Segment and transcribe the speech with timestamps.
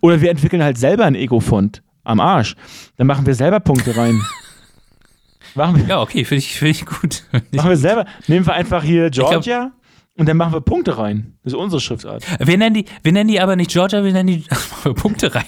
[0.00, 1.82] Oder wir entwickeln halt selber einen Ego-Fund.
[2.04, 2.54] Am Arsch.
[2.96, 4.20] Dann machen wir selber Punkte rein.
[5.54, 7.24] machen wir, ja, okay, finde ich, find ich gut.
[7.52, 8.06] machen wir selber.
[8.26, 9.72] Nehmen wir einfach hier Georgia.
[10.18, 11.34] Und dann machen wir Punkte rein.
[11.44, 12.24] Das ist unsere Schriftart.
[12.44, 14.44] Wir nennen die, wir nennen die aber nicht Georgia, wir nennen die
[14.82, 15.44] wir Punkte rein.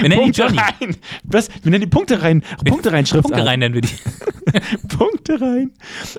[0.00, 0.58] Wir nennen Punkte die Johnny.
[0.58, 0.96] Rein.
[1.22, 1.48] Was?
[1.62, 2.42] Wir nennen die Punkte rein.
[2.64, 3.32] Punkte rein Schriftart.
[3.32, 4.96] Punkte rein nennen wir die.
[4.96, 5.70] Punkte rein.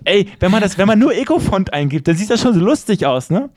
[0.06, 3.06] Ey, wenn man das, wenn man nur Ecofont eingibt, dann sieht das schon so lustig
[3.06, 3.50] aus, ne?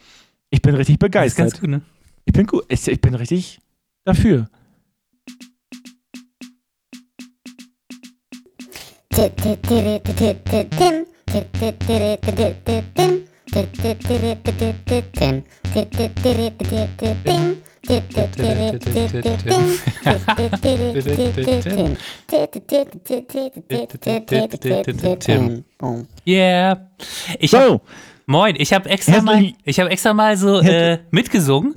[0.51, 1.47] Ich bin richtig begeistert.
[1.47, 1.83] Das ist ganz gut, ne?
[2.25, 2.65] Ich bin gut.
[2.69, 3.61] Ich bin richtig
[4.07, 4.47] dafür.
[26.27, 26.91] Yeah.
[27.39, 27.83] Ich hab,
[28.27, 31.75] moin, ich habe extra mal, ich habe extra mal so äh, mitgesungen,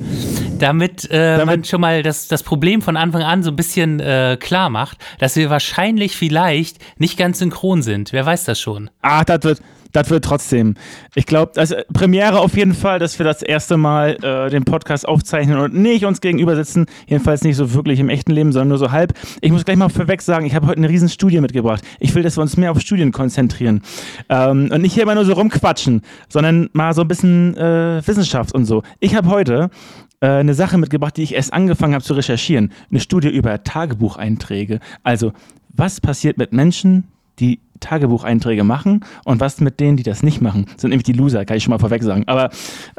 [0.61, 3.99] damit, äh, damit man schon mal das, das Problem von Anfang an so ein bisschen
[3.99, 8.13] äh, klar macht, dass wir wahrscheinlich vielleicht nicht ganz synchron sind.
[8.13, 8.89] Wer weiß das schon?
[9.01, 9.61] Ah, das wird,
[9.91, 10.75] das wird trotzdem.
[11.15, 15.07] Ich glaube, also Premiere auf jeden Fall, dass wir das erste Mal äh, den Podcast
[15.07, 16.85] aufzeichnen und nicht uns gegenüber sitzen.
[17.07, 19.13] Jedenfalls nicht so wirklich im echten Leben, sondern nur so halb.
[19.41, 21.83] Ich muss gleich mal vorweg sagen, ich habe heute eine riesen Studie mitgebracht.
[21.99, 23.81] Ich will, dass wir uns mehr auf Studien konzentrieren.
[24.29, 28.53] Ähm, und nicht hier immer nur so rumquatschen, sondern mal so ein bisschen äh, Wissenschaft
[28.53, 28.83] und so.
[28.99, 29.71] Ich habe heute
[30.21, 32.71] äh, eine Sache mitgebracht, die ich erst angefangen habe zu recherchieren.
[32.89, 34.79] Eine Studie über Tagebucheinträge.
[35.03, 35.33] Also,
[35.69, 37.05] was passiert mit Menschen,
[37.39, 41.45] die Tagebucheinträge machen und was mit denen, die das nicht machen, sind nämlich die Loser,
[41.45, 42.23] kann ich schon mal vorweg sagen.
[42.27, 42.49] Aber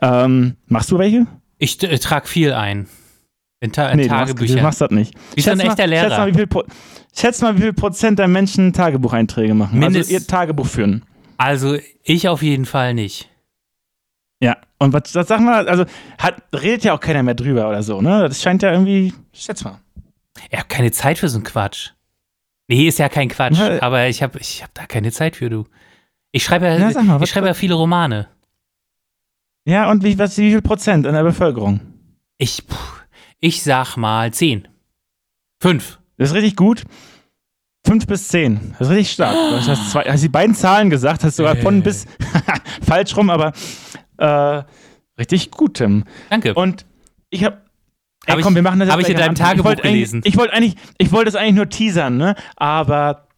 [0.00, 1.26] ähm, machst du welche?
[1.58, 2.86] Ich äh, trage viel ein.
[3.62, 4.56] In, Ta in nee, Tagebücher.
[4.56, 5.14] Du machst, das nicht.
[5.34, 6.08] Wie so ein echter Lehrer.
[6.08, 6.48] Schätz mal, wie viel,
[7.14, 9.74] schätz mal, wie viel Prozent der Menschen Tagebucheinträge machen.
[9.74, 11.04] Also Mindest, also ihr Tagebuch führen.
[11.36, 13.29] Also ich auf jeden Fall nicht.
[14.42, 15.84] Ja, und was, was sag mal, also
[16.18, 18.22] hat, redet ja auch keiner mehr drüber oder so, ne?
[18.22, 19.78] Das scheint ja irgendwie, schätz mal.
[20.48, 21.90] Er hat keine Zeit für so einen Quatsch.
[22.68, 23.82] Nee, ist ja kein Quatsch, ja.
[23.82, 25.66] aber ich habe ich hab da keine Zeit für, du.
[26.32, 28.28] Ich schreibe ja, ja mal, ich schreibe ja viele Romane.
[29.66, 31.80] Ja, und wie, was, wie viel Prozent in der Bevölkerung?
[32.38, 32.62] Ich,
[33.40, 34.66] ich sag mal zehn.
[35.60, 35.98] Fünf.
[36.16, 36.84] Das ist richtig gut.
[37.84, 38.74] Fünf bis zehn.
[38.78, 39.34] Das ist richtig stark.
[39.34, 42.06] Du hast, zwei, hast die beiden Zahlen gesagt, hast sogar von bis
[42.82, 43.52] falsch rum, aber
[44.20, 44.62] äh,
[45.18, 46.04] richtig gut, Tim.
[46.28, 46.54] Danke.
[46.54, 46.86] Und
[47.30, 47.58] ich habe
[48.26, 50.20] Ey, komm, wir machen das Habe ich in deinem Tagebuch ich gelesen.
[50.24, 52.34] Ich wollte eigentlich, ich wollte es eigentlich nur teasern, ne?
[52.56, 53.28] Aber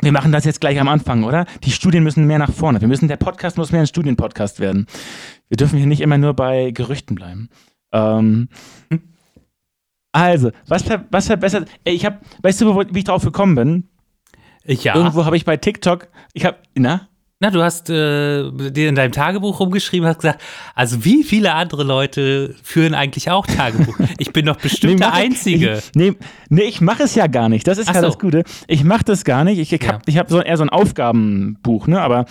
[0.00, 1.44] wir machen das jetzt gleich am Anfang, oder?
[1.64, 2.80] Die Studien müssen mehr nach vorne.
[2.80, 4.86] Wir müssen, der Podcast muss mehr ein Studienpodcast werden.
[5.48, 7.48] Wir dürfen hier nicht immer nur bei Gerüchten bleiben.
[7.92, 8.48] Ähm,
[10.12, 11.68] also, was, was verbessert?
[11.84, 13.88] Ey, ich habe, weißt du, wie ich drauf gekommen bin?
[14.64, 14.94] Ja.
[14.94, 17.08] Irgendwo habe ich bei TikTok, ich habe, na?
[17.38, 20.40] Na, du hast äh, dir in deinem Tagebuch rumgeschrieben, hast gesagt,
[20.74, 23.98] also wie viele andere Leute führen eigentlich auch Tagebuch?
[24.18, 25.76] Ich bin doch bestimmt nee, der Einzige.
[25.76, 26.14] Ich, nee,
[26.48, 27.66] nee, ich mache es ja gar nicht.
[27.66, 28.06] Das ist Ach ja so.
[28.06, 28.44] das Gute.
[28.66, 29.58] Ich mache das gar nicht.
[29.58, 30.20] Ich, ich habe ja.
[30.20, 32.00] hab so, eher so ein Aufgabenbuch, ne?
[32.00, 32.24] Aber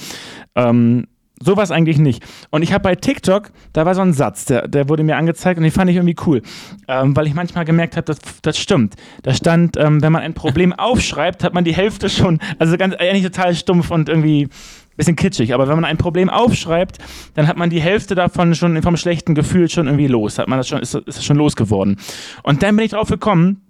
[0.55, 1.05] ähm,
[1.39, 2.23] sowas eigentlich nicht.
[2.49, 5.57] Und ich habe bei TikTok, da war so ein Satz, der, der wurde mir angezeigt
[5.57, 6.41] und den fand ich irgendwie cool,
[6.87, 8.95] ähm, weil ich manchmal gemerkt habe, das, das stimmt.
[9.22, 12.95] Da stand, ähm, wenn man ein Problem aufschreibt, hat man die Hälfte schon, also ganz
[12.95, 14.49] eigentlich total stumpf und irgendwie
[14.95, 17.00] bisschen kitschig, aber wenn man ein Problem aufschreibt,
[17.33, 20.59] dann hat man die Hälfte davon schon vom schlechten Gefühl schon irgendwie los, hat man
[20.59, 21.97] das schon, ist, ist schon losgeworden.
[22.44, 23.61] Und dann bin ich drauf gekommen,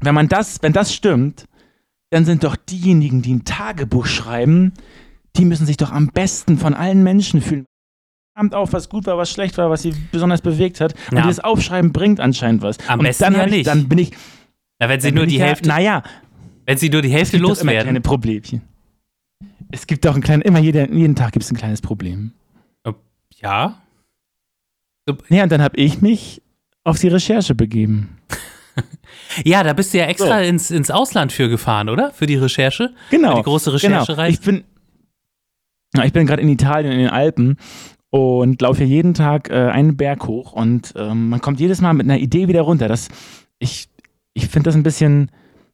[0.00, 1.46] wenn man das, wenn das stimmt,
[2.10, 4.74] dann sind doch diejenigen, die ein Tagebuch schreiben,
[5.36, 7.64] die müssen sich doch am besten von allen Menschen fühlen.
[8.34, 10.94] Abend auf, was gut war, was schlecht war, was sie besonders bewegt hat.
[11.10, 11.22] Und ja.
[11.22, 12.78] dieses Aufschreiben bringt anscheinend was.
[12.88, 13.58] Am und besten dann ja nicht.
[13.58, 14.10] Ich, dann bin ich.
[14.78, 15.68] Na, wenn sie nur die Hälfte.
[15.68, 16.02] Ja, naja.
[16.64, 17.86] Wenn sie nur die Hälfte loswerden.
[17.86, 18.62] Keine Problemchen.
[19.72, 22.32] Es gibt auch ein kleines, immer jeden, jeden Tag gibt es ein kleines Problem.
[23.40, 23.82] Ja.
[25.28, 26.42] Ja, und dann habe ich mich
[26.84, 28.18] auf die Recherche begeben.
[29.44, 30.48] ja, da bist du ja extra so.
[30.48, 32.12] ins, ins Ausland für gefahren, oder?
[32.12, 32.94] Für die Recherche?
[33.10, 33.30] Genau.
[33.30, 34.14] Für die große Recherchereise.
[34.14, 34.28] Genau.
[34.28, 34.64] Ich bin,
[36.04, 37.56] ich bin gerade in Italien, in den Alpen
[38.10, 41.94] und laufe hier jeden Tag äh, einen Berg hoch und ähm, man kommt jedes Mal
[41.94, 42.86] mit einer Idee wieder runter.
[42.86, 43.08] Das,
[43.58, 43.88] ich
[44.34, 45.30] ich finde das ein bisschen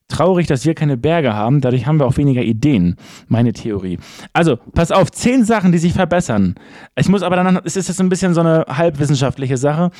[0.09, 1.61] traurig, dass wir keine Berge haben.
[1.61, 2.97] Dadurch haben wir auch weniger Ideen.
[3.29, 3.99] Meine Theorie.
[4.33, 6.55] Also, pass auf, zehn Sachen, die sich verbessern.
[6.97, 9.91] Ich muss aber dann, es ist jetzt ein bisschen so eine halbwissenschaftliche Sache.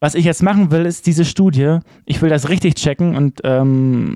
[0.00, 1.78] Was ich jetzt machen will, ist diese Studie.
[2.04, 4.14] Ich will das richtig checken und ähm,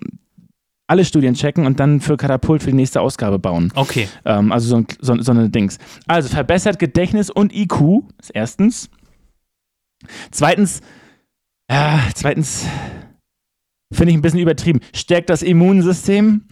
[0.87, 3.73] alle Studien checken und dann für Katapult für die nächste Ausgabe bauen.
[3.75, 4.09] Okay.
[4.25, 5.79] Ähm, also so, ein, so, so eine Dings.
[6.07, 8.91] Also verbessert Gedächtnis und IQ ist erstens.
[10.31, 10.81] Zweitens,
[11.71, 12.67] ja, zweitens,
[13.91, 14.81] Finde ich ein bisschen übertrieben.
[14.95, 16.45] Stärkt das Immunsystem.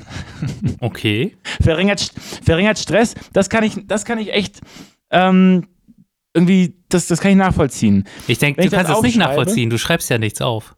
[0.80, 1.36] Okay.
[1.62, 2.00] verringert,
[2.42, 3.14] verringert Stress.
[3.32, 4.60] Das kann ich, das kann ich echt
[5.10, 5.66] ähm,
[6.32, 8.04] irgendwie, das, das kann ich nachvollziehen.
[8.26, 9.70] Ich denke, du kannst es nicht nachvollziehen.
[9.70, 10.76] Du schreibst ja nichts auf.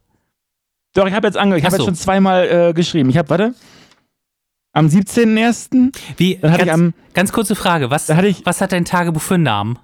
[0.95, 1.83] Doch, ich habe jetzt ange ich habe so.
[1.83, 3.11] jetzt schon zweimal äh, geschrieben.
[3.11, 3.55] Ich habe, warte,
[4.73, 5.97] am 17.01.
[6.17, 9.21] Wie, dann hatte ganz, ich am, ganz kurze Frage, was, ich, was hat dein Tagebuch
[9.21, 9.79] für einen Namen?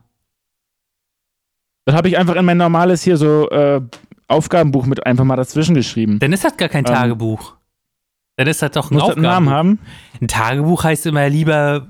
[1.84, 3.80] Das habe ich einfach in mein normales hier so äh,
[4.28, 6.18] Aufgabenbuch mit einfach mal dazwischen geschrieben.
[6.18, 7.56] Dann ist das gar kein ähm, Tagebuch.
[8.36, 9.30] Dann ist das doch ein Muss Aufgabenbuch.
[9.30, 9.78] einen Namen haben?
[10.20, 11.88] Ein Tagebuch heißt immer lieber,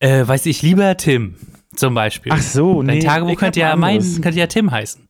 [0.00, 1.34] äh, weiß ich, lieber Tim
[1.74, 2.32] zum Beispiel.
[2.32, 3.00] Ach so, Dein nee.
[3.00, 5.08] Dein Tagebuch könnte ja, mein, könnte ja Tim heißen.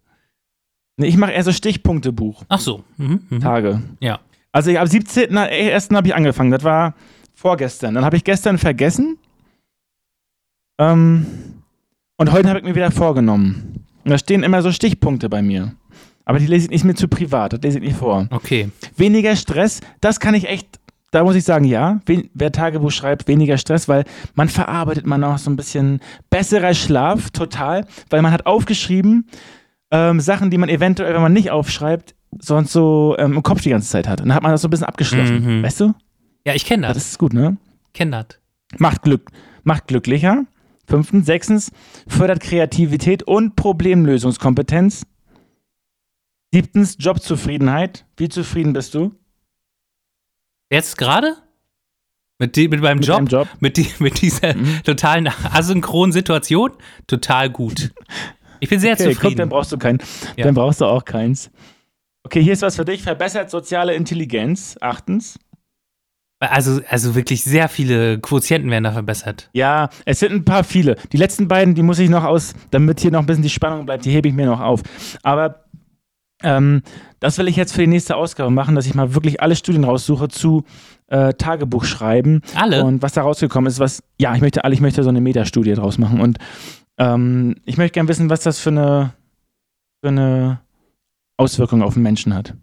[0.97, 2.45] Nee, ich mache eher so Stichpunktebuch.
[2.49, 2.83] Ach so.
[2.97, 3.39] Mhm, mh.
[3.41, 3.83] Tage.
[4.01, 4.19] Ja.
[4.51, 5.95] Also am 17.01.
[5.95, 6.51] habe ich angefangen.
[6.51, 6.95] Das war
[7.35, 7.95] vorgestern.
[7.95, 9.19] Dann habe ich gestern vergessen.
[10.81, 11.27] Ähm,
[12.17, 13.85] und heute habe ich mir wieder vorgenommen.
[14.05, 15.75] Und da stehen immer so Stichpunkte bei mir.
[16.29, 18.29] Aber die lese ich nicht mehr zu privat, das lese ich nicht vor.
[18.31, 18.69] Okay.
[18.97, 20.79] Weniger Stress, das kann ich echt,
[21.11, 22.03] da muss ich sagen, ja.
[22.35, 24.05] Wer Tagebuch schreibt, weniger Stress, weil
[24.35, 29.27] man verarbeitet man auch so ein bisschen besserer Schlaf, total, weil man hat aufgeschrieben,
[29.91, 33.71] ähm, Sachen, die man eventuell, wenn man nicht aufschreibt, sonst so ähm, im Kopf die
[33.71, 34.21] ganze Zeit hat.
[34.21, 35.61] Und dann hat man das so ein bisschen abgeschlossen.
[35.61, 35.63] Mhm.
[35.63, 35.95] Weißt du?
[36.45, 36.95] Ja, ich kenne das.
[36.95, 37.57] Das ist gut, ne?
[37.95, 38.27] Kenn das.
[38.77, 39.31] Macht Glück,
[39.65, 40.45] macht glücklicher.
[40.87, 41.73] Fünftens, sechstens,
[42.07, 45.07] fördert Kreativität und Problemlösungskompetenz.
[46.53, 48.07] Siebtens, Jobzufriedenheit.
[48.17, 49.15] Wie zufrieden bist du?
[50.71, 51.37] Jetzt gerade?
[52.39, 53.31] Mit, die, mit meinem mit Job?
[53.31, 53.49] Job?
[53.61, 54.81] Mit, die, mit dieser mhm.
[54.85, 56.73] totalen asynchronen Situation?
[57.07, 57.93] Total gut.
[58.61, 59.21] Ich bin sehr okay, zufrieden.
[59.21, 60.01] Guck, dann brauchst du keinen.
[60.37, 60.45] Ja.
[60.45, 61.49] Dann brauchst du auch keins.
[62.25, 63.05] Okay, hier ist was für dich.
[63.05, 64.77] Verbessert soziale Intelligenz.
[64.81, 65.39] Achtens.
[66.41, 69.49] Also, also wirklich sehr viele Quotienten werden da verbessert.
[69.53, 70.97] Ja, es sind ein paar viele.
[71.13, 73.87] Die letzten beiden, die muss ich noch aus, damit hier noch ein bisschen die Spannung
[73.87, 74.83] bleibt, die hebe ich mir noch auf.
[75.23, 75.65] Aber
[76.43, 76.83] ähm,
[77.21, 79.85] das will ich jetzt für die nächste Ausgabe machen, dass ich mal wirklich alle Studien
[79.85, 80.65] raussuche zu
[81.09, 82.43] äh, Tagebuch schreiben.
[82.55, 82.85] Alle?
[82.85, 85.75] Und was da rausgekommen ist, was, ja, ich möchte alle, ich möchte so eine Metastudie
[85.75, 86.21] draus machen.
[86.21, 86.39] Und
[86.99, 89.13] ähm, ich möchte gerne wissen, was das für eine,
[90.03, 90.61] für eine
[91.37, 92.55] Auswirkung auf den Menschen hat.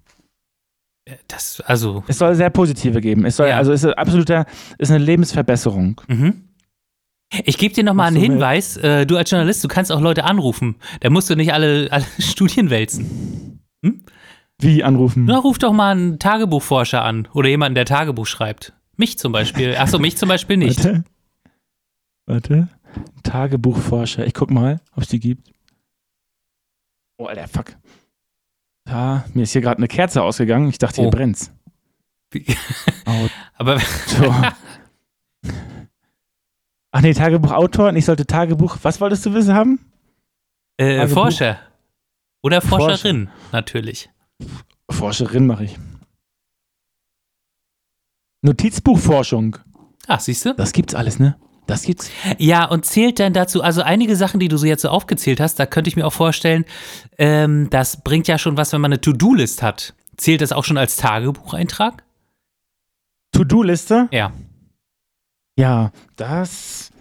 [1.28, 2.04] Das, also.
[2.08, 3.26] Es soll sehr positive geben.
[3.26, 3.58] Es soll, ja.
[3.58, 4.46] also es ist absoluter,
[4.78, 6.02] ist eine Lebensverbesserung.
[6.08, 6.46] Mhm.
[7.44, 8.78] Ich gebe dir nochmal einen Hinweis.
[8.78, 10.76] Äh, du als Journalist, du kannst auch Leute anrufen.
[11.02, 13.55] Da musst du nicht alle, alle Studien wälzen.
[13.86, 14.02] Hm?
[14.60, 15.26] Wie anrufen?
[15.26, 18.74] Na, ruf doch mal einen Tagebuchforscher an oder jemanden, der Tagebuch schreibt.
[18.98, 19.76] Mich zum Beispiel.
[19.76, 20.84] Achso, mich zum Beispiel nicht.
[20.84, 21.04] Warte.
[22.26, 22.70] Warte.
[23.24, 24.26] Tagebuchforscher.
[24.26, 25.52] Ich guck mal, ob es die gibt.
[27.18, 27.76] Oh, Alter, fuck.
[28.88, 30.70] Ja, mir ist hier gerade eine Kerze ausgegangen.
[30.70, 31.12] Ich dachte, hier oh.
[31.12, 31.52] brennt's.
[33.06, 33.28] oh.
[33.58, 33.80] Aber.
[33.80, 34.34] So.
[36.92, 38.78] Ach nee, Tagebuchautor und ich sollte Tagebuch.
[38.84, 39.80] Was wolltest du wissen haben?
[40.78, 41.60] Äh, Forscher.
[42.46, 43.50] Oder Forscherin, Forscher.
[43.52, 44.10] natürlich.
[44.92, 45.80] Forscherin mache ich.
[48.44, 49.58] Notizbuchforschung.
[50.06, 50.54] Ach, siehst du?
[50.54, 51.40] Das gibt's alles, ne?
[51.66, 52.12] Das gibt's.
[52.38, 55.60] Ja, und zählt dann dazu, also einige Sachen, die du so jetzt so aufgezählt hast,
[55.60, 56.66] da könnte ich mir auch vorstellen,
[57.18, 59.96] ähm, das bringt ja schon was, wenn man eine To-Do-List hat.
[60.16, 62.04] Zählt das auch schon als Tagebucheintrag?
[63.32, 64.08] To-Do-Liste?
[64.12, 64.32] Ja.
[65.58, 66.92] Ja, das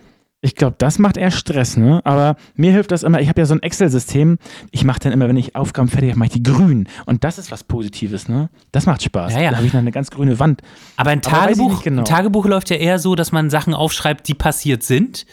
[0.45, 2.03] ich glaube, das macht eher Stress, ne?
[2.05, 4.37] Aber mir hilft das immer, ich habe ja so ein Excel-System,
[4.73, 6.87] ich mache dann immer, wenn ich Aufgaben fertig habe, mache ich die grün.
[7.07, 8.51] Und das ist was Positives, ne?
[8.71, 9.33] Das macht Spaß.
[9.33, 9.51] Ja, ja.
[9.51, 10.61] Da habe ich noch eine ganz grüne Wand.
[10.99, 12.03] Aber ein Tagebuch, genau.
[12.03, 15.25] ein Tagebuch läuft ja eher so, dass man Sachen aufschreibt, die passiert sind.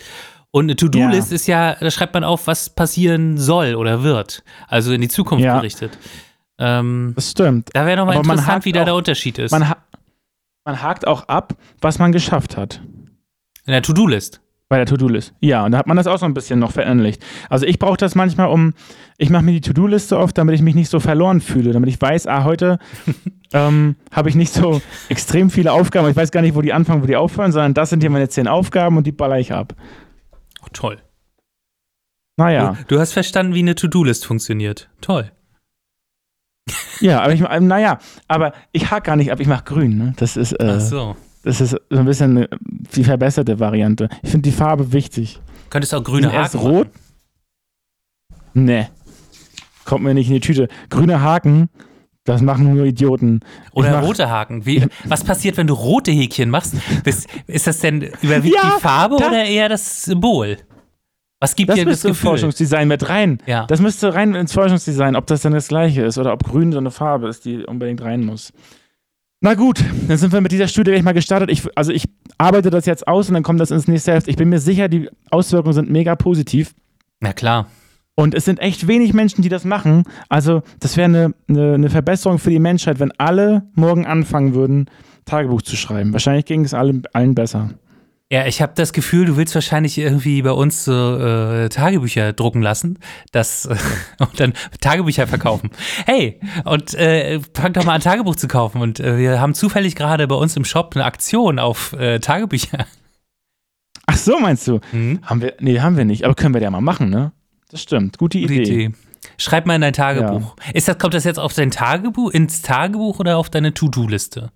[0.51, 1.35] Und eine To-Do-List ja.
[1.35, 4.43] ist ja, da schreibt man auf, was passieren soll oder wird.
[4.69, 5.57] Also in die Zukunft ja.
[5.57, 5.97] gerichtet.
[6.57, 7.69] Ähm, das stimmt.
[7.73, 9.51] Da wäre nochmal interessant, wie da der Unterschied ist.
[9.51, 9.75] Man, ha
[10.63, 12.81] man hakt auch ab, was man geschafft hat.
[13.65, 14.39] In der To-Do-List.
[14.71, 15.33] Bei der To-Do-List.
[15.41, 17.21] Ja, und da hat man das auch so ein bisschen noch verinnerlicht.
[17.49, 18.73] Also ich brauche das manchmal, um,
[19.17, 21.99] ich mache mir die To-Do-Liste oft, damit ich mich nicht so verloren fühle, damit ich
[21.99, 22.79] weiß, ah, heute
[23.53, 26.07] ähm, habe ich nicht so extrem viele Aufgaben.
[26.07, 28.29] Ich weiß gar nicht, wo die anfangen, wo die aufhören, sondern das sind hier meine
[28.29, 29.75] zehn Aufgaben und die baller ich ab.
[30.63, 30.99] Oh, toll.
[32.37, 32.77] Naja.
[32.87, 34.89] Du, du hast verstanden, wie eine To-Do-List funktioniert.
[35.01, 35.33] Toll.
[37.01, 37.99] Ja, aber ich, naja,
[38.29, 40.13] aber ich hake gar nicht ab, ich mache grün, ne?
[40.15, 40.53] Das ist.
[40.53, 41.17] Äh, Ach so.
[41.43, 42.47] Das ist so ein bisschen
[42.95, 44.09] die verbesserte Variante.
[44.21, 45.39] Ich finde die Farbe wichtig.
[45.69, 46.87] Könntest du auch grüne Haken erst rot?
[48.53, 48.87] Nee.
[49.85, 50.67] Kommt mir nicht in die Tüte.
[50.89, 51.69] Grüne Haken,
[52.23, 53.39] das machen nur Idioten.
[53.71, 54.65] Oder mach, rote Haken.
[54.65, 56.75] Wie, was passiert, wenn du rote Häkchen machst?
[57.05, 60.57] Ist, ist das denn überwiegt ja, die Farbe da, oder eher das Symbol?
[61.39, 62.11] Was gibt das dir das Gefühl?
[62.11, 63.39] Das Forschungsdesign mit rein.
[63.47, 63.65] Ja.
[63.65, 66.77] Das müsste rein ins Forschungsdesign, ob das dann das gleiche ist oder ob grün so
[66.77, 68.53] eine Farbe ist, die unbedingt rein muss.
[69.43, 71.49] Na gut, dann sind wir mit dieser Studie gleich mal gestartet.
[71.49, 72.07] Ich, also ich
[72.37, 74.27] arbeite das jetzt aus und dann kommt das ins nächste Heft.
[74.27, 76.75] Ich bin mir sicher, die Auswirkungen sind mega positiv.
[77.21, 77.65] Na klar.
[78.13, 80.03] Und es sind echt wenig Menschen, die das machen.
[80.29, 84.91] Also das wäre eine, eine, eine, Verbesserung für die Menschheit, wenn alle morgen anfangen würden,
[85.25, 86.13] Tagebuch zu schreiben.
[86.13, 87.71] Wahrscheinlich ging es allen, allen besser.
[88.31, 92.61] Ja, ich habe das Gefühl, du willst wahrscheinlich irgendwie bei uns so äh, Tagebücher drucken
[92.61, 92.97] lassen,
[93.33, 93.75] das äh,
[94.19, 95.69] und dann Tagebücher verkaufen.
[96.05, 98.81] Hey, und äh, fang doch mal an Tagebuch zu kaufen.
[98.81, 102.85] Und äh, wir haben zufällig gerade bei uns im Shop eine Aktion auf äh, Tagebücher.
[104.05, 104.79] Ach so, meinst du?
[104.93, 105.19] Mhm.
[105.23, 105.55] Haben wir?
[105.59, 106.23] Nee, haben wir nicht.
[106.23, 107.33] Aber können wir ja mal machen, ne?
[107.69, 108.17] Das stimmt.
[108.17, 108.59] Gute Idee.
[108.59, 108.91] Gute Idee.
[109.37, 110.55] Schreib mal in dein Tagebuch.
[110.65, 110.71] Ja.
[110.73, 114.53] Ist das, kommt das jetzt auf dein Tagebuch, ins Tagebuch oder auf deine To-Do-Liste?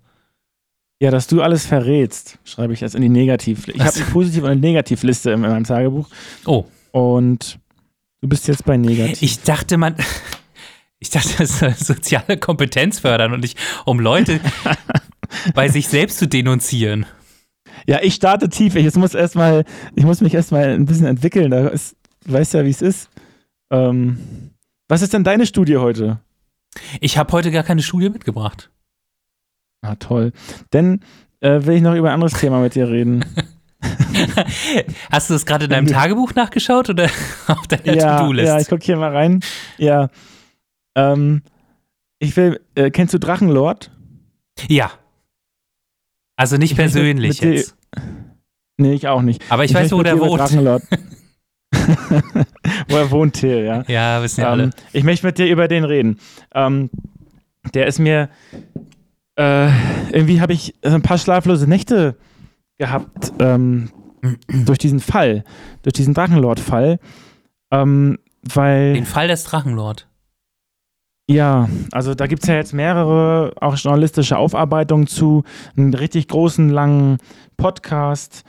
[0.98, 3.68] Ja, dass du alles verrätst, schreibe ich jetzt in die Negativ.
[3.68, 6.08] Ich habe eine Positiv- und eine Negativliste in meinem Tagebuch.
[6.46, 6.64] Oh.
[6.90, 7.58] Und
[8.22, 9.22] du bist jetzt bei Negativ.
[9.22, 9.96] Ich dachte, man.
[10.98, 14.40] Ich dachte, das soll soziale Kompetenz fördern und nicht, um Leute
[15.54, 17.04] bei sich selbst zu denunzieren.
[17.86, 18.76] Ja, ich starte tief.
[18.76, 21.50] Ich muss erstmal, ich muss mich erstmal ein bisschen entwickeln.
[21.50, 23.10] Da ist, du weißt ja, wie es ist.
[23.70, 24.52] Ähm,
[24.88, 26.20] was ist denn deine Studie heute?
[27.00, 28.70] Ich habe heute gar keine Studie mitgebracht.
[29.86, 30.32] Ah, toll.
[30.72, 31.00] Denn
[31.40, 33.24] äh, will ich noch über ein anderes Thema mit dir reden.
[35.10, 37.04] Hast du das gerade in deinem Tagebuch nachgeschaut oder
[37.46, 38.48] auf deiner ja, To-Do-List?
[38.48, 39.40] Ja, ich gucke hier mal rein.
[39.78, 40.08] Ja.
[40.96, 41.42] Ähm,
[42.18, 43.90] ich will, äh, kennst du Drachenlord?
[44.68, 44.90] Ja.
[46.36, 47.76] Also nicht ich persönlich jetzt.
[48.78, 49.42] Nee, ich auch nicht.
[49.50, 50.40] Aber ich, ich weiß, wo der wohnt.
[50.40, 50.82] Drachenlord.
[52.88, 53.84] wo er wohnt, Till, ja.
[53.86, 54.70] Ja, wissen ja ähm, alle.
[54.92, 56.18] Ich möchte mit dir über den reden.
[56.54, 56.90] Ähm,
[57.74, 58.28] der ist mir
[59.36, 59.68] äh,
[60.10, 62.16] irgendwie habe ich ein paar schlaflose Nächte
[62.78, 63.90] gehabt ähm,
[64.48, 65.44] durch diesen Fall,
[65.82, 66.98] durch diesen Drachenlord-Fall.
[67.70, 68.94] Ähm, weil.
[68.94, 70.08] Den Fall des Drachenlord.
[71.28, 75.42] Ja, also da gibt es ja jetzt mehrere auch journalistische Aufarbeitungen zu,
[75.76, 77.18] einen richtig großen, langen
[77.56, 78.44] Podcast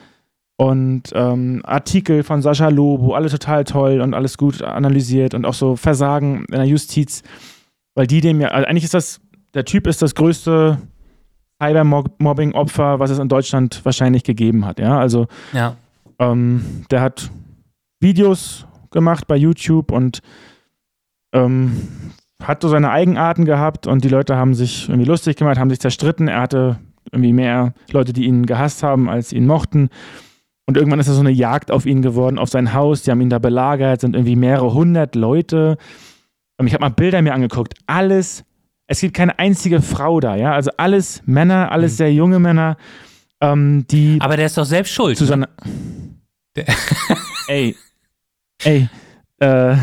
[0.56, 5.54] und ähm, Artikel von Sascha Lobo, alle total toll und alles gut analysiert und auch
[5.54, 7.24] so Versagen in der Justiz,
[7.96, 9.20] weil die dem ja, also eigentlich ist das
[9.54, 10.78] der Typ ist das größte
[11.62, 14.78] Cybermobbing-Opfer, was es in Deutschland wahrscheinlich gegeben hat.
[14.78, 15.76] Ja, also ja.
[16.18, 17.30] Ähm, der hat
[18.00, 20.20] Videos gemacht bei YouTube und
[21.32, 21.88] ähm,
[22.42, 25.80] hat so seine Eigenarten gehabt und die Leute haben sich irgendwie lustig gemacht, haben sich
[25.80, 26.28] zerstritten.
[26.28, 26.78] Er hatte
[27.10, 29.88] irgendwie mehr Leute, die ihn gehasst haben, als ihn mochten.
[30.66, 33.02] Und irgendwann ist das so eine Jagd auf ihn geworden, auf sein Haus.
[33.02, 35.78] Die haben ihn da belagert, sind irgendwie mehrere hundert Leute.
[36.58, 37.74] Und ich habe mal Bilder mir angeguckt.
[37.86, 38.44] Alles
[38.88, 40.52] es gibt keine einzige Frau da, ja.
[40.52, 41.96] Also alles Männer, alles mhm.
[41.96, 42.76] sehr junge Männer,
[43.40, 44.18] ähm, die.
[44.20, 45.18] Aber der ist doch selbst schuld.
[45.18, 45.48] Zu ne?
[47.48, 47.76] ey,
[48.64, 48.88] ey.
[49.40, 49.76] Äh,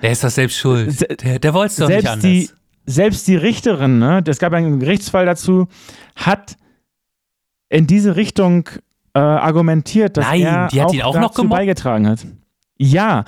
[0.00, 1.22] der ist doch selbst schuld.
[1.22, 2.22] Der, der wollte es doch nicht anders.
[2.22, 2.48] Die,
[2.86, 5.68] selbst die Richterin, ne, es gab einen Gerichtsfall dazu,
[6.16, 6.56] hat
[7.68, 8.68] in diese Richtung
[9.14, 12.26] äh, argumentiert, dass Nein, er die hat auch, ihn auch noch beigetragen hat.
[12.78, 13.24] Ja,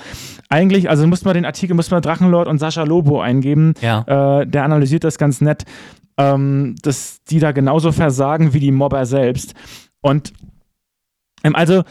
[0.49, 3.75] eigentlich, also muss man den Artikel, muss man Drachenlord und Sascha Lobo eingeben.
[3.81, 4.41] Ja.
[4.41, 5.65] Äh, der analysiert das ganz nett,
[6.17, 9.55] ähm, dass die da genauso versagen wie die Mobber selbst.
[10.01, 10.33] Und
[11.45, 11.83] ähm, also,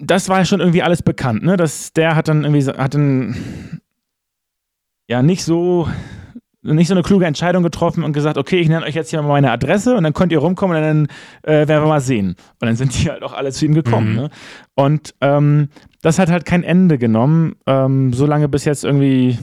[0.00, 1.56] das war ja schon irgendwie alles bekannt, ne?
[1.56, 3.80] Dass der hat dann irgendwie, hat dann
[5.08, 5.88] ja nicht so
[6.62, 9.28] nicht so eine kluge Entscheidung getroffen und gesagt, okay, ich nenne euch jetzt hier mal
[9.28, 11.06] meine Adresse und dann könnt ihr rumkommen und dann
[11.42, 12.36] äh, werden wir mal sehen.
[12.60, 14.10] Und dann sind die halt auch alle zu ihm gekommen.
[14.10, 14.16] Mhm.
[14.16, 14.30] Ne?
[14.74, 15.68] Und ähm,
[16.02, 19.38] das hat halt kein Ende genommen, ähm, solange bis jetzt irgendwie,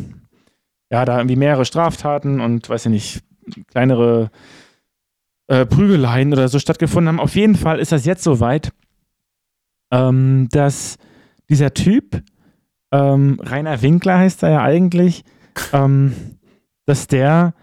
[0.92, 3.24] ja, da irgendwie mehrere Straftaten und, weiß ich nicht,
[3.72, 4.32] kleinere
[5.48, 7.20] äh, Prügeleien oder so stattgefunden haben.
[7.20, 8.72] Auf jeden Fall ist das jetzt so weit,
[9.92, 10.98] ähm, dass
[11.50, 12.22] dieser Typ,
[12.92, 15.24] ähm, Rainer Winkler heißt er ja eigentlich,
[15.74, 16.14] ähm,
[16.86, 17.54] dass der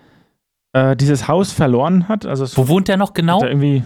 [0.73, 2.27] äh, dieses Haus verloren hat.
[2.27, 3.43] Also Wo wohnt der noch genau?
[3.43, 3.83] Irgendwie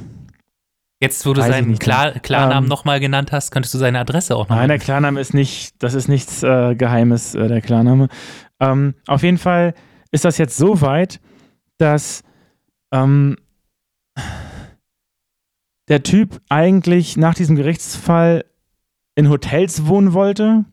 [1.01, 4.49] Jetzt, wo du seinen Klar Klarnamen ähm, nochmal genannt hast, könntest du seine Adresse auch
[4.49, 8.09] noch Nein, der Klarname ist nicht, das ist nichts äh, Geheimes, äh, der Klarname.
[8.59, 9.75] Ähm, auf jeden Fall
[10.11, 11.21] ist das jetzt so weit,
[11.79, 12.25] dass
[12.93, 13.37] ähm,
[15.89, 18.45] der Typ eigentlich nach diesem Gerichtsfall
[19.15, 20.65] in Hotels wohnen wollte.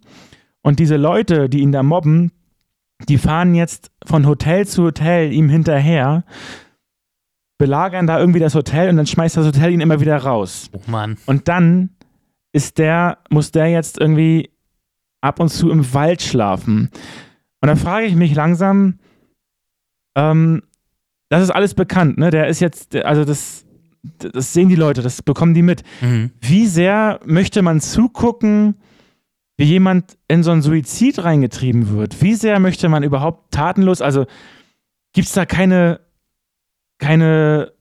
[0.61, 2.31] Und diese Leute, die ihn da mobben,
[3.07, 6.23] die fahren jetzt von Hotel zu Hotel ihm hinterher,
[7.57, 10.69] belagern da irgendwie das Hotel und dann schmeißt das Hotel ihn immer wieder raus.
[10.73, 11.17] Oh Mann.
[11.25, 11.91] Und dann
[12.51, 14.51] ist der, muss der jetzt irgendwie
[15.21, 16.89] ab und zu im Wald schlafen.
[17.61, 18.99] Und dann frage ich mich langsam,
[20.15, 20.63] ähm,
[21.29, 22.29] das ist alles bekannt, ne?
[22.29, 23.65] Der ist jetzt, also das,
[24.17, 25.83] das sehen die Leute, das bekommen die mit.
[26.01, 26.31] Mhm.
[26.39, 28.75] Wie sehr möchte man zugucken,
[29.57, 32.21] wie jemand in so einen Suizid reingetrieben wird.
[32.21, 34.25] Wie sehr möchte man überhaupt tatenlos, also
[35.13, 36.01] gibt es da keine,
[36.97, 37.71] keine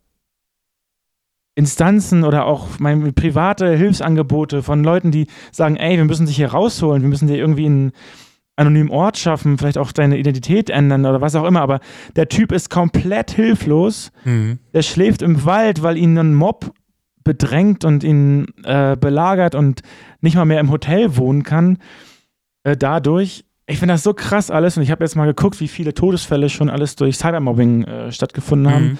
[1.54, 6.48] Instanzen oder auch meine, private Hilfsangebote von Leuten, die sagen, ey, wir müssen dich hier
[6.48, 7.92] rausholen, wir müssen dir irgendwie einen
[8.56, 11.80] anonymen Ort schaffen, vielleicht auch deine Identität ändern oder was auch immer, aber
[12.16, 14.12] der Typ ist komplett hilflos.
[14.24, 14.58] Mhm.
[14.72, 16.72] Der schläft im Wald, weil ihn ein Mob
[17.24, 19.82] bedrängt und ihn äh, belagert und
[20.20, 21.78] nicht mal mehr im Hotel wohnen kann,
[22.64, 23.44] äh, dadurch.
[23.66, 26.50] Ich finde das so krass alles und ich habe jetzt mal geguckt, wie viele Todesfälle
[26.50, 28.84] schon alles durch Cybermobbing äh, stattgefunden haben.
[28.84, 28.98] Mhm.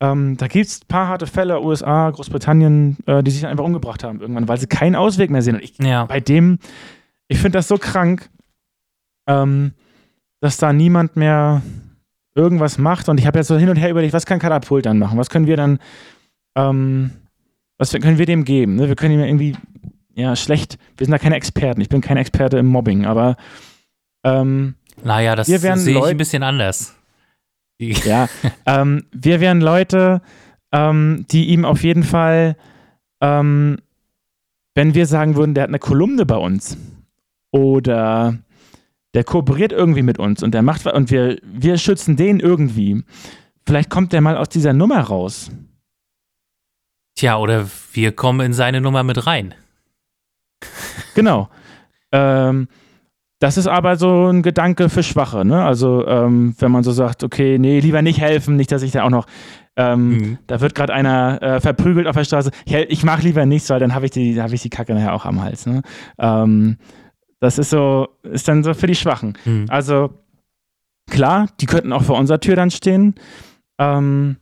[0.00, 4.02] Ähm, da gibt es ein paar harte Fälle, USA, Großbritannien, äh, die sich einfach umgebracht
[4.02, 5.54] haben irgendwann, weil sie keinen Ausweg mehr sehen.
[5.54, 6.06] Und ich, ja.
[6.06, 6.58] bei dem,
[7.28, 8.28] ich finde das so krank,
[9.28, 9.72] ähm,
[10.40, 11.62] dass da niemand mehr
[12.34, 13.08] irgendwas macht.
[13.08, 15.18] Und ich habe jetzt so hin und her überlegt, was kann Katapult dann machen?
[15.18, 15.78] Was können wir dann,
[16.56, 17.12] ähm,
[17.78, 18.74] was können wir dem geben?
[18.74, 18.88] Ne?
[18.88, 19.54] Wir können ihm irgendwie,
[20.14, 21.80] ja, schlecht, wir sind da keine Experten.
[21.80, 23.36] Ich bin kein Experte im Mobbing, aber
[24.24, 26.94] ähm, naja, das sehe ich ein bisschen anders.
[28.04, 28.28] Ja,
[28.64, 30.22] ähm, wir wären Leute,
[30.70, 32.56] ähm, die ihm auf jeden Fall,
[33.20, 33.78] ähm,
[34.76, 36.76] wenn wir sagen würden, der hat eine Kolumne bei uns
[37.50, 38.38] oder
[39.14, 43.02] der kooperiert irgendwie mit uns und der macht und wir, wir schützen den irgendwie.
[43.66, 45.50] Vielleicht kommt der mal aus dieser Nummer raus.
[47.16, 49.54] Tja, oder wir kommen in seine Nummer mit rein.
[51.14, 51.50] Genau.
[52.10, 52.68] Ähm,
[53.42, 55.64] das ist aber so ein Gedanke für Schwache, ne?
[55.64, 59.02] Also, ähm, wenn man so sagt, okay, nee, lieber nicht helfen, nicht, dass ich da
[59.02, 59.26] auch noch,
[59.74, 60.38] ähm, mhm.
[60.46, 62.52] da wird gerade einer äh, verprügelt auf der Straße.
[62.66, 65.12] Ich, ich mache lieber nichts, weil dann habe ich, die, hab ich die Kacke nachher
[65.12, 65.82] auch am Hals, ne?
[66.18, 66.76] Ähm,
[67.40, 69.36] das ist so, ist dann so für die Schwachen.
[69.44, 69.66] Mhm.
[69.70, 70.10] Also,
[71.10, 73.16] klar, die könnten auch vor unserer Tür dann stehen,
[73.80, 74.36] ähm,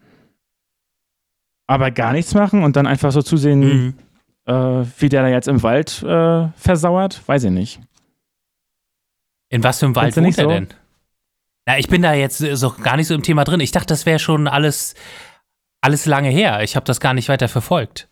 [1.67, 3.95] aber gar nichts machen und dann einfach so zusehen, mhm.
[4.45, 7.81] äh, wie der da jetzt im Wald äh, versauert, weiß ich nicht.
[9.51, 10.51] In was für einem Wald wohnt er so?
[10.51, 10.69] denn?
[11.79, 13.61] Ich bin da jetzt so gar nicht so im Thema drin.
[13.61, 14.95] Ich dachte, das wäre schon alles,
[15.81, 16.63] alles lange her.
[16.63, 18.09] Ich habe das gar nicht weiter verfolgt.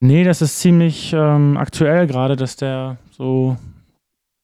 [0.00, 3.56] Nee, das ist ziemlich ähm, aktuell gerade, dass der so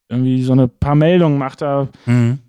[0.09, 2.39] irgendwie so eine paar Meldungen macht da, mhm.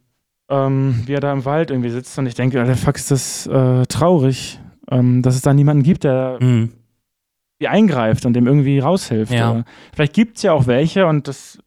[0.50, 2.18] ähm, wie er da im Wald irgendwie sitzt.
[2.18, 4.58] Und ich denke, der Fuck ist das äh, traurig,
[4.90, 6.72] ähm, dass es da niemanden gibt, der mhm.
[7.64, 9.32] eingreift und dem irgendwie raushilft.
[9.32, 9.64] Ja.
[9.94, 11.58] Vielleicht gibt es ja auch welche und das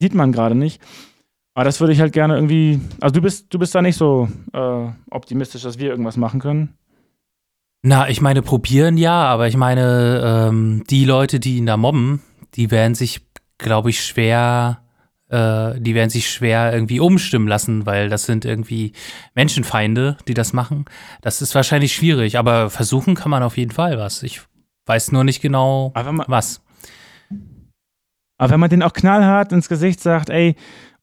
[0.00, 0.80] sieht man gerade nicht.
[1.56, 2.78] Aber das würde ich halt gerne irgendwie.
[3.00, 6.74] Also du bist, du bist da nicht so äh, optimistisch, dass wir irgendwas machen können.
[7.80, 12.20] Na, ich meine, probieren ja, aber ich meine, ähm, die Leute, die ihn da mobben,
[12.56, 13.22] die werden sich,
[13.56, 14.82] glaube ich, schwer,
[15.30, 18.92] äh, die werden sich schwer irgendwie umstimmen lassen, weil das sind irgendwie
[19.34, 20.84] Menschenfeinde, die das machen.
[21.22, 24.22] Das ist wahrscheinlich schwierig, aber versuchen kann man auf jeden Fall was.
[24.22, 24.42] Ich
[24.84, 26.60] weiß nur nicht genau, was.
[28.36, 30.54] Aber wenn man den auch knallhart ins Gesicht sagt, ey,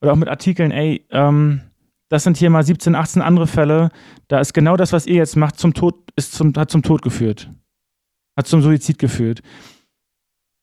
[0.04, 1.62] oder auch mit Artikeln, ey, ähm,
[2.10, 3.90] das sind hier mal 17, 18 andere Fälle,
[4.28, 7.02] da ist genau das, was ihr jetzt macht, zum Tod, ist zum, hat zum Tod
[7.02, 7.50] geführt.
[8.36, 9.40] Hat zum Suizid geführt.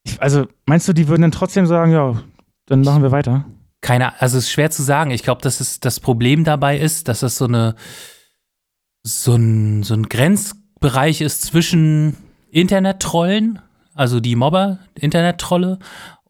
[0.04, 2.22] Ich, also, meinst du, die würden dann trotzdem sagen, ja,
[2.66, 3.44] dann machen wir weiter?
[3.80, 5.10] Keine, also es ist schwer zu sagen.
[5.10, 7.74] Ich glaube, dass es das Problem dabei ist, dass es so eine
[9.02, 12.16] so ein, so ein Grenzbereich ist zwischen
[12.50, 13.60] Internet-Trollen,
[13.94, 15.78] also die Mobber, Internet-Trolle,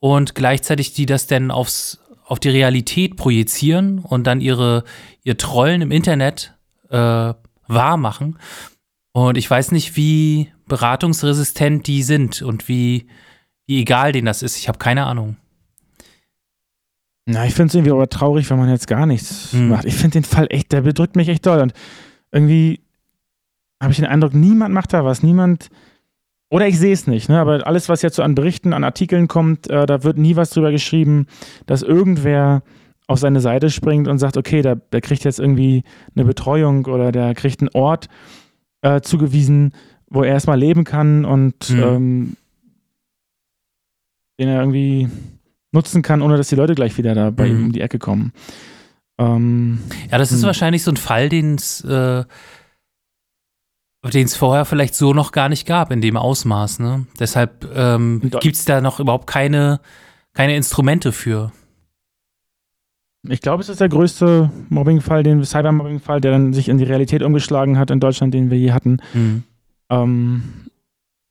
[0.00, 4.84] und gleichzeitig die das dann aufs, auf die Realität projizieren und dann ihre,
[5.22, 6.54] ihr Trollen im Internet
[6.90, 8.38] äh, wahr machen.
[9.12, 13.06] Und ich weiß nicht, wie beratungsresistent die sind und wie,
[13.66, 14.56] wie egal denen das ist.
[14.56, 15.36] Ich habe keine Ahnung.
[17.26, 19.68] Na, ich finde es irgendwie aber traurig, wenn man jetzt gar nichts mhm.
[19.68, 19.84] macht.
[19.84, 21.60] Ich finde den Fall echt, der bedrückt mich echt doll.
[21.60, 21.72] Und
[22.32, 22.80] irgendwie
[23.80, 25.22] habe ich den Eindruck, niemand macht da was.
[25.22, 25.68] Niemand
[26.52, 27.40] oder ich sehe es nicht, ne?
[27.40, 30.50] aber alles, was jetzt so an Berichten, an Artikeln kommt, äh, da wird nie was
[30.50, 31.26] drüber geschrieben,
[31.64, 32.62] dass irgendwer
[33.06, 35.82] auf seine Seite springt und sagt, okay, der, der kriegt jetzt irgendwie
[36.14, 38.08] eine Betreuung oder der kriegt einen Ort
[38.82, 39.72] äh, zugewiesen,
[40.10, 41.82] wo er erstmal leben kann und mhm.
[41.82, 42.36] ähm,
[44.38, 45.08] den er irgendwie
[45.72, 47.50] nutzen kann, ohne dass die Leute gleich wieder da bei mhm.
[47.50, 48.34] ihm um die Ecke kommen.
[49.16, 49.78] Ähm,
[50.10, 50.48] ja, das ist hm.
[50.48, 52.24] wahrscheinlich so ein Fall, den es äh,
[54.10, 56.80] den es vorher vielleicht so noch gar nicht gab in dem Ausmaß.
[56.80, 57.06] Ne?
[57.18, 59.80] Deshalb ähm, gibt es da noch überhaupt keine,
[60.34, 61.52] keine Instrumente für.
[63.28, 67.22] Ich glaube, es ist der größte Mobbing-Fall, den Cybermobbing-Fall, der dann sich in die Realität
[67.22, 68.98] umgeschlagen hat in Deutschland, den wir je hatten.
[69.14, 69.44] Mhm.
[69.90, 70.42] Ähm,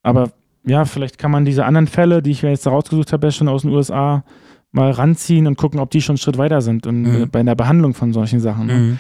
[0.02, 0.32] aber
[0.64, 3.64] ja, vielleicht kann man diese anderen Fälle, die ich mir jetzt rausgesucht habe, schon aus
[3.64, 4.24] den USA,
[4.72, 7.30] mal ranziehen und gucken, ob die schon einen Schritt weiter sind und, mhm.
[7.30, 8.68] bei der Behandlung von solchen Sachen.
[8.68, 8.74] Ne?
[8.74, 9.00] Mhm.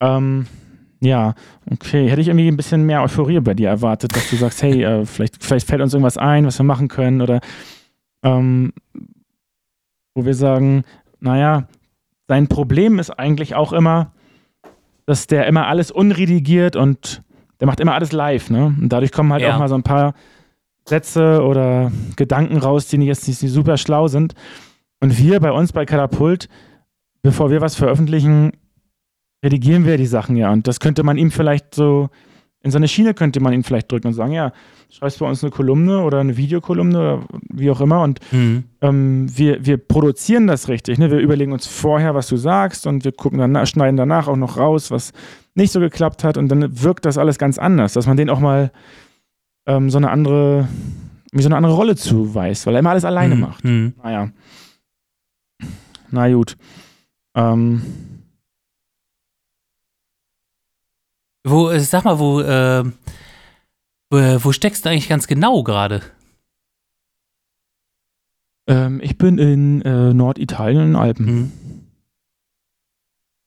[0.00, 0.46] Ähm,
[1.06, 1.34] ja,
[1.70, 2.08] okay.
[2.08, 5.06] Hätte ich irgendwie ein bisschen mehr Euphorie bei dir erwartet, dass du sagst, hey, äh,
[5.06, 7.40] vielleicht, vielleicht fällt uns irgendwas ein, was wir machen können oder
[8.22, 8.72] ähm,
[10.14, 10.84] wo wir sagen,
[11.20, 11.68] naja,
[12.28, 14.12] sein Problem ist eigentlich auch immer,
[15.06, 17.22] dass der immer alles unredigiert und
[17.60, 18.66] der macht immer alles live, ne?
[18.66, 19.54] Und dadurch kommen halt ja.
[19.54, 20.14] auch mal so ein paar
[20.84, 24.34] Sätze oder Gedanken raus, die jetzt nicht super schlau sind.
[25.00, 26.48] Und wir bei uns bei Katapult,
[27.22, 28.52] bevor wir was veröffentlichen,
[29.44, 30.52] redigieren wir die Sachen ja.
[30.52, 32.08] Und das könnte man ihm vielleicht so
[32.66, 34.52] in so eine Schiene könnte man ihn vielleicht drücken und sagen, ja,
[34.90, 38.64] schreibst bei uns eine Kolumne oder eine Videokolumne oder wie auch immer und mhm.
[38.80, 40.98] ähm, wir, wir produzieren das richtig.
[40.98, 41.08] Ne?
[41.12, 44.56] Wir überlegen uns vorher, was du sagst und wir gucken dann, schneiden danach auch noch
[44.56, 45.12] raus, was
[45.54, 48.40] nicht so geklappt hat und dann wirkt das alles ganz anders, dass man den auch
[48.40, 48.72] mal
[49.66, 50.66] ähm, so eine andere,
[51.30, 53.40] wie so eine andere Rolle zuweist, weil er immer alles alleine mhm.
[53.40, 53.64] macht.
[53.64, 53.94] Mhm.
[54.02, 54.30] Naja.
[56.10, 56.56] Na gut.
[57.36, 57.82] Ähm.
[61.48, 62.84] Wo, äh, sag mal, wo, äh,
[64.10, 66.02] wo, steckst du eigentlich ganz genau gerade?
[68.66, 71.26] Ähm, ich bin in äh, Norditalien, in den Alpen.
[71.26, 71.52] Mhm.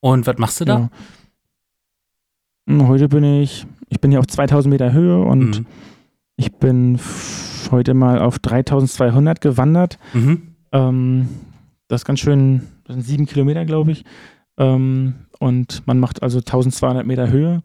[0.00, 0.90] Und was machst du da?
[2.70, 2.88] Ja.
[2.88, 5.66] Heute bin ich, ich bin hier auf 2000 Meter Höhe und mhm.
[6.36, 6.98] ich bin
[7.70, 9.98] heute mal auf 3200 gewandert.
[10.14, 10.54] Mhm.
[10.72, 11.28] Ähm,
[11.88, 14.06] das ist ganz schön, das sind sieben Kilometer, glaube ich.
[14.56, 17.62] Ähm, und man macht also 1200 Meter Höhe.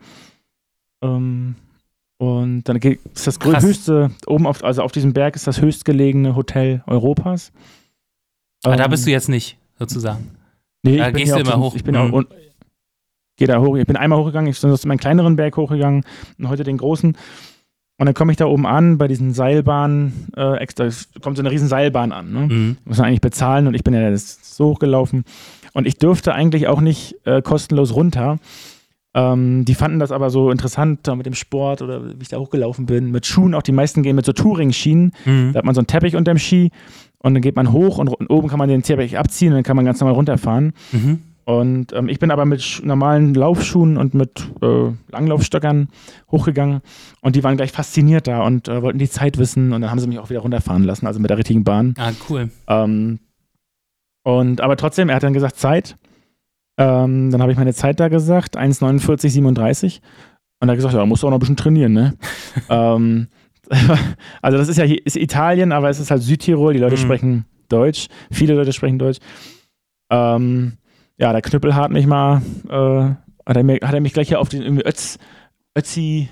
[1.04, 1.56] Ähm,
[2.18, 3.64] und dann ist das Krass.
[3.64, 7.52] höchste, oben auf, also auf diesem Berg ist das höchstgelegene Hotel Europas.
[8.64, 10.32] Aber ähm, da bist du jetzt nicht, sozusagen.
[10.82, 11.76] Nee, da ich gehst du immer hoch.
[11.76, 12.14] Ich bin mhm.
[12.14, 12.24] auch,
[13.36, 13.76] gehe da hoch.
[13.76, 16.06] Ich bin einmal hochgegangen, ich bin aus meinem kleineren Berg hochgegangen
[16.40, 17.18] und heute den großen.
[17.98, 20.90] Und dann komme ich da oben an bei diesen Seilbahnen, äh, extra,
[21.22, 22.32] kommt so eine riesen Seilbahn an.
[22.32, 22.40] Ne?
[22.48, 22.78] Mhm.
[22.86, 25.26] Muss man eigentlich bezahlen und ich bin ja so hochgelaufen.
[25.76, 28.40] Und ich dürfte eigentlich auch nicht äh, kostenlos runter.
[29.14, 32.86] Ähm, die fanden das aber so interessant mit dem Sport oder wie ich da hochgelaufen
[32.86, 33.12] bin.
[33.12, 35.12] Mit Schuhen, auch die meisten gehen mit so Touring-Schienen.
[35.26, 35.52] Mhm.
[35.52, 36.72] Da hat man so einen Teppich unter dem Ski
[37.18, 39.64] und dann geht man hoch und, und, oben kann man den Teppich abziehen und dann
[39.64, 40.72] kann man ganz normal runterfahren.
[40.94, 41.20] Mhm.
[41.44, 45.90] Und ähm, ich bin aber mit normalen Laufschuhen und mit äh, Langlaufstöckern
[46.32, 46.80] hochgegangen
[47.20, 50.00] und die waren gleich fasziniert da und äh, wollten die Zeit wissen und dann haben
[50.00, 51.96] sie mich auch wieder runterfahren lassen, also mit der richtigen Bahn.
[51.98, 52.50] Ah, cool.
[52.68, 53.20] Ähm,
[54.26, 55.98] und aber trotzdem, er hat dann gesagt, Zeit.
[56.78, 60.02] Ähm, dann habe ich meine Zeit da gesagt, 1,49,37.
[60.60, 62.18] Und er hat gesagt, ja, musst du auch noch ein bisschen trainieren, ne?
[62.70, 63.28] ähm,
[64.42, 67.02] also das ist ja ist Italien, aber es ist halt Südtirol, die Leute mhm.
[67.02, 69.20] sprechen Deutsch, viele Leute sprechen Deutsch.
[70.12, 70.74] Ähm,
[71.18, 73.16] ja, der Knüppel hat mich mal, äh,
[73.48, 75.20] hat, er mir, hat er mich gleich hier auf den irgendwie Ötz,
[75.78, 76.30] Ötzi,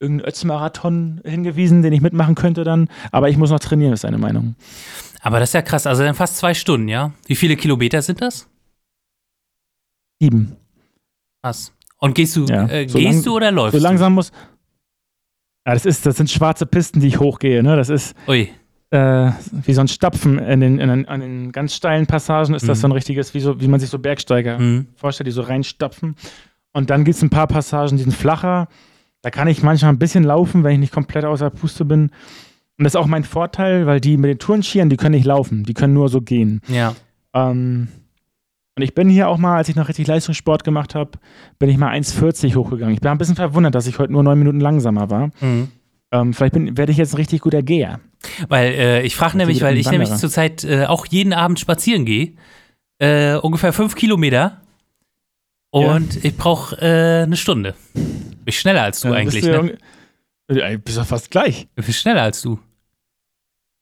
[0.00, 2.88] irgendeinen Ötz-Marathon hingewiesen, den ich mitmachen könnte dann.
[3.12, 4.56] Aber ich muss noch trainieren, ist seine Meinung.
[5.20, 5.86] Aber das ist ja krass.
[5.86, 7.12] Also dann fast zwei Stunden, ja?
[7.26, 8.48] Wie viele Kilometer sind das?
[10.20, 10.56] Sieben.
[11.42, 11.72] Krass.
[11.98, 14.30] Und gehst du, ja, äh, so gehst du oder läufst so langsam muss.
[15.66, 17.76] Ja, das ist, das sind schwarze Pisten, die ich hochgehe, ne?
[17.76, 18.14] Das ist.
[18.90, 22.62] Äh, wie so ein Stapfen in den, in den, an den ganz steilen Passagen ist
[22.62, 22.66] mhm.
[22.68, 24.86] das so ein richtiges, wie, so, wie man sich so Bergsteiger mhm.
[24.94, 26.14] vorstellt, die so reinstapfen.
[26.72, 28.68] Und dann gibt es ein paar Passagen, die sind flacher.
[29.24, 32.10] Da kann ich manchmal ein bisschen laufen, wenn ich nicht komplett außer Puste bin.
[32.76, 35.64] Und das ist auch mein Vorteil, weil die mit den Tourenschieren, die können nicht laufen,
[35.64, 36.60] die können nur so gehen.
[36.68, 36.94] Ja.
[37.32, 37.88] Ähm,
[38.76, 41.12] und ich bin hier auch mal, als ich noch richtig Leistungssport gemacht habe,
[41.58, 42.92] bin ich mal 1,40 hochgegangen.
[42.92, 45.30] Ich bin ein bisschen verwundert, dass ich heute nur neun Minuten langsamer war.
[45.40, 45.68] Mhm.
[46.12, 48.00] Ähm, vielleicht werde ich jetzt ein richtig guter Geher.
[48.48, 52.32] Weil äh, ich frage nämlich, weil ich nämlich zurzeit äh, auch jeden Abend spazieren gehe.
[52.98, 54.60] Äh, ungefähr fünf Kilometer.
[55.70, 56.20] Und ja.
[56.24, 57.74] ich brauche äh, eine Stunde.
[58.44, 59.78] Bin schneller als du ja, eigentlich, bist du ne?
[60.50, 61.68] Ja, bist du fast gleich.
[61.76, 62.58] Ich bin schneller als du.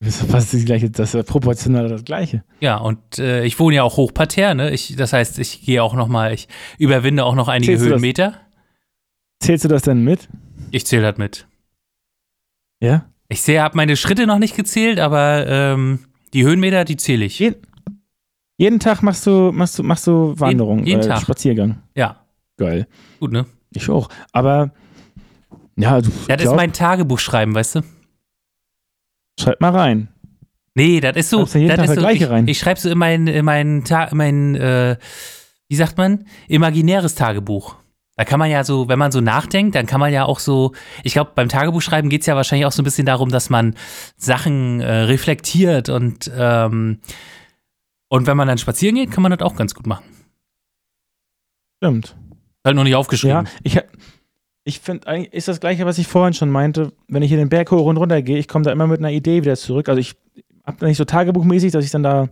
[0.00, 2.42] Bist du fast das gleiche, das ist proportional das gleiche.
[2.60, 4.70] Ja, und äh, ich wohne ja auch hochparterre, ne?
[4.72, 6.48] Ich, das heißt, ich gehe auch noch mal, ich
[6.78, 8.34] überwinde auch noch einige Zählst Höhenmeter.
[9.38, 10.28] Zählst du das denn mit?
[10.72, 11.46] Ich zähle das mit.
[12.80, 13.06] Ja?
[13.28, 16.00] Ich sehe, habe meine Schritte noch nicht gezählt, aber ähm,
[16.32, 17.38] die Höhenmeter, die zähle ich.
[17.38, 17.62] Jeden,
[18.56, 21.22] jeden, Tag machst du, machst du, machst du Wanderung, jeden, jeden äh, Tag.
[21.22, 21.80] Spaziergang.
[21.94, 22.26] Ja.
[22.56, 22.88] Geil.
[23.20, 23.46] Gut, ne?
[23.74, 24.08] Ich auch.
[24.32, 24.72] Aber
[25.76, 26.10] ja, du.
[26.28, 27.80] Das glaub, ist mein Tagebuch schreiben, weißt du?
[29.40, 30.08] Schreib mal rein.
[30.74, 31.44] Nee, das ist so.
[31.44, 32.48] Jeden das Tag ist so ich, rein.
[32.48, 34.96] ich schreibe so in mein, in mein, mein äh,
[35.68, 37.76] wie sagt man, imaginäres Tagebuch.
[38.16, 40.72] Da kann man ja so, wenn man so nachdenkt, dann kann man ja auch so,
[41.02, 43.74] ich glaube, beim Tagebuchschreiben geht es ja wahrscheinlich auch so ein bisschen darum, dass man
[44.16, 47.00] Sachen äh, reflektiert und, ähm,
[48.08, 50.04] und wenn man dann spazieren geht, kann man das auch ganz gut machen.
[51.78, 52.14] Stimmt.
[52.64, 53.46] Halt noch nicht aufgeschrieben.
[53.46, 53.80] Ja, ich,
[54.64, 56.92] ich finde, eigentlich ist das Gleiche, was ich vorhin schon meinte.
[57.08, 59.10] Wenn ich hier den Berg hoch und runter gehe, ich komme da immer mit einer
[59.10, 59.88] Idee wieder zurück.
[59.88, 60.14] Also ich
[60.64, 62.28] habe da nicht so tagebuchmäßig, dass ich dann da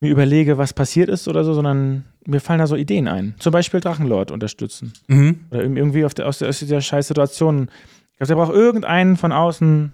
[0.00, 3.34] mir überlege, was passiert ist oder so, sondern mir fallen da so Ideen ein.
[3.38, 4.92] Zum Beispiel Drachenlord unterstützen.
[5.06, 5.40] Mhm.
[5.50, 7.70] Oder irgendwie auf der, aus, der, aus dieser scheiß Situation.
[8.12, 9.92] Ich glaube, der braucht irgendeinen von außen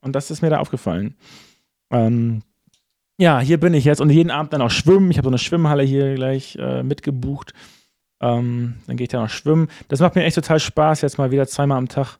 [0.00, 1.14] und das ist mir da aufgefallen.
[1.90, 2.42] Ähm,
[3.18, 5.10] ja, hier bin ich jetzt und jeden Abend dann auch schwimmen.
[5.10, 7.52] Ich habe so eine Schwimmhalle hier gleich äh, mitgebucht.
[8.22, 9.68] Ähm, dann gehe ich da noch schwimmen.
[9.88, 12.18] Das macht mir echt total Spaß, jetzt mal wieder zweimal am Tag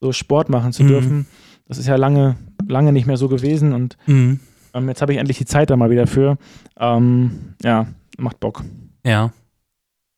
[0.00, 0.88] so Sport machen zu mhm.
[0.88, 1.26] dürfen.
[1.68, 4.40] Das ist ja lange, lange nicht mehr so gewesen und mhm.
[4.74, 6.38] ähm, jetzt habe ich endlich die Zeit da mal wieder für.
[6.78, 7.86] Ähm, ja,
[8.18, 8.64] macht Bock.
[9.04, 9.32] Ja.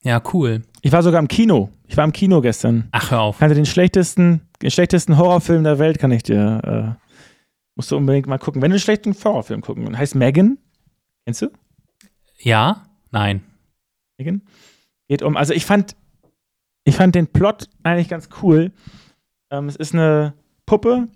[0.02, 0.62] Ja, cool.
[0.82, 1.70] Ich war sogar im Kino.
[1.88, 2.88] Ich war im Kino gestern.
[2.92, 3.38] Ach, hör auf.
[3.38, 6.96] Kannte den schlechtesten, den schlechtesten Horrorfilm der Welt, kann ich dir.
[6.98, 7.04] Äh,
[7.74, 8.62] musst du unbedingt mal gucken.
[8.62, 10.58] Wenn du einen schlechten Horrorfilm gucken heißt Megan.
[11.24, 11.50] Kennst du?
[12.38, 13.42] Ja, nein.
[14.18, 14.42] Megan?
[15.08, 15.96] Geht um, also ich fand,
[16.84, 18.72] ich fand den Plot eigentlich ganz cool.
[19.50, 20.34] Ähm, es ist eine
[20.66, 21.08] Puppe,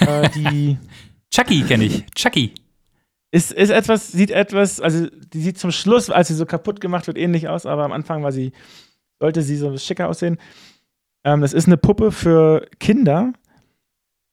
[0.00, 0.78] äh, die.
[1.30, 2.06] Chucky kenne ich.
[2.14, 2.52] Chucky.
[3.32, 7.08] Ist, ist etwas, sieht etwas, also die sieht zum Schluss, als sie so kaputt gemacht
[7.08, 8.52] wird, ähnlich aus, aber am Anfang war sie,
[9.18, 10.38] sollte sie so schicker aussehen.
[11.24, 13.32] Ähm, das ist eine Puppe für Kinder,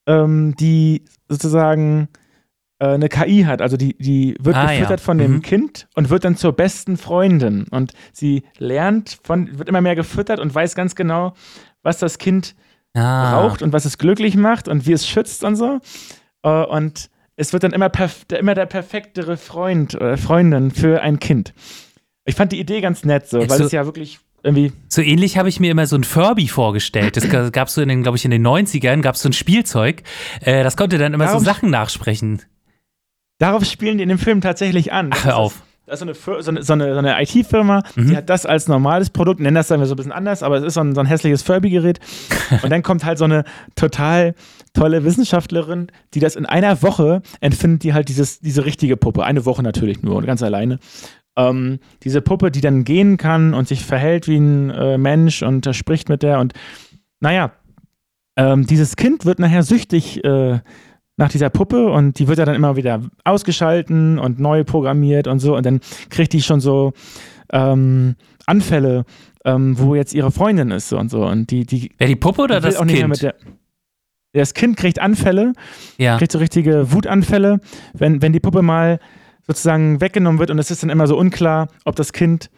[0.08, 2.10] ähm, die sozusagen
[2.86, 3.62] eine KI hat.
[3.62, 5.06] Also die, die wird ah, gefüttert ja.
[5.06, 5.42] von dem mhm.
[5.42, 7.66] Kind und wird dann zur besten Freundin.
[7.70, 11.34] Und sie lernt von, wird immer mehr gefüttert und weiß ganz genau,
[11.84, 12.56] was das Kind
[12.94, 13.32] ah.
[13.32, 15.80] braucht und was es glücklich macht und wie es schützt und so.
[16.44, 17.92] Äh, und es wird dann immer,
[18.38, 21.54] immer der perfektere Freund oder Freundin für ein Kind.
[22.26, 24.72] Ich fand die Idee ganz nett so, weil so, es ja wirklich irgendwie.
[24.90, 27.18] So ähnlich habe ich mir immer so ein Furby vorgestellt.
[27.18, 29.34] Das gab es so in den, glaube ich, in den 90ern, gab es so ein
[29.34, 30.04] Spielzeug.
[30.42, 32.42] Äh, das konnte dann immer darauf, so Sachen nachsprechen.
[33.42, 35.10] Darauf spielen die in dem Film tatsächlich an.
[35.12, 35.64] Ach, hör auf.
[35.88, 38.08] Das ist so eine, so eine, so eine, so eine IT-Firma, mhm.
[38.08, 40.64] die hat das als normales Produkt, nennen das dann so ein bisschen anders, aber es
[40.64, 42.00] ist so ein, so ein hässliches Furby-Gerät.
[42.62, 44.36] Und dann kommt halt so eine total
[44.74, 49.24] tolle Wissenschaftlerin, die das in einer Woche entfindet, die halt dieses, diese richtige Puppe.
[49.24, 50.78] Eine Woche natürlich nur und ganz alleine.
[51.36, 55.66] Ähm, diese Puppe, die dann gehen kann und sich verhält wie ein äh, Mensch und
[55.66, 56.54] äh, spricht mit der und
[57.20, 57.54] naja,
[58.38, 60.60] ähm, dieses Kind wird nachher süchtig äh,
[61.22, 65.40] nach dieser Puppe und die wird ja dann immer wieder ausgeschalten und neu programmiert und
[65.40, 65.80] so und dann
[66.10, 66.94] kriegt die schon so
[67.54, 68.16] ähm,
[68.48, 69.06] Anfälle,
[69.46, 72.60] ähm, wo jetzt ihre Freundin ist und so und die die Wer die Puppe oder
[72.60, 73.22] das Kind?
[73.22, 73.36] Der,
[74.34, 75.54] das Kind kriegt Anfälle,
[75.98, 76.18] ja.
[76.18, 77.60] kriegt so richtige Wutanfälle,
[77.94, 79.00] wenn, wenn die Puppe mal
[79.46, 82.50] sozusagen weggenommen wird und es ist dann immer so unklar, ob das Kind,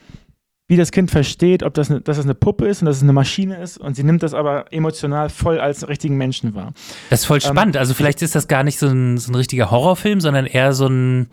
[0.68, 3.04] wie das Kind versteht, ob das, eine, dass das eine Puppe ist und dass es
[3.04, 6.74] eine Maschine ist und sie nimmt das aber emotional voll als richtigen Menschen wahr.
[7.10, 7.76] Das ist voll ähm, spannend.
[7.76, 10.74] Ähm, also vielleicht ist das gar nicht so ein, so ein richtiger Horrorfilm, sondern eher
[10.74, 11.28] so ein,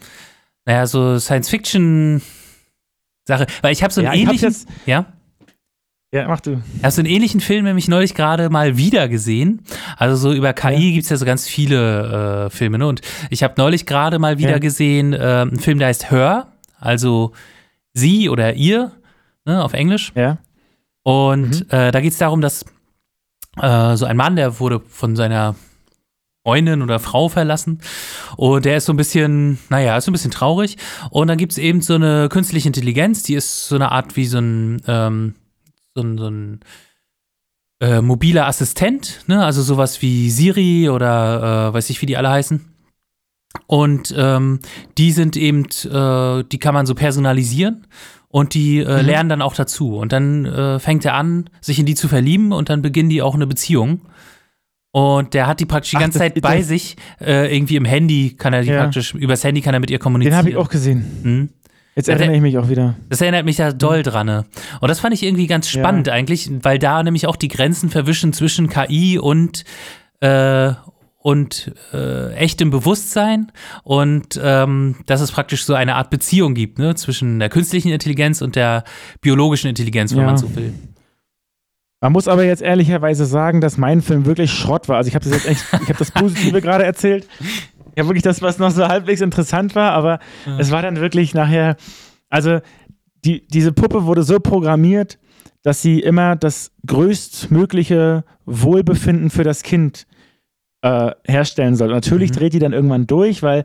[0.65, 2.23] naja, so Science-Fiction-
[3.31, 5.07] Sache, weil ich habe so einen ja, ähnlichen, jetzt, ja?
[6.13, 6.61] Ja, mach du.
[6.83, 9.63] Hast du einen ähnlichen Film nämlich neulich gerade mal wieder gesehen.
[9.97, 10.91] Also so über KI ja.
[10.91, 12.79] gibt es ja so ganz viele äh, Filme.
[12.79, 12.89] Ne?
[12.89, 14.59] Und ich habe neulich gerade mal wieder ja.
[14.59, 16.49] gesehen, äh, einen Film, der heißt Her,
[16.81, 17.31] also
[17.93, 18.91] sie oder ihr
[19.45, 20.13] ne, auf Englisch.
[20.15, 20.39] Ja.
[21.03, 21.71] Und mhm.
[21.71, 22.65] äh, da geht es darum, dass
[23.61, 25.55] äh, so ein Mann, der wurde von seiner
[26.45, 27.81] Freundin oder Frau verlassen.
[28.37, 30.77] Und der ist so ein bisschen, naja, ist so ein bisschen traurig.
[31.11, 34.27] Und dann gibt es eben so eine künstliche Intelligenz, die ist so eine Art wie
[34.27, 35.35] so ein ähm,
[35.95, 36.61] so ein, so ein
[37.81, 39.45] äh, mobiler Assistent, ne?
[39.45, 42.67] also sowas wie Siri oder äh, weiß ich, wie die alle heißen.
[43.67, 44.61] Und ähm,
[44.97, 47.87] die sind eben, äh, die kann man so personalisieren
[48.33, 49.07] und die äh, mhm.
[49.07, 49.97] lernen dann auch dazu.
[49.97, 53.23] Und dann äh, fängt er an, sich in die zu verlieben und dann beginnen die
[53.23, 54.03] auch eine Beziehung.
[54.93, 58.35] Und der hat die praktisch die ganze Ach, Zeit bei sich, äh, irgendwie im Handy
[58.37, 58.83] kann er die ja.
[58.83, 60.33] praktisch, übers Handy kann er mit ihr kommunizieren.
[60.33, 61.05] Den habe ich auch gesehen.
[61.23, 61.49] Mhm.
[61.97, 62.95] Jetzt erinnere ich mich auch wieder.
[63.09, 64.27] Das erinnert mich da doll dran.
[64.27, 64.45] Ne?
[64.81, 66.13] Und das fand ich irgendwie ganz spannend ja.
[66.13, 69.65] eigentlich, weil da nämlich auch die Grenzen verwischen zwischen KI und,
[70.21, 70.73] äh,
[71.23, 73.53] und äh, echtem Bewusstsein
[73.85, 76.95] und ähm, dass es praktisch so eine Art Beziehung gibt ne?
[76.95, 78.85] zwischen der künstlichen Intelligenz und der
[79.21, 80.27] biologischen Intelligenz, wenn ja.
[80.27, 80.73] man so will.
[82.01, 84.97] Man muss aber jetzt ehrlicherweise sagen, dass mein Film wirklich Schrott war.
[84.97, 87.29] Also ich habe das jetzt echt, ich habe das Positive gerade erzählt.
[87.97, 90.59] Ja, wirklich das, was noch so halbwegs interessant war, aber ja.
[90.59, 91.77] es war dann wirklich nachher,
[92.31, 92.61] also
[93.27, 95.19] die, diese Puppe wurde so programmiert,
[95.63, 100.07] dass sie immer das größtmögliche Wohlbefinden für das Kind
[100.83, 101.89] äh, herstellen soll.
[101.89, 102.35] natürlich mhm.
[102.35, 103.65] dreht die dann irgendwann durch, weil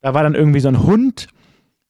[0.00, 1.28] da war dann irgendwie so ein Hund,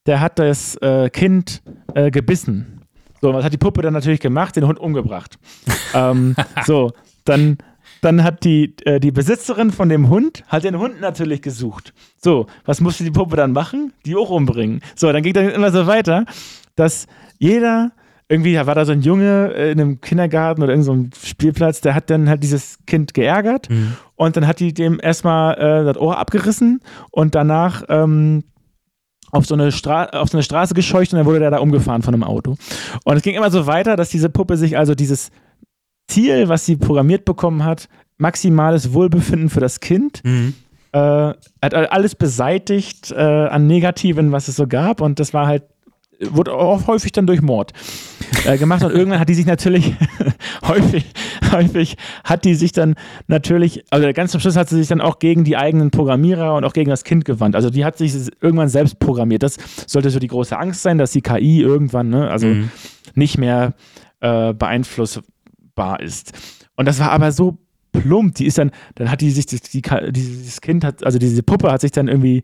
[0.07, 1.63] der hat das äh, Kind
[1.95, 2.83] äh, gebissen.
[3.21, 4.57] So, was hat die Puppe dann natürlich gemacht?
[4.57, 5.39] Den Hund umgebracht.
[5.95, 6.93] ähm, so,
[7.25, 7.59] dann
[8.01, 11.93] dann hat die, äh, die Besitzerin von dem Hund, hat den Hund natürlich gesucht.
[12.17, 13.93] So, was musste die Puppe dann machen?
[14.07, 14.81] Die auch umbringen.
[14.97, 16.25] So, dann ging das immer so weiter,
[16.77, 17.07] dass
[17.39, 17.93] jeder,
[18.31, 21.97] irgendwie war da so ein Junge äh, in einem Kindergarten oder irgendeinem so Spielplatz, der
[21.97, 23.97] hat dann halt dieses Kind geärgert mhm.
[24.15, 28.45] und dann hat die dem erstmal äh, das Ohr abgerissen und danach ähm,
[29.33, 32.15] auf so, eine auf so eine Straße gescheucht und dann wurde der da umgefahren von
[32.15, 32.57] einem Auto.
[33.05, 35.31] Und es ging immer so weiter, dass diese Puppe sich also dieses
[36.09, 37.89] Ziel, was sie programmiert bekommen hat,
[38.19, 40.23] maximales Wohlbefinden für das Kind.
[40.25, 40.55] Mhm.
[40.93, 40.99] Äh,
[41.63, 45.01] hat alles beseitigt äh, an Negativen, was es so gab.
[45.01, 45.65] Und das war halt,
[46.21, 47.73] wurde auch häufig dann durch Mord.
[48.45, 49.95] äh, gemacht und irgendwann hat die sich natürlich
[50.63, 51.05] häufig,
[51.51, 52.95] häufig hat die sich dann
[53.27, 56.65] natürlich, also ganz zum Schluss hat sie sich dann auch gegen die eigenen Programmierer und
[56.65, 57.57] auch gegen das Kind gewandt.
[57.57, 59.43] Also die hat sich irgendwann selbst programmiert.
[59.43, 59.57] Das
[59.87, 62.71] sollte so die große Angst sein, dass die KI irgendwann, ne, also mhm.
[63.15, 63.75] nicht mehr
[64.21, 66.33] äh, beeinflussbar ist.
[66.77, 67.59] Und das war aber so
[67.93, 68.37] plump.
[68.37, 71.71] Die ist dann, dann hat die sich, die, die, dieses Kind hat, also diese Puppe
[71.71, 72.43] hat sich dann irgendwie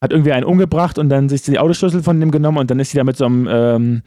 [0.00, 2.90] hat irgendwie einen umgebracht und dann sich die Autoschlüssel von dem genommen und dann ist
[2.90, 4.02] sie da mit so einem, ähm,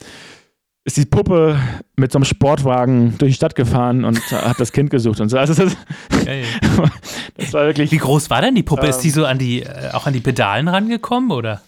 [0.84, 1.60] ist die Puppe
[1.96, 5.38] mit so einem Sportwagen durch die Stadt gefahren und hat das Kind gesucht und so.
[5.38, 5.76] Also das,
[7.38, 7.92] das war wirklich.
[7.92, 8.84] Wie groß war denn die Puppe?
[8.84, 11.62] Ähm, ist die so an die, äh, auch an die Pedalen rangekommen oder?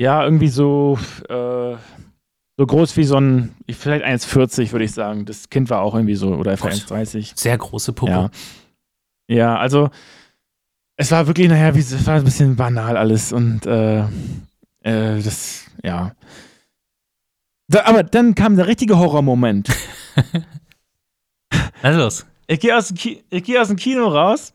[0.00, 1.76] Ja, irgendwie so, äh,
[2.56, 5.24] so groß wie so ein, vielleicht 1,40 würde ich sagen.
[5.24, 7.32] Das Kind war auch irgendwie so, oder 1,30.
[7.36, 8.12] Sehr große Puppe.
[8.12, 8.30] Ja,
[9.28, 9.90] ja also
[11.00, 15.64] es war wirklich, naja, wie, es war ein bisschen banal alles und äh, äh, das,
[15.82, 16.12] ja.
[17.68, 19.68] So, aber dann kam der richtige Horrormoment.
[21.80, 22.26] Also los.
[22.48, 24.52] Ich gehe aus, geh aus dem Kino raus.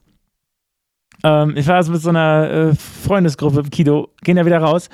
[1.22, 4.90] Ähm, ich war also mit so einer äh, Freundesgruppe im Kino, gehen da wieder raus.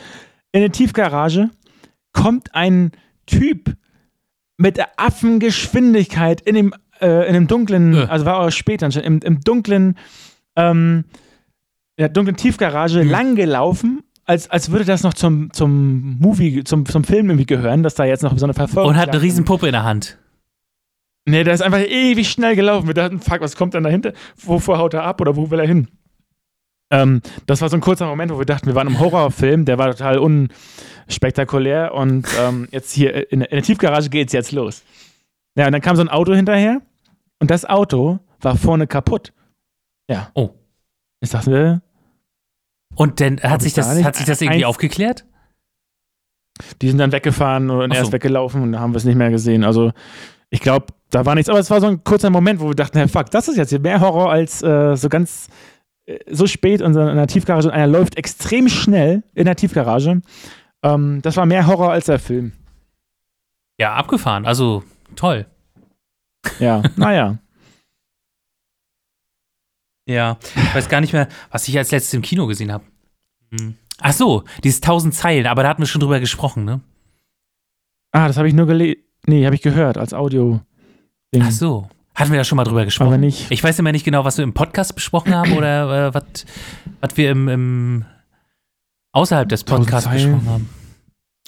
[0.53, 1.51] In eine Tiefgarage
[2.13, 2.93] kommt ein
[3.27, 3.75] Typ
[4.59, 8.07] mit der Affengeschwindigkeit in dem, äh, in dem dunklen, äh.
[8.09, 9.99] also war auch später schon, im, im dunklen
[10.55, 11.05] ähm,
[12.01, 13.11] der dunklen Tiefgarage mhm.
[13.11, 17.83] lang gelaufen, als, als würde das noch zum, zum Movie, zum, zum Film irgendwie gehören,
[17.83, 20.19] dass da jetzt noch so eine Verfolgung Und hat eine riesen Puppe in der Hand.
[21.27, 22.87] Nee, der ist einfach ewig schnell gelaufen.
[22.87, 24.15] Wir dachten, fuck, was kommt denn dahinter?
[24.37, 25.89] Wovor haut er ab oder wo will er hin?
[26.91, 29.79] Ähm, das war so ein kurzer Moment, wo wir dachten, wir waren im Horrorfilm, der
[29.79, 34.83] war total unspektakulär und ähm, jetzt hier in, in der Tiefgarage geht's jetzt los.
[35.55, 36.81] Ja, und dann kam so ein Auto hinterher
[37.39, 39.33] und das Auto war vorne kaputt.
[40.09, 40.31] Ja.
[40.35, 40.51] Oh.
[41.21, 41.83] Ich dachte,
[42.95, 45.25] und dann hat sich, das, hat sich das irgendwie aufgeklärt?
[46.83, 49.31] Die sind dann weggefahren und er ist weggelaufen und da haben wir es nicht mehr
[49.31, 49.65] gesehen.
[49.65, 49.93] Also
[50.51, 52.99] ich glaube, da war nichts, aber es war so ein kurzer Moment, wo wir dachten,
[52.99, 55.49] hey, fuck, das ist jetzt hier mehr Horror als äh, so ganz
[56.07, 60.21] äh, so spät in, in der Tiefgarage und einer läuft extrem schnell in der Tiefgarage.
[60.83, 62.53] Ähm, das war mehr Horror als der Film.
[63.79, 64.45] Ja, abgefahren.
[64.45, 64.85] Also
[65.17, 65.47] toll.
[66.59, 67.39] Ja, naja.
[70.11, 72.85] Ja, ich weiß gar nicht mehr, was ich als letztes im Kino gesehen habe.
[73.53, 73.77] Hm.
[74.01, 76.81] Ach so, dieses 1000 Zeilen, aber da hatten wir schon drüber gesprochen, ne?
[78.11, 79.03] Ah, das habe ich nur gelesen.
[79.27, 80.61] Nee, habe ich gehört als Audio.
[81.33, 81.45] -Ding.
[81.45, 81.89] Ach so.
[82.15, 83.09] Hatten wir da schon mal drüber gesprochen?
[83.09, 83.51] Aber nicht.
[83.53, 86.21] Ich weiß immer nicht genau, was wir im Podcast besprochen haben oder äh,
[87.01, 88.05] was wir im, im,
[89.13, 90.69] außerhalb des Podcasts besprochen haben.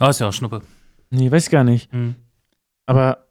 [0.00, 0.62] Oh, ist ja auch Schnuppe.
[1.10, 1.90] Nee, weiß gar nicht.
[1.92, 2.14] Hm.
[2.86, 3.26] Aber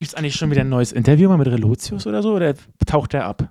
[0.00, 2.34] gibt es eigentlich schon wieder ein neues Interview mal mit Relotius oder so?
[2.34, 2.54] Oder
[2.86, 3.48] taucht der ab?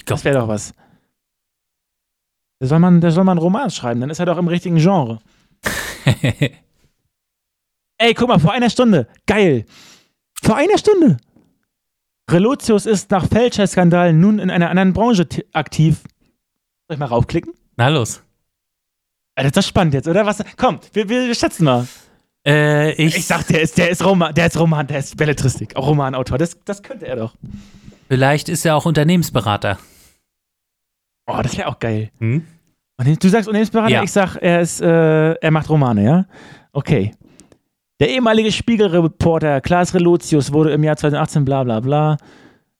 [0.00, 0.72] Ich glaube, das wäre doch was.
[2.58, 4.76] Da soll, man, da soll man einen Roman schreiben, dann ist er doch im richtigen
[4.76, 5.18] Genre.
[7.98, 9.08] Ey, guck mal, vor einer Stunde.
[9.26, 9.66] Geil.
[10.42, 11.18] Vor einer Stunde.
[12.30, 16.00] Relotius ist nach Fälscherskandalen nun in einer anderen Branche aktiv.
[16.88, 17.52] Soll ich mal raufklicken?
[17.76, 18.22] Na los.
[19.34, 20.24] Alter, das ist spannend jetzt, oder?
[20.24, 20.42] Was?
[20.56, 21.86] Komm, wir, wir schätzen mal.
[22.46, 25.76] Äh, ich, ich sag, der ist, der ist Roman, der ist Roman, der ist Belletristik,
[25.76, 26.38] auch Romanautor.
[26.38, 27.34] Das, das könnte er doch.
[28.08, 29.78] Vielleicht ist er auch Unternehmensberater.
[31.30, 32.10] Oh, das wäre auch geil.
[32.18, 32.46] Hm?
[32.98, 34.02] Du sagst Unternehmensberater, ja.
[34.02, 36.26] ich sag, er ist, äh, er macht Romane, ja?
[36.72, 37.12] Okay.
[37.98, 42.16] Der ehemalige Spiegelreporter Klaas Relotius wurde im Jahr 2018 bla bla bla.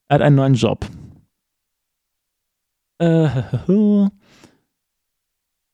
[0.08, 0.86] Er hat einen neuen Job.
[2.98, 3.28] Äh,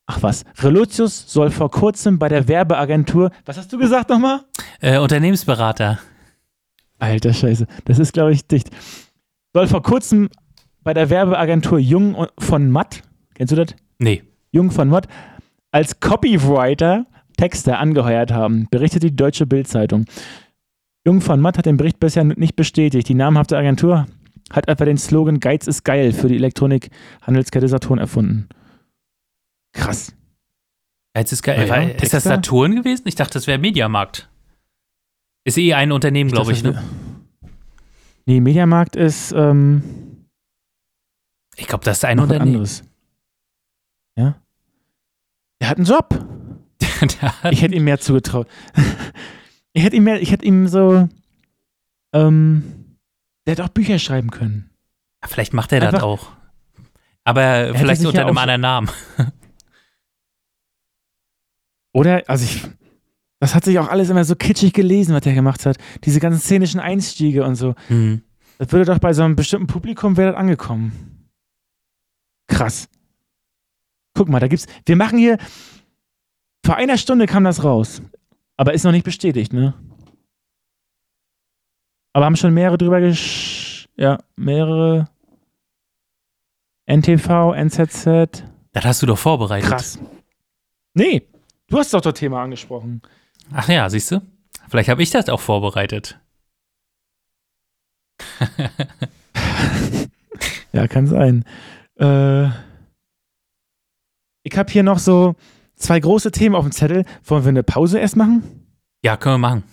[0.08, 4.42] Ach was, Relotius soll vor kurzem bei der Werbeagentur, was hast du gesagt nochmal?
[4.80, 5.98] Äh, Unternehmensberater.
[6.98, 8.70] Alter Scheiße, das ist glaube ich dicht
[9.56, 10.28] soll vor kurzem
[10.86, 13.02] bei der Werbeagentur Jung von Matt,
[13.34, 13.74] kennst du das?
[13.98, 14.22] Nee.
[14.52, 15.08] Jung von Matt,
[15.72, 20.04] als Copywriter Texte angeheuert haben, berichtet die Deutsche Bildzeitung.
[21.04, 23.08] Jung von Matt hat den Bericht bisher nicht bestätigt.
[23.08, 24.06] Die namhafte Agentur
[24.52, 28.48] hat etwa den Slogan Geiz ist geil für die Elektronik-Handelskette Saturn erfunden.
[29.72, 30.14] Krass.
[31.14, 31.66] Geiz ist geil.
[31.66, 33.08] Ja, ist das Saturn gewesen?
[33.08, 34.28] Ich dachte, das wäre Mediamarkt.
[35.42, 36.80] Ist eh ein Unternehmen, glaube ich, ne?
[38.24, 39.32] Nee, Mediamarkt ist.
[39.32, 40.05] Ähm,
[41.56, 42.48] ich glaube, das ist ein Unternehmen.
[42.48, 42.84] Anderes.
[44.16, 44.36] Ja.
[45.58, 46.14] Er hat einen Job.
[47.00, 48.46] hat ich hätte ihm mehr zugetraut.
[49.72, 51.08] ich hätte ihm mehr, ich hätte ihm so.
[52.12, 52.96] Ähm,
[53.46, 54.70] der hätte auch Bücher schreiben können.
[55.22, 56.28] Ja, vielleicht macht er Einfach, das auch.
[57.24, 58.90] Aber vielleicht unter ja einem anderen Namen.
[61.92, 62.62] Oder, also ich.
[63.38, 65.76] Das hat sich auch alles immer so kitschig gelesen, was er gemacht hat.
[66.04, 67.74] Diese ganzen szenischen Einstiege und so.
[67.90, 68.22] Mhm.
[68.58, 71.15] Das würde doch bei so einem bestimmten Publikum wäre das angekommen.
[72.46, 72.88] Krass.
[74.14, 74.66] Guck mal, da gibt's.
[74.84, 75.38] Wir machen hier.
[76.64, 78.02] Vor einer Stunde kam das raus.
[78.56, 79.74] Aber ist noch nicht bestätigt, ne?
[82.12, 83.88] Aber haben schon mehrere drüber gesch...
[83.96, 85.08] Ja, mehrere...
[86.86, 88.44] NTV, NZZ.
[88.72, 89.68] Das hast du doch vorbereitet.
[89.68, 89.98] Krass.
[90.94, 91.26] Nee,
[91.66, 93.02] du hast doch das Thema angesprochen.
[93.52, 94.22] Ach ja, siehst du?
[94.68, 96.18] Vielleicht habe ich das auch vorbereitet.
[100.72, 101.44] ja, kann sein.
[101.98, 102.46] Äh,
[104.42, 105.34] ich habe hier noch so
[105.76, 107.04] zwei große Themen auf dem Zettel.
[107.24, 108.42] Wollen wir eine Pause erst machen?
[109.02, 109.64] Ja, können wir machen.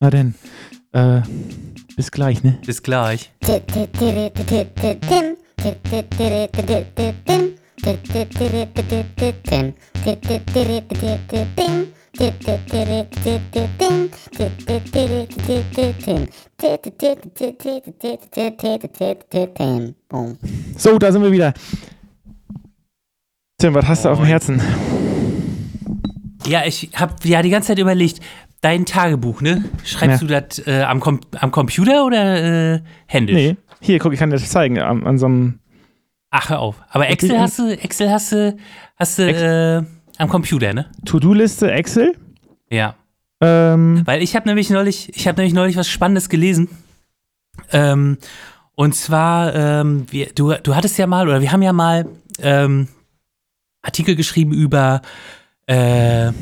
[0.00, 0.34] Na denn,
[0.92, 1.20] äh,
[1.96, 2.58] bis gleich, ne?
[2.66, 3.32] Bis gleich.
[20.76, 21.52] So, da sind wir wieder.
[23.58, 24.62] Tim, was hast du auf dem Herzen?
[26.46, 28.20] Ja, ich habe ja die ganze Zeit überlegt,
[28.60, 29.64] dein Tagebuch, ne?
[29.82, 30.28] Schreibst ja.
[30.28, 33.34] du das äh, am, Com am Computer oder äh, händisch?
[33.34, 35.58] Nee, hier, guck, ich kann dir das zeigen, an, an so einem.
[36.30, 36.76] Ach, hör auf.
[36.88, 38.56] Aber Excel hast du, Excel hast du,
[38.96, 39.82] hast du äh,
[40.22, 40.90] am Computer, ne?
[41.04, 42.16] To-Do-Liste Excel?
[42.70, 42.94] Ja.
[43.40, 46.68] Ähm, Weil ich habe nämlich neulich, ich habe nämlich neulich was Spannendes gelesen.
[47.70, 48.18] Ähm,
[48.74, 52.06] und zwar, ähm, wir, du, du hattest ja mal, oder wir haben ja mal
[52.38, 52.88] ähm,
[53.82, 55.02] Artikel geschrieben über
[55.66, 56.32] äh,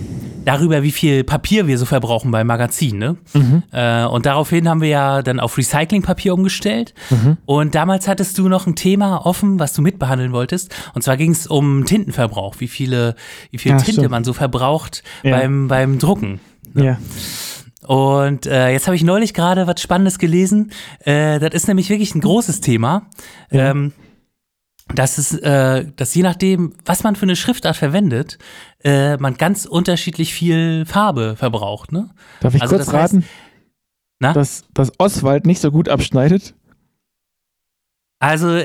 [0.45, 2.99] darüber, wie viel Papier wir so verbrauchen beim Magazin.
[2.99, 3.17] Ne?
[3.35, 3.63] Mhm.
[3.71, 6.95] Äh, und daraufhin haben wir ja dann auf Recyclingpapier umgestellt.
[7.11, 7.37] Mhm.
[7.45, 10.75] Und damals hattest du noch ein Thema offen, was du mitbehandeln wolltest.
[10.95, 13.15] Und zwar ging es um Tintenverbrauch, wie viele,
[13.51, 14.11] wie viel ja, Tinte stimmt.
[14.11, 15.37] man so verbraucht ja.
[15.37, 16.41] beim, beim Drucken.
[16.73, 16.85] Ne?
[16.85, 16.99] Ja.
[17.87, 20.71] Und äh, jetzt habe ich neulich gerade was Spannendes gelesen.
[21.01, 23.07] Äh, das ist nämlich wirklich ein großes Thema.
[23.51, 23.71] Ja.
[23.71, 23.93] Ähm,
[24.95, 28.39] dass es, äh, dass je nachdem, was man für eine Schriftart verwendet,
[28.83, 31.93] äh, man ganz unterschiedlich viel Farbe verbraucht.
[31.93, 32.11] Ne?
[32.41, 33.25] Darf ich also kurz raten,
[34.25, 36.55] heißt, dass, dass Oswald nicht so gut abschneidet?
[38.19, 38.61] Also,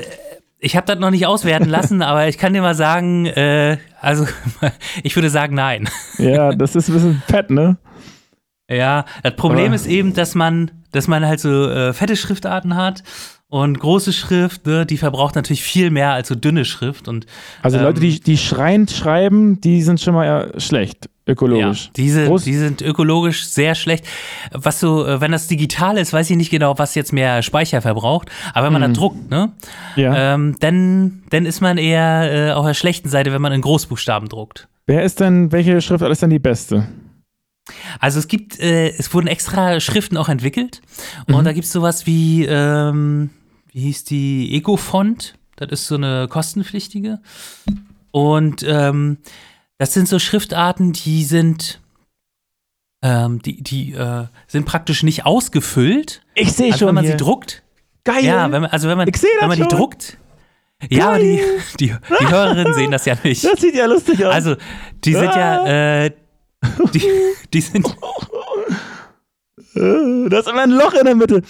[0.58, 4.26] ich habe das noch nicht auswerten lassen, aber ich kann dir mal sagen, äh, also
[5.02, 5.88] ich würde sagen, nein.
[6.18, 7.76] Ja, das ist ein bisschen fett, ne?
[8.68, 12.74] Ja, das Problem aber ist eben, dass man, dass man halt so äh, fette Schriftarten
[12.74, 13.04] hat
[13.48, 17.06] und große Schrift, ne, die verbraucht natürlich viel mehr als so dünne Schrift.
[17.06, 17.26] Und,
[17.62, 21.84] also Leute, die, ähm, die schreiend schreiben, die sind schon mal schlecht, ökologisch.
[21.84, 24.04] Ja, diese, die sind ökologisch sehr schlecht.
[24.50, 27.82] Was so, äh, wenn das digital ist, weiß ich nicht genau, was jetzt mehr Speicher
[27.82, 28.30] verbraucht.
[28.52, 28.94] Aber wenn man mhm.
[28.94, 29.52] da druckt, ne,
[29.94, 30.34] ja.
[30.34, 34.28] ähm, dann, dann ist man eher äh, auf der schlechten Seite, wenn man in Großbuchstaben
[34.28, 34.66] druckt.
[34.86, 36.88] Wer ist denn, welche Schriftart ist denn die beste?
[37.98, 40.82] Also es gibt, äh, es wurden extra Schriften auch entwickelt
[41.26, 41.44] und mhm.
[41.44, 43.30] da gibt es sowas wie, ähm,
[43.76, 45.34] wie hieß die Ecofont?
[45.56, 47.20] Das ist so eine kostenpflichtige.
[48.10, 49.18] Und ähm,
[49.76, 51.82] das sind so Schriftarten, die sind,
[53.02, 56.22] ähm, die, die äh, sind praktisch nicht ausgefüllt.
[56.34, 56.88] Ich sehe also schon.
[56.88, 57.12] Wenn man hier.
[57.12, 57.64] sie druckt.
[58.04, 58.24] Geil.
[58.24, 60.16] Ja, wenn man, also wenn man, wenn man die druckt.
[60.88, 61.42] Ja, aber die,
[61.78, 63.44] die, die Hörerinnen sehen das ja nicht.
[63.44, 64.32] Das sieht ja lustig aus.
[64.32, 64.56] Also,
[65.04, 65.38] die sind ah.
[65.66, 66.10] ja, äh,
[66.94, 67.02] die,
[67.52, 67.94] die sind.
[69.74, 71.42] Da ist immer ein Loch in der Mitte.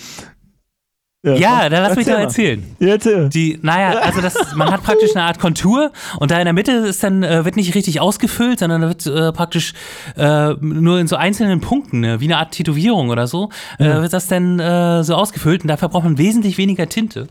[1.27, 2.63] Ja, ja dann lass mich doch erzählen.
[2.79, 3.29] Ja, erzähl.
[3.29, 6.71] Die, naja, also das, man hat praktisch eine Art Kontur und da in der Mitte
[6.73, 9.75] ist dann, äh, wird nicht richtig ausgefüllt, sondern da wird äh, praktisch
[10.17, 13.51] äh, nur in so einzelnen Punkten, ne, wie eine Art Tätowierung oder so,
[13.81, 14.03] äh, ja.
[14.03, 17.27] wird das dann äh, so ausgefüllt und dafür braucht man wesentlich weniger Tinte.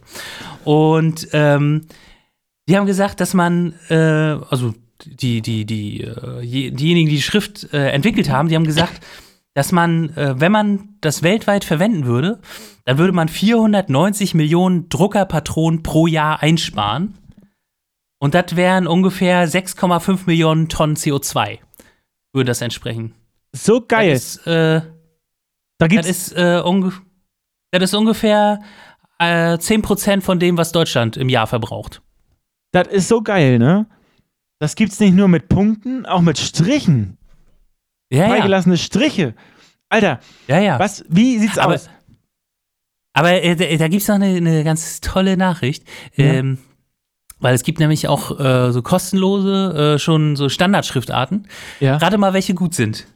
[0.65, 1.85] Und ähm,
[2.67, 4.73] die haben gesagt, dass man, äh, also
[5.05, 9.01] die, die, die, äh, diejenigen, die die Schrift entwickelt haben, die haben gesagt,
[9.55, 12.39] dass man, äh, wenn man das weltweit verwenden würde,
[12.83, 17.17] dann würde man 490 Millionen Druckerpatronen pro Jahr einsparen.
[18.19, 21.59] Und das wären ungefähr 6,5 Millionen Tonnen CO2.
[22.33, 23.15] Würde das entsprechen.
[23.53, 24.11] So geil.
[24.11, 24.81] Das ist, äh,
[25.77, 26.61] da gibt's das ist, äh,
[27.71, 28.59] das ist ungefähr
[29.19, 32.01] äh, 10% von dem, was Deutschland im Jahr verbraucht.
[32.73, 33.87] Das ist so geil, ne?
[34.59, 37.17] Das gibt's nicht nur mit Punkten, auch mit Strichen.
[38.09, 38.81] Ja, Freigelassene ja.
[38.81, 39.33] Striche.
[39.89, 40.79] Alter, ja, ja.
[40.79, 41.89] Was, wie sieht's aber, aus?
[43.13, 45.83] Aber äh, da, da gibt's noch eine, eine, ganz tolle Nachricht.
[46.15, 46.25] Ja.
[46.25, 46.57] Ähm,
[47.39, 51.47] weil es gibt nämlich auch äh, so kostenlose, äh, schon so Standardschriftarten.
[51.79, 51.97] Ja.
[51.97, 53.07] Rate mal, welche gut sind.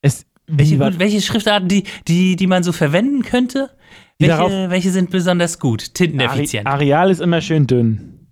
[0.00, 3.70] Es, welche, gut, welche Schriftarten, die, die, die man so verwenden könnte,
[4.18, 6.66] welche, welche sind besonders gut, tinteneffizient?
[6.66, 8.26] Areal ist immer schön dünn.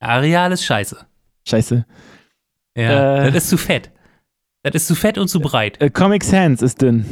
[0.00, 1.06] Areal ist scheiße.
[1.46, 1.84] Scheiße.
[2.76, 3.90] Ja, äh, das ist zu fett.
[4.62, 5.80] Das ist zu fett und zu breit.
[5.80, 7.04] Äh, Comic Sans ist dünn.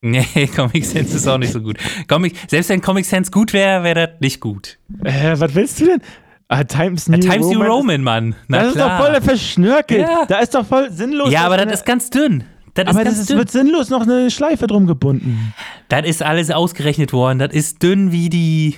[0.00, 0.24] Nee,
[0.56, 1.78] Comic Sans ist auch nicht so gut.
[2.06, 4.78] Comic, selbst wenn Comic Sans gut wäre, wäre das nicht gut.
[5.04, 6.02] Äh, was willst du denn?
[6.48, 7.58] Ah, Times New ja, Times Roman.
[7.58, 8.34] New Roman, Mann.
[8.48, 8.86] Na das klar.
[8.86, 10.00] ist doch voll verschnörkelt.
[10.00, 10.24] Ja.
[10.26, 11.30] Da ist doch voll sinnlos.
[11.30, 12.44] Ja, aber das ist ganz dünn.
[12.74, 15.52] Das aber das ist, wird sinnlos noch eine Schleife drum gebunden.
[15.88, 17.38] Das ist alles ausgerechnet worden.
[17.38, 18.76] Das ist dünn wie die.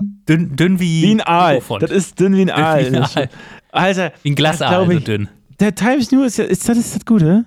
[0.00, 1.02] Dünn, dünn wie.
[1.02, 1.62] Wie ein Aal.
[1.78, 2.80] Das ist dünn wie ein Aal.
[2.80, 3.28] Wie ein Aal.
[3.72, 4.12] Alter.
[4.22, 5.28] Wie ein Glasaal, also dünn.
[5.58, 7.44] Der Times New ist, ist, das, ist das Gute?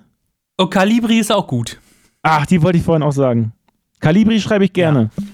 [0.58, 1.80] Oh, Calibri ist auch gut.
[2.22, 3.52] Ach, die wollte ich vorhin auch sagen.
[4.00, 5.10] Calibri schreibe ich gerne.
[5.16, 5.24] Ja.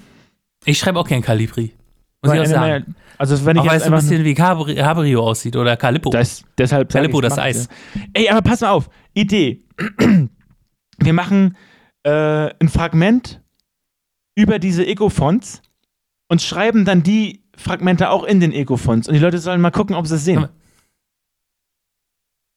[0.65, 1.73] Ich schreibe auch gerne Calibri.
[2.21, 2.95] Muss Weil ich auch sagen.
[3.17, 6.09] Also wenn ich auch jetzt ein bisschen wie Cabrio aussieht oder Calippo.
[6.09, 7.67] Das, deshalb Calippo, das Eis.
[7.93, 8.01] Ja.
[8.13, 8.89] Ey, aber pass mal auf.
[9.13, 9.63] Idee.
[10.97, 11.55] Wir machen
[12.03, 13.41] äh, ein Fragment
[14.35, 15.61] über diese Eco-Fonts
[16.29, 19.07] und schreiben dann die Fragmente auch in den Eco-Fonts.
[19.07, 20.47] Und die Leute sollen mal gucken, ob sie es sehen.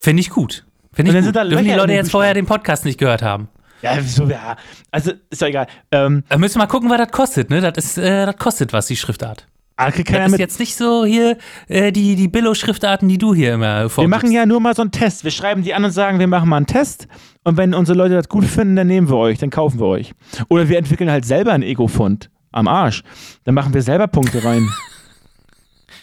[0.05, 0.67] Finde ich gut.
[0.93, 1.35] Finde ich gut.
[1.35, 3.49] Dürfen die Leute jetzt vorher den Podcast nicht gehört haben.
[3.81, 4.57] Ja, so, ja.
[4.91, 5.67] Also, ist doch egal.
[5.91, 7.63] Ähm, da müssen wir mal gucken, was das kostet, ne?
[7.63, 9.47] Das, ist, äh, das kostet was, die Schriftart.
[9.77, 10.41] Ah, das ist mit.
[10.41, 11.39] jetzt nicht so hier
[11.69, 13.99] äh, die, die Billo-Schriftarten, die du hier immer vorgibst.
[13.99, 15.25] Wir machen ja nur mal so einen Test.
[15.25, 17.09] Wir schreiben die an und sagen, wir machen mal einen Test.
[17.43, 20.13] Und wenn unsere Leute das gut finden, dann nehmen wir euch, dann kaufen wir euch.
[20.49, 22.31] Oder wir entwickeln halt selber einen Ego-Fund.
[22.53, 23.03] Am Arsch.
[23.45, 24.69] Dann machen wir selber Punkte rein.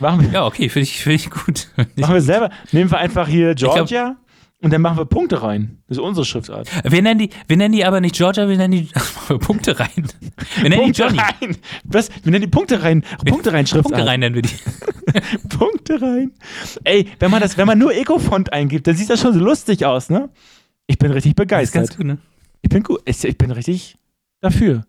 [0.02, 1.70] machen wir, ja, okay, finde ich, find ich gut.
[1.95, 2.49] machen wir selber.
[2.72, 4.18] Nehmen wir einfach hier Georgia.
[4.64, 5.82] Und dann machen wir Punkte rein.
[5.88, 6.70] Das ist unsere Schriftart.
[6.84, 8.89] Wir nennen die, wir nennen die aber nicht Georgia, wir nennen die
[9.39, 9.89] Punkte rein.
[10.62, 11.18] Wir nennen Punkte die Johnny.
[11.18, 11.58] Rein.
[11.84, 12.10] Was?
[12.24, 13.04] Wir nennen die Punkte rein.
[13.26, 13.93] Punkte rein Schriftart.
[13.93, 15.47] Punkte rein nennen wir die.
[15.58, 16.32] Punkte rein.
[16.84, 19.84] Ey, wenn man das, wenn man nur Ecofont eingibt, dann sieht das schon so lustig
[19.84, 20.30] aus, ne?
[20.86, 21.84] Ich bin richtig begeistert.
[21.84, 22.18] Das ist ganz gut, ne?
[22.62, 23.02] Ich bin gut.
[23.06, 23.97] Ich, ich bin richtig
[24.41, 24.86] dafür.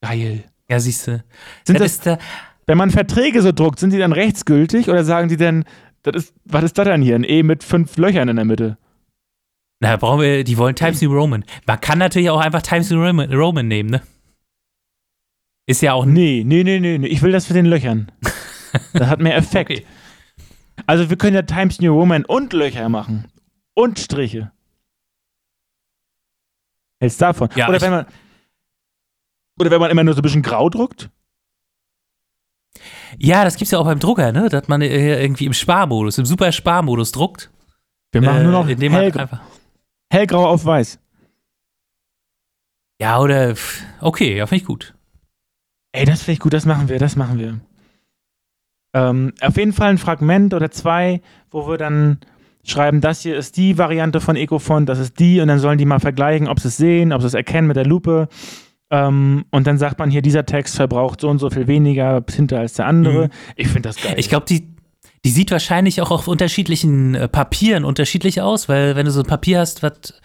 [0.00, 0.42] Geil.
[0.68, 1.22] Ja, siehst du.
[1.64, 2.24] Sind das, das da,
[2.66, 5.64] wenn man Verträge so druckt, sind die dann rechtsgültig oder sagen die denn,
[6.02, 7.14] das ist, was ist das denn hier?
[7.14, 8.78] Ein E mit fünf Löchern in der Mitte.
[9.80, 11.44] Na, brauchen wir, die wollen Times New Roman.
[11.66, 14.02] Man kann natürlich auch einfach Times New Roman, Roman nehmen, ne?
[15.66, 16.04] Ist ja auch.
[16.04, 17.06] Nee, nee, nee, nee, nee.
[17.08, 18.10] Ich will das für den Löchern.
[18.92, 19.70] das hat mehr Effekt.
[19.70, 19.86] Okay.
[20.86, 23.28] Also, wir können ja Times New Roman und Löcher machen.
[23.74, 24.52] Und Striche.
[27.00, 27.48] Hältst davon?
[27.54, 28.06] Ja, oder wenn man.
[29.58, 31.10] Oder wenn man immer nur so ein bisschen grau druckt?
[33.18, 34.48] Ja, das gibt es ja auch beim Drucker, ne?
[34.48, 37.50] Dass man irgendwie im Sparmodus, im super Sparmodus druckt.
[38.12, 39.38] Wir machen äh, nur noch hellgrau,
[40.10, 40.98] hellgrau auf weiß.
[43.00, 43.54] Ja, oder
[44.00, 44.94] okay, ja, finde ich gut.
[45.92, 47.60] Ey, das finde ich gut, das machen wir, das machen wir.
[48.94, 52.18] Ähm, auf jeden Fall ein Fragment oder zwei, wo wir dann
[52.64, 55.84] schreiben, das hier ist die Variante von Ecofont, das ist die, und dann sollen die
[55.84, 58.28] mal vergleichen, ob sie es sehen, ob sie es erkennen mit der Lupe.
[58.92, 62.58] Ähm, und dann sagt man hier, dieser Text verbraucht so und so viel weniger Tinte
[62.58, 63.24] als der andere.
[63.24, 63.30] Mhm.
[63.56, 64.14] Ich finde das geil.
[64.18, 64.68] Ich glaube, die,
[65.24, 69.26] die sieht wahrscheinlich auch auf unterschiedlichen äh, Papieren unterschiedlich aus, weil wenn du so ein
[69.26, 70.20] Papier hast, wat,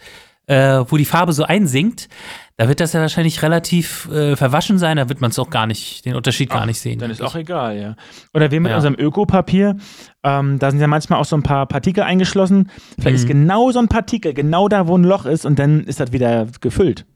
[0.48, 2.10] äh, wo die Farbe so einsinkt,
[2.58, 5.66] da wird das ja wahrscheinlich relativ äh, verwaschen sein, da wird man es auch gar
[5.66, 6.98] nicht, den Unterschied Ach, gar nicht sehen.
[6.98, 7.96] Dann ist auch egal, ja.
[8.34, 8.76] Oder wir mit ja.
[8.76, 9.76] unserem Ökopapier,
[10.24, 12.68] ähm, da sind ja manchmal auch so ein paar Partikel eingeschlossen.
[12.98, 13.22] Vielleicht mhm.
[13.22, 16.12] ist genau so ein Partikel, genau da, wo ein Loch ist, und dann ist das
[16.12, 17.06] wieder gefüllt.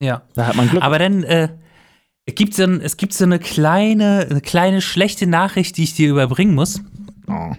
[0.00, 0.22] Ja.
[0.34, 0.82] Da hat man Glück.
[0.82, 1.48] Aber dann äh,
[2.34, 6.54] gibt so es gibt so eine kleine, eine kleine schlechte Nachricht, die ich dir überbringen
[6.54, 6.80] muss.
[7.28, 7.52] Oh.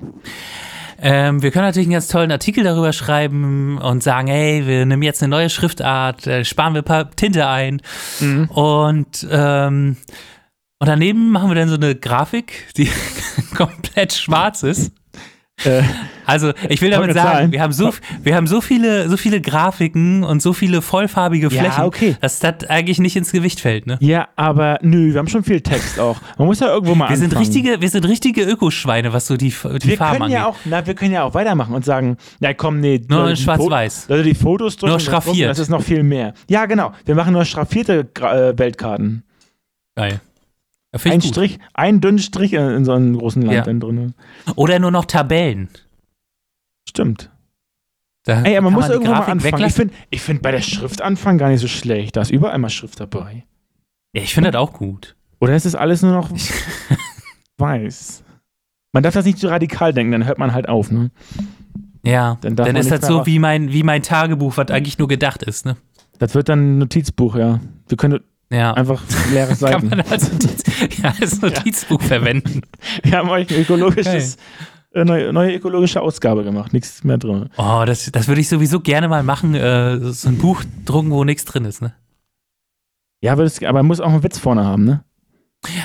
[1.04, 5.02] Ähm, wir können natürlich einen ganz tollen Artikel darüber schreiben und sagen, hey, wir nehmen
[5.02, 7.82] jetzt eine neue Schriftart, äh, sparen wir ein paar Tinte ein.
[8.20, 8.46] Mhm.
[8.50, 9.98] Und, ähm,
[10.78, 12.88] und daneben machen wir dann so eine Grafik, die
[13.56, 14.92] komplett schwarz ist.
[15.66, 15.84] Äh,
[16.26, 17.92] also ich will damit sagen, wir haben so,
[18.24, 22.16] wir haben so viele, so viele Grafiken und so viele vollfarbige Flächen, ja, okay.
[22.22, 23.98] dass das eigentlich nicht ins Gewicht fällt, ne?
[24.00, 26.22] Ja, aber nö, wir haben schon viel Text auch.
[26.38, 27.32] Man muss ja irgendwo mal wir anfangen.
[27.32, 30.56] Sind richtige, wir sind richtige Ökoschweine, was so die, die wir Farben können ja Auch,
[30.66, 33.02] na, wir können ja auch weitermachen und sagen, na komm, nee.
[33.08, 34.08] Nur in schwarz-weiß.
[34.10, 34.92] Leute, die Fotos drücken.
[34.92, 35.50] Nur schraffiert.
[35.50, 36.34] Das ist noch viel mehr.
[36.50, 36.94] Ja, genau.
[37.06, 39.24] Wir machen nur schraffierte äh, Weltkarten.
[39.96, 40.22] Geil.
[40.94, 43.74] Ja, ein Strich, ein dünnen Strich in, so einem großen Land ja.
[43.74, 44.14] drin.
[44.56, 45.70] Oder nur noch Tabellen.
[46.88, 47.30] Stimmt.
[48.24, 49.66] Da Ey, aber man muss man irgendwo mal anfangen.
[49.66, 52.18] Ich finde ich find bei der Schrift anfangen gar nicht so schlecht.
[52.18, 53.46] Da ist überall mal Schrift dabei.
[54.14, 55.16] Ja, ich finde das auch gut.
[55.40, 56.30] Oder ist es alles nur noch
[57.58, 58.24] weiß?
[58.94, 61.12] Man darf das nicht zu radikal denken, dann hört man halt auf, ne?
[62.04, 65.44] Ja, dann, dann ist das so wie mein, wie mein Tagebuch, was eigentlich nur gedacht
[65.44, 65.78] ist, ne?
[66.20, 67.60] Das wird dann ein Notizbuch, ja.
[67.88, 68.20] Wir können
[68.52, 68.74] ja.
[68.74, 69.90] einfach leere Seiten.
[69.90, 70.64] Kann man als, Notiz,
[71.02, 72.08] ja, als Notizbuch ja.
[72.08, 72.62] verwenden.
[73.04, 75.02] Wir haben euch ein ökologisches okay.
[75.02, 77.50] Äh, neue, neue, ökologische Ausgabe gemacht, nichts mehr drin.
[77.56, 81.24] Oh, das, das würde ich sowieso gerne mal machen, äh, so ein Buch drucken, wo
[81.24, 81.94] nichts drin ist, ne?
[83.22, 85.06] Ja, aber, das, aber man muss auch einen Witz vorne haben, ne?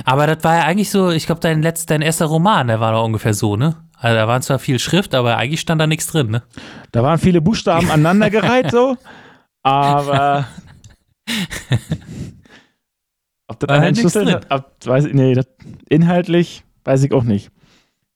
[0.05, 2.93] Aber das war ja eigentlich so, ich glaube, dein letzter, dein erster Roman, der war
[2.93, 3.77] doch ungefähr so, ne?
[3.99, 6.43] Also da war zwar viel Schrift, aber eigentlich stand da nichts drin, ne?
[6.91, 8.97] Da waren viele Buchstaben aneinandergereiht so,
[9.63, 10.47] aber
[13.49, 15.47] ob das einen Schlüssel hat, ab, weiß ich, nee, das,
[15.89, 17.51] inhaltlich Weiß ich auch nicht.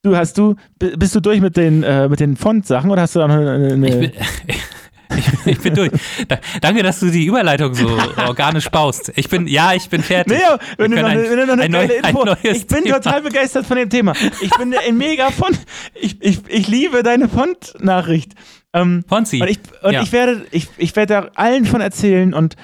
[0.03, 3.18] Du, hast du, bist du durch mit den, äh, mit den Font-Sachen oder hast du
[3.18, 3.72] da noch eine.
[3.72, 4.12] eine ich, bin,
[5.16, 5.91] ich, ich bin durch.
[6.28, 9.12] Da, danke, dass du die Überleitung so organisch baust.
[9.16, 10.39] Ich bin, ja, ich bin fertig.
[10.39, 12.24] Nee, wenn du noch, ein, wenn du noch eine geile Info.
[12.45, 13.01] Ich bin Thema.
[13.01, 14.12] total begeistert von dem Thema.
[14.41, 15.59] Ich bin ein mega Font.
[16.01, 18.35] Ich, ich, ich liebe deine Font-Nachricht.
[18.72, 19.43] Ähm, Fonzi.
[19.43, 20.03] Und, ich, und ja.
[20.03, 22.55] ich, werde, ich, ich werde da allen von erzählen und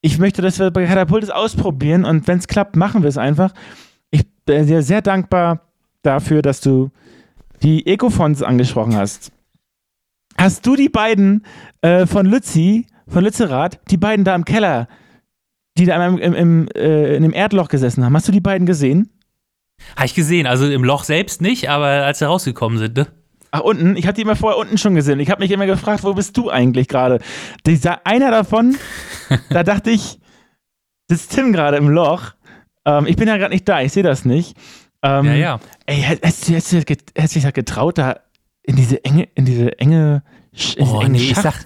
[0.00, 3.52] ich möchte, dass wir bei Katapult ausprobieren und wenn es klappt, machen wir es einfach.
[4.10, 5.60] Ich bin dir sehr dankbar
[6.02, 6.90] dafür, dass du
[7.62, 9.32] die Ecofonts angesprochen hast.
[10.36, 11.44] Hast du die beiden
[11.82, 14.86] äh, von Lützi, von Lützerath, die beiden da im Keller,
[15.76, 18.66] die da im, im, im, äh, in dem Erdloch gesessen haben, hast du die beiden
[18.66, 19.10] gesehen?
[19.96, 23.06] Habe ich gesehen, also im Loch selbst nicht, aber als sie rausgekommen sind, ne?
[23.50, 23.96] Ach, unten?
[23.96, 25.20] Ich hatte die immer vorher unten schon gesehen.
[25.20, 27.20] Ich habe mich immer gefragt, wo bist du eigentlich gerade?
[28.04, 28.76] Einer davon,
[29.50, 30.20] da dachte ich,
[31.08, 32.32] sitzt Tim gerade im Loch.
[32.84, 34.56] Ähm, ich bin ja gerade nicht da, ich sehe das nicht.
[35.02, 35.60] Ähm, ja, ja.
[35.86, 38.20] Ey, hättest du, hättest, du, hättest du dich getraut, da
[38.62, 40.22] in diese enge, in diese enge,
[40.76, 41.64] in oh, nee, ich sag,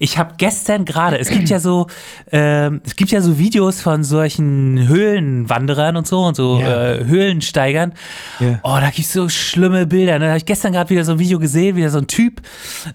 [0.00, 1.86] ich habe gestern gerade, es gibt ja so,
[2.32, 6.94] ähm, es gibt ja so Videos von solchen Höhlenwanderern und so und so yeah.
[6.94, 7.92] äh, Höhlensteigern.
[8.40, 8.60] Yeah.
[8.64, 10.18] Oh, da gibt's so schlimme Bilder.
[10.18, 10.26] Ne?
[10.26, 12.42] Da habe ich gestern gerade wieder so ein Video gesehen, wieder so ein Typ.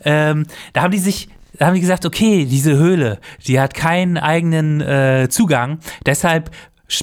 [0.03, 4.17] Ähm, da haben die sich da haben die gesagt, okay, diese Höhle, die hat keinen
[4.17, 6.49] eigenen äh, Zugang, deshalb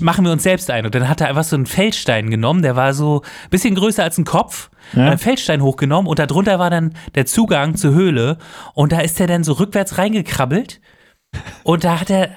[0.01, 0.87] machen wir uns selbst ein.
[0.87, 4.03] Und dann hat er einfach so einen Feldstein genommen, der war so ein bisschen größer
[4.03, 4.71] als ein Kopf.
[4.93, 5.07] Ja.
[5.07, 8.39] Einen Feldstein hochgenommen und darunter war dann der Zugang zur Höhle.
[8.75, 10.81] Und da ist er dann so rückwärts reingekrabbelt.
[11.63, 12.31] Und da hat er,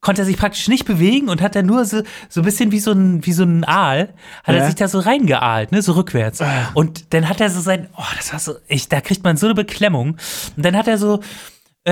[0.00, 2.78] konnte er sich praktisch nicht bewegen und hat dann nur so, so ein bisschen wie
[2.78, 4.62] so ein, wie so ein Aal, hat ja.
[4.62, 6.40] er sich da so reingeahlt, ne, so rückwärts.
[6.40, 6.70] Ah.
[6.74, 9.46] Und dann hat er so sein, oh, das war so, ich, da kriegt man so
[9.46, 10.16] eine Beklemmung.
[10.56, 11.20] Und dann hat er so,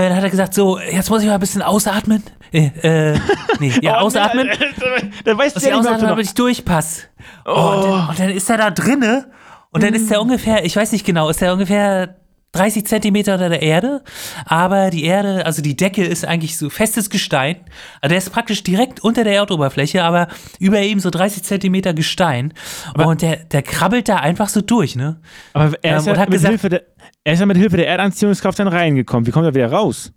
[0.03, 2.23] dann hat er gesagt, so, jetzt muss ich mal ein bisschen ausatmen.
[2.53, 2.71] Äh,
[3.13, 3.19] äh
[3.61, 4.49] nee, ja, oh, ausatmen.
[4.49, 7.05] Nee, dann weißt du ja ausatmen, damit ich durchpasse.
[7.45, 7.51] Oh.
[7.51, 7.55] oh.
[7.55, 9.31] Und, dann, und, dann, ist er da drinne
[9.71, 10.23] und dann ist er mm.
[10.23, 12.17] ungefähr, ich weiß nicht genau, ist er ungefähr
[12.57, 14.03] 30 Zentimeter unter der Erde,
[14.47, 17.57] aber die Erde, also die Decke ist eigentlich so festes Gestein.
[18.01, 20.29] Also der ist praktisch direkt unter der Erdoberfläche, aber
[20.59, 22.55] über ihm so 30 Zentimeter Gestein.
[22.95, 25.21] Aber und der, der krabbelt da einfach so durch, ne?
[25.53, 26.83] Aber er ist, ähm, ja mit gesagt, Hilfe der,
[27.27, 29.27] er ist ja mit Hilfe der Erdanziehungskraft dann reingekommen.
[29.27, 30.13] Wie kommt er wieder raus?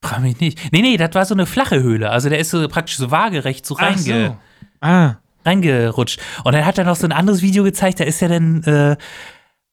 [0.00, 0.72] Frag mich nicht.
[0.72, 2.10] Nee, nee, das war so eine flache Höhle.
[2.10, 4.36] Also der ist so praktisch so waagerecht so, reinge so.
[4.80, 5.16] Ah.
[5.44, 6.20] reingerutscht.
[6.44, 8.96] Und dann hat er noch so ein anderes Video gezeigt, da ist er dann, äh,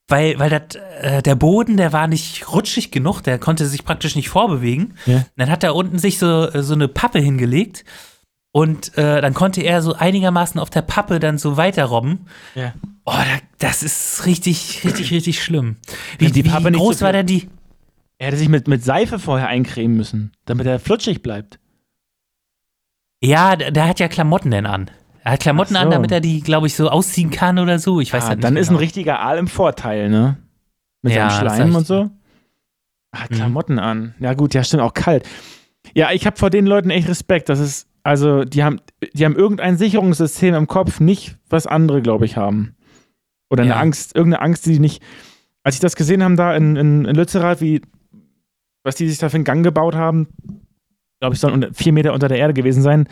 [0.08, 4.16] weil, weil dat, äh, der Boden, der war nicht rutschig genug, der konnte sich praktisch
[4.16, 4.96] nicht vorbewegen.
[5.06, 5.26] Ja.
[5.38, 7.86] Dann hat er unten sich so, so eine Pappe hingelegt
[8.52, 12.26] und äh, dann konnte er so einigermaßen auf der Pappe dann so weiter robben.
[12.56, 12.74] Ja.
[13.06, 13.14] Oh,
[13.58, 15.78] das ist richtig, richtig, richtig schlimm.
[16.20, 17.50] Wie, die Pappe wie groß so war denn die?
[18.20, 21.60] Er hätte sich mit, mit Seife vorher eincremen müssen, damit er flutschig bleibt.
[23.24, 24.92] Ja, der, der hat ja Klamotten denn an.
[25.24, 25.80] Er hat Klamotten so.
[25.80, 28.00] an, damit er die, glaube ich, so ausziehen kann oder so.
[28.00, 28.44] Ich weiß ah, ja nicht.
[28.44, 28.62] Dann genau.
[28.62, 28.80] ist ein genau.
[28.80, 30.38] richtiger Aal im Vorteil, ne?
[31.02, 32.10] Mit ja, seinem Schleim und so.
[33.12, 33.80] Ah, Klamotten mhm.
[33.80, 34.16] an.
[34.20, 35.28] Ja, gut, ja, stimmt, auch kalt.
[35.94, 37.50] Ja, ich habe vor den Leuten echt Respekt.
[37.50, 38.80] Das ist, also, die haben,
[39.14, 42.76] die haben irgendein Sicherungssystem im Kopf, nicht was andere, glaube ich, haben.
[43.52, 43.80] Oder eine ja.
[43.80, 45.04] Angst, irgendeine Angst, die nicht.
[45.62, 47.82] Als ich das gesehen habe da in, in, in Lützerath, wie,
[48.84, 50.28] was die sich da für einen Gang gebaut haben,
[51.20, 53.08] glaube ich, soll vier Meter unter der Erde gewesen sein.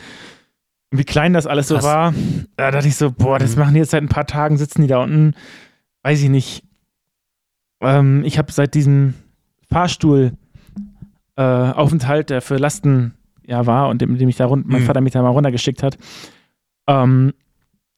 [0.90, 1.82] Und wie klein das alles Krass.
[1.82, 2.14] so war,
[2.56, 3.60] da dachte ich so, boah, das mhm.
[3.60, 5.34] machen die jetzt seit ein paar Tagen, sitzen die da unten.
[6.02, 6.64] Weiß ich nicht.
[7.82, 9.14] Ähm, ich habe seit diesem
[9.70, 10.32] Fahrstuhl
[11.36, 13.14] äh, Aufenthalt, der für Lasten
[13.46, 14.86] ja war und dem, dem ich da rund, mein mhm.
[14.86, 15.98] Vater mich da mal runtergeschickt hat,
[16.86, 17.34] ähm,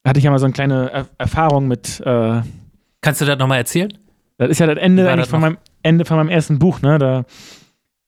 [0.05, 2.01] hatte ich ja mal so eine kleine er Erfahrung mit.
[2.01, 2.41] Äh,
[3.01, 3.93] Kannst du das nochmal erzählen?
[4.37, 6.97] Das ist ja das Ende eigentlich von meinem, Ende von meinem ersten Buch, ne?
[6.97, 7.25] Da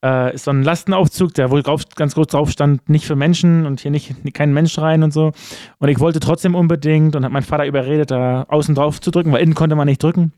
[0.03, 3.65] äh, ist so ein Lastenaufzug, der wohl drauf, ganz groß drauf stand, nicht für Menschen
[3.65, 5.31] und hier nicht kein Mensch rein und so.
[5.79, 9.31] Und ich wollte trotzdem unbedingt und hat mein Vater überredet, da außen drauf zu drücken,
[9.31, 10.31] weil innen konnte man nicht drücken.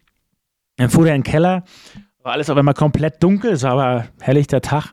[0.77, 1.63] Dann fuhr er in den Keller,
[2.23, 4.91] war alles auf einmal komplett dunkel, es war aber helllichter Tag.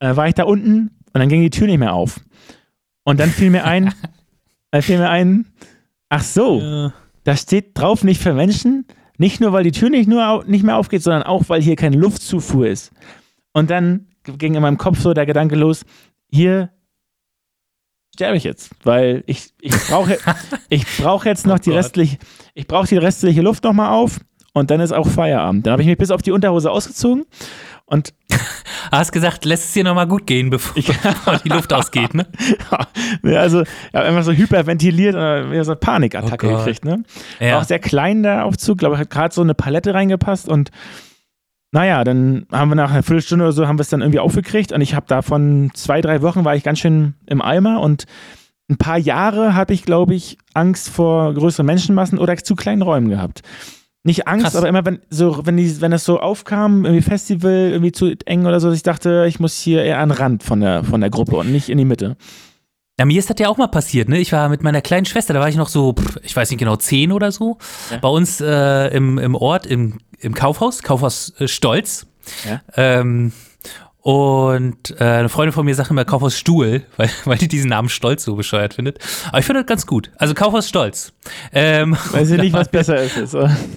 [0.00, 2.20] Äh, war ich da unten und dann ging die Tür nicht mehr auf.
[3.04, 3.94] Und dann fiel mir ein,
[4.72, 5.46] dann fiel mir ein,
[6.14, 6.92] Ach so, ja.
[7.24, 8.84] da steht drauf nicht für Menschen.
[9.16, 11.96] Nicht nur, weil die Tür nicht, nur, nicht mehr aufgeht, sondern auch, weil hier keine
[11.96, 12.92] Luftzufuhr ist.
[13.54, 15.86] Und dann ging in meinem Kopf so der Gedanke los,
[16.30, 16.68] hier
[18.14, 20.18] sterbe ich jetzt, weil ich, ich brauche
[20.68, 22.18] ich brauch jetzt noch oh die restliche,
[22.52, 24.20] ich brauche die restliche Luft nochmal auf
[24.52, 25.66] und dann ist auch Feierabend.
[25.66, 27.24] Dann habe ich mich bis auf die Unterhose ausgezogen
[27.92, 28.14] und
[28.90, 30.86] hast gesagt, lässt es dir nochmal gut gehen, bevor ich,
[31.44, 32.26] die Luft ausgeht, ne?
[33.22, 37.04] ja, also ja, einfach so hyperventiliert und so eine Panikattacke oh gekriegt, ne?
[37.38, 37.58] Ja.
[37.58, 40.70] Auch sehr klein der Aufzug, glaube ich, hat gerade so eine Palette reingepasst und
[41.70, 44.72] naja, dann haben wir nach einer Viertelstunde oder so haben wir es dann irgendwie aufgekriegt
[44.72, 48.04] und ich habe davon zwei, drei Wochen war ich ganz schön im Eimer und
[48.70, 53.10] ein paar Jahre habe ich, glaube ich, Angst vor größeren Menschenmassen oder zu kleinen Räumen
[53.10, 53.42] gehabt.
[54.04, 54.56] Nicht Angst, Krass.
[54.56, 58.46] aber immer, wenn so, wenn die, wenn das so aufkam, irgendwie Festival, irgendwie zu eng
[58.46, 61.10] oder so, ich dachte, ich muss hier eher an den Rand von der, von der
[61.10, 62.16] Gruppe und nicht in die Mitte.
[62.98, 64.18] Ja, mir ist das ja auch mal passiert, ne?
[64.18, 66.76] Ich war mit meiner kleinen Schwester, da war ich noch so, ich weiß nicht genau,
[66.76, 67.58] zehn oder so,
[67.90, 67.98] ja.
[67.98, 72.06] bei uns äh, im, im Ort, im, im Kaufhaus, Kaufhaus äh, Stolz.
[72.48, 72.60] Ja.
[72.76, 73.32] Ähm,
[74.02, 77.88] und äh, eine Freundin von mir sagt immer Kaufhaus Stuhl, weil, weil die diesen Namen
[77.88, 78.98] Stolz so bescheuert findet.
[79.28, 80.10] Aber ich finde das ganz gut.
[80.16, 81.12] Also Kaufhaus Stolz.
[81.52, 83.16] Ähm, Weiß ich nicht, was besser ist.
[83.16, 83.36] Jetzt,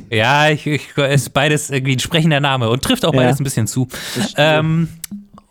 [0.09, 3.41] ja, ich, ich, ist beides irgendwie ein sprechender Name und trifft auch beides ja.
[3.41, 3.87] ein bisschen zu.
[4.35, 4.89] Ähm,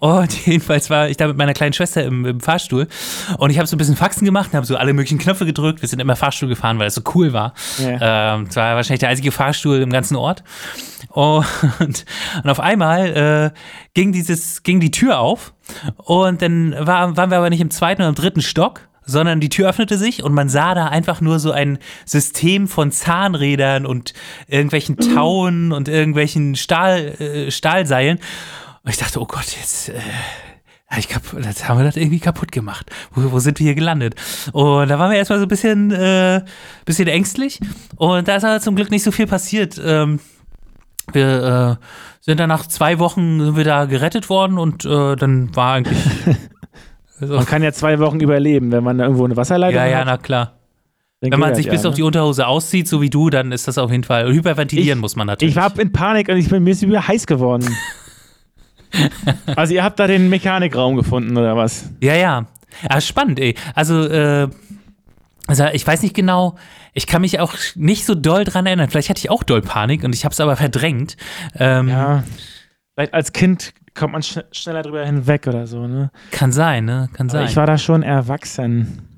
[0.05, 2.89] und jedenfalls war ich da mit meiner kleinen Schwester im, im Fahrstuhl
[3.39, 5.81] und ich habe so ein bisschen Faxen gemacht und habe so alle möglichen Knöpfe gedrückt.
[5.81, 7.55] Wir sind immer Fahrstuhl gefahren, weil es so cool war.
[7.79, 8.35] Ja.
[8.35, 10.45] Ähm, es war wahrscheinlich der einzige Fahrstuhl im ganzen Ort.
[11.09, 11.47] Und,
[11.79, 13.59] und auf einmal äh,
[13.95, 15.55] ging, dieses, ging die Tür auf
[15.97, 19.49] und dann war, waren wir aber nicht im zweiten oder im dritten Stock, sondern die
[19.49, 24.13] Tür öffnete sich und man sah da einfach nur so ein System von Zahnrädern und
[24.49, 25.15] irgendwelchen mhm.
[25.15, 28.19] Tauen und irgendwelchen Stahl, äh, Stahlseilen.
[28.85, 29.95] Und ich dachte, oh Gott, jetzt, äh,
[30.99, 32.91] ich kaputt, jetzt haben wir das irgendwie kaputt gemacht.
[33.15, 34.15] Wo, wo sind wir hier gelandet?
[34.53, 36.43] Und da waren wir erstmal so ein bisschen, äh,
[36.85, 37.61] bisschen ängstlich.
[37.97, 39.81] Und da ist aber zum Glück nicht so viel passiert.
[39.83, 40.21] Ähm,
[41.13, 41.85] wir äh,
[42.21, 45.99] sind dann nach zwei Wochen sind wir da gerettet worden und äh, dann war eigentlich.
[47.21, 49.89] also, man kann ja zwei Wochen überleben, wenn man irgendwo eine Wasserleitung hat.
[49.89, 50.59] Ja, ja, na klar.
[51.21, 51.89] Wenn man sich ja, bis ne?
[51.89, 54.31] auf die Unterhose auszieht, so wie du, dann ist das auf jeden Fall.
[54.31, 55.57] Hyperventilieren ich, muss man natürlich.
[55.57, 57.67] Ich war in Panik und ich bin mir ist wieder heiß geworden.
[59.57, 61.91] also ihr habt da den Mechanikraum gefunden oder was?
[62.01, 62.47] Ja, ja.
[62.89, 63.55] Ja, spannend, ey.
[63.75, 64.49] Also, äh,
[65.47, 66.57] also ich weiß nicht genau,
[66.93, 68.89] ich kann mich auch nicht so doll dran erinnern.
[68.91, 71.17] Vielleicht hatte ich auch doll Panik und ich habe es aber verdrängt.
[71.59, 72.25] Ähm, ja,
[72.95, 76.11] vielleicht als Kind kommt man sch schneller drüber hinweg oder so, ne?
[76.31, 77.09] Kann sein, ne?
[77.13, 77.43] Kann sein.
[77.43, 79.14] Aber ich war da schon erwachsen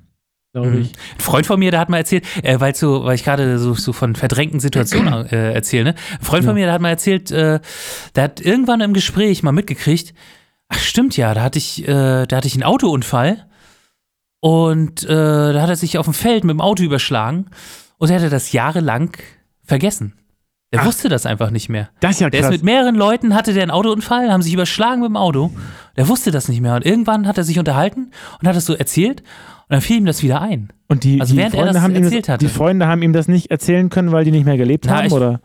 [0.61, 0.81] glaube mhm.
[0.81, 0.91] ich.
[0.91, 3.73] Ein Freund von mir, der hat mal erzählt, äh, weil, so, weil ich gerade so,
[3.73, 5.95] so von verdrängten Situationen äh, erzähle, ne?
[6.19, 6.49] Ein Freund ja.
[6.49, 7.59] von mir, der hat mal erzählt, äh,
[8.15, 10.13] der hat irgendwann im Gespräch mal mitgekriegt,
[10.69, 13.45] ach stimmt ja, da hatte ich, äh, da hatte ich einen Autounfall
[14.39, 17.47] und äh, da hat er sich auf dem Feld mit dem Auto überschlagen
[17.97, 19.15] und er hatte das jahrelang
[19.63, 20.13] vergessen.
[20.73, 21.89] Der Ach, wusste das einfach nicht mehr.
[22.01, 22.39] Das ist ja krass.
[22.39, 25.51] Der ist mit mehreren Leuten, hatte der einen Autounfall, haben sich überschlagen mit dem Auto.
[25.95, 26.75] Der wusste das nicht mehr.
[26.75, 28.11] Und irgendwann hat er sich unterhalten
[28.41, 29.21] und hat es so erzählt.
[29.21, 30.73] Und dann fiel ihm das wieder ein.
[30.87, 32.41] Und die, also die während Freunde er das haben erzählt hat.
[32.41, 35.07] Die Freunde haben ihm das nicht erzählen können, weil die nicht mehr gelebt Na, haben,
[35.07, 35.39] ich, oder?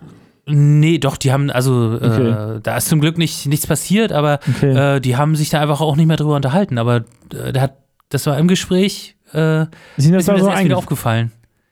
[0.46, 2.56] Nee, doch, die haben, also äh, okay.
[2.56, 4.96] äh, da ist zum Glück nicht, nichts passiert, aber okay.
[4.96, 6.78] äh, die haben sich da einfach auch nicht mehr drüber unterhalten.
[6.78, 7.76] Aber äh, hat,
[8.08, 9.62] das war im Gespräch, äh,
[9.96, 11.30] ist mir das, so erst wieder aufgefallen.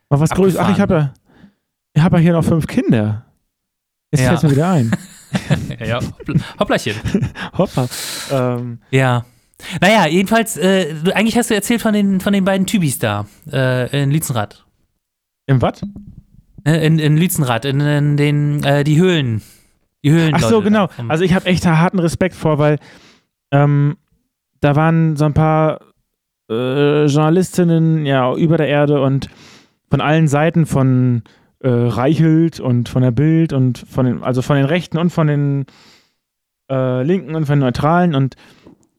[0.09, 1.13] Aber was größer, ach, ich habe ja,
[1.93, 3.25] ich habe ja hier noch fünf Kinder.
[4.11, 4.29] Jetzt ja.
[4.29, 4.91] fällt mir wieder ein.
[5.79, 5.99] ja, ja,
[6.59, 6.95] Hopplerchen.
[7.57, 7.87] Hoppa.
[8.31, 9.25] Ähm, ja.
[9.79, 14.03] Naja, jedenfalls, äh, eigentlich hast du erzählt von den, von den beiden Tübis da, äh,
[14.03, 14.65] in Lietzenrad.
[15.45, 15.81] Im was?
[16.65, 19.41] Äh, in, in Lietzenrad, in, in den, äh, die Höhlen.
[20.03, 20.33] Die Höhlen.
[20.35, 20.89] Ach so, genau.
[21.07, 22.79] Also ich habe echt harten Respekt vor, weil
[23.51, 23.97] ähm,
[24.59, 25.79] da waren so ein paar
[26.49, 29.29] äh, Journalistinnen ja über der Erde und
[29.89, 31.23] von allen Seiten von
[31.63, 35.27] äh, Reichelt und von der Bild und von den, also von den Rechten und von
[35.27, 35.65] den
[36.69, 38.35] äh, Linken und von den Neutralen und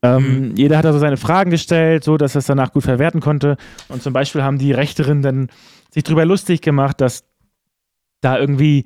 [0.05, 0.57] ähm, mhm.
[0.57, 3.57] Jeder hat also seine Fragen gestellt, so dass er es danach gut verwerten konnte.
[3.89, 5.49] Und zum Beispiel haben die Rechteren dann
[5.91, 7.25] sich darüber lustig gemacht, dass
[8.21, 8.85] da irgendwie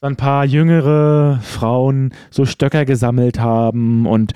[0.00, 4.32] so ein paar jüngere Frauen so Stöcker gesammelt haben und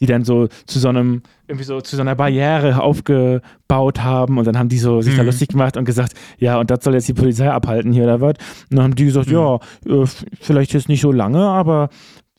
[0.00, 4.46] die dann so zu so einem, irgendwie so zu so einer Barriere aufgebaut haben und
[4.46, 5.18] dann haben die so sich mhm.
[5.18, 8.20] da lustig gemacht und gesagt, ja, und das soll jetzt die Polizei abhalten hier oder
[8.20, 8.34] was.
[8.70, 9.34] Und dann haben die gesagt, mhm.
[9.34, 10.06] ja, äh,
[10.40, 11.90] vielleicht jetzt nicht so lange, aber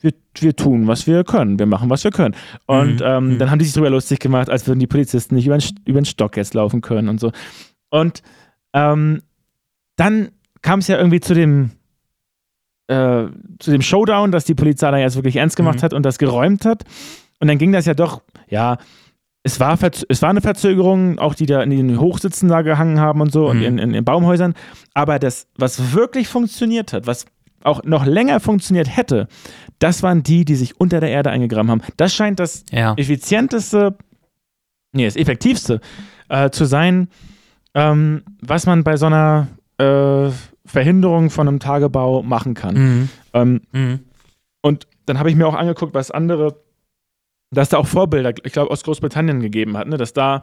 [0.01, 2.35] wir, wir tun, was wir können, wir machen, was wir können.
[2.65, 3.05] Und mhm.
[3.05, 3.37] ähm, mhm.
[3.37, 6.01] dann haben die sich darüber lustig gemacht, als würden die Polizisten nicht über den, über
[6.01, 7.31] den Stock jetzt laufen können und so.
[7.89, 8.23] Und
[8.73, 9.21] ähm,
[9.95, 10.29] dann
[10.61, 11.71] kam es ja irgendwie zu dem,
[12.87, 13.25] äh,
[13.59, 15.83] zu dem Showdown, dass die Polizei da jetzt wirklich ernst gemacht mhm.
[15.83, 16.83] hat und das geräumt hat.
[17.39, 18.77] Und dann ging das ja doch, ja,
[19.43, 23.19] es war, es war eine Verzögerung, auch die da in den Hochsitzen da gehangen haben
[23.19, 23.49] und so mhm.
[23.49, 24.53] und in, in, in Baumhäusern.
[24.93, 27.25] Aber das, was wirklich funktioniert hat, was
[27.63, 29.27] auch noch länger funktioniert hätte,
[29.79, 31.81] das waren die, die sich unter der Erde eingegraben haben.
[31.97, 32.93] Das scheint das ja.
[32.95, 33.97] effizienteste,
[34.93, 35.81] nee, das effektivste
[36.29, 37.09] äh, zu sein,
[37.73, 40.29] ähm, was man bei so einer äh,
[40.73, 42.75] Verhinderung von einem Tagebau machen kann.
[42.75, 43.09] Mhm.
[43.33, 43.99] Ähm, mhm.
[44.63, 46.55] Und dann habe ich mir auch angeguckt, was andere,
[47.51, 49.97] dass da auch Vorbilder, ich glaube, aus Großbritannien gegeben hat, ne?
[49.97, 50.41] dass da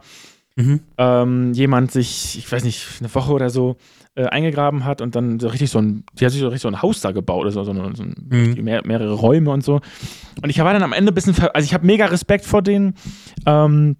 [0.55, 0.79] mhm.
[0.97, 3.75] ähm, jemand sich, ich weiß nicht, eine Woche oder so
[4.15, 6.69] äh, eingegraben hat und dann so richtig so ein, die hat sich so richtig so
[6.69, 8.55] ein Haus da gebaut, also so, so, so mhm.
[8.63, 9.81] mehr, mehrere Räume und so.
[10.41, 12.93] Und ich war dann am Ende ein bisschen, also ich habe mega Respekt vor denen.
[13.45, 13.97] Ähm,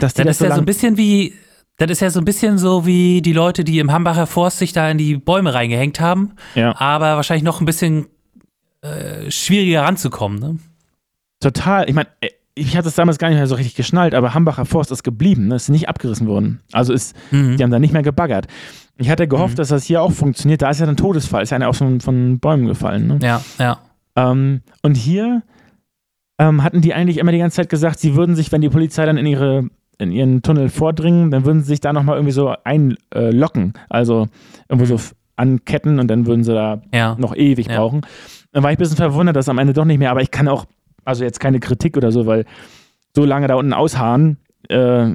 [0.00, 1.34] dass die das, das ist so ja so ein bisschen wie
[1.76, 4.72] das ist ja so ein bisschen so wie die Leute, die im Hambacher Forst sich
[4.72, 6.74] da in die Bäume reingehängt haben, ja.
[6.78, 8.06] aber wahrscheinlich noch ein bisschen
[8.80, 10.38] äh, schwieriger ranzukommen.
[10.38, 10.58] Ne?
[11.40, 11.88] Total.
[11.88, 14.64] Ich meine, äh, ich hatte es damals gar nicht mehr so richtig geschnallt, aber Hambacher
[14.64, 15.56] Forst ist geblieben, ne?
[15.56, 16.60] ist nicht abgerissen worden.
[16.72, 17.58] Also ist, mhm.
[17.58, 18.46] die haben da nicht mehr gebaggert.
[18.96, 19.58] Ich hatte gehofft, mhm.
[19.58, 20.62] dass das hier auch funktioniert.
[20.62, 23.06] Da ist ja ein Todesfall, ist ja einer auch von, von Bäumen gefallen.
[23.06, 23.18] Ne?
[23.20, 23.78] Ja, ja.
[24.16, 25.42] Ähm, und hier
[26.38, 29.04] ähm, hatten die eigentlich immer die ganze Zeit gesagt, sie würden sich, wenn die Polizei
[29.04, 29.68] dann in ihre
[29.98, 33.74] in ihren Tunnel vordringen, dann würden sie sich da nochmal irgendwie so einlocken.
[33.88, 34.28] also
[34.68, 35.02] irgendwo so
[35.36, 37.14] anketten und dann würden sie da ja.
[37.18, 37.76] noch ewig ja.
[37.76, 38.02] brauchen.
[38.52, 40.48] Dann war ich ein bisschen verwundert, dass am Ende doch nicht mehr, aber ich kann
[40.48, 40.64] auch,
[41.04, 42.44] also jetzt keine Kritik oder so, weil
[43.14, 44.38] so lange da unten ausharren,
[44.68, 45.14] äh,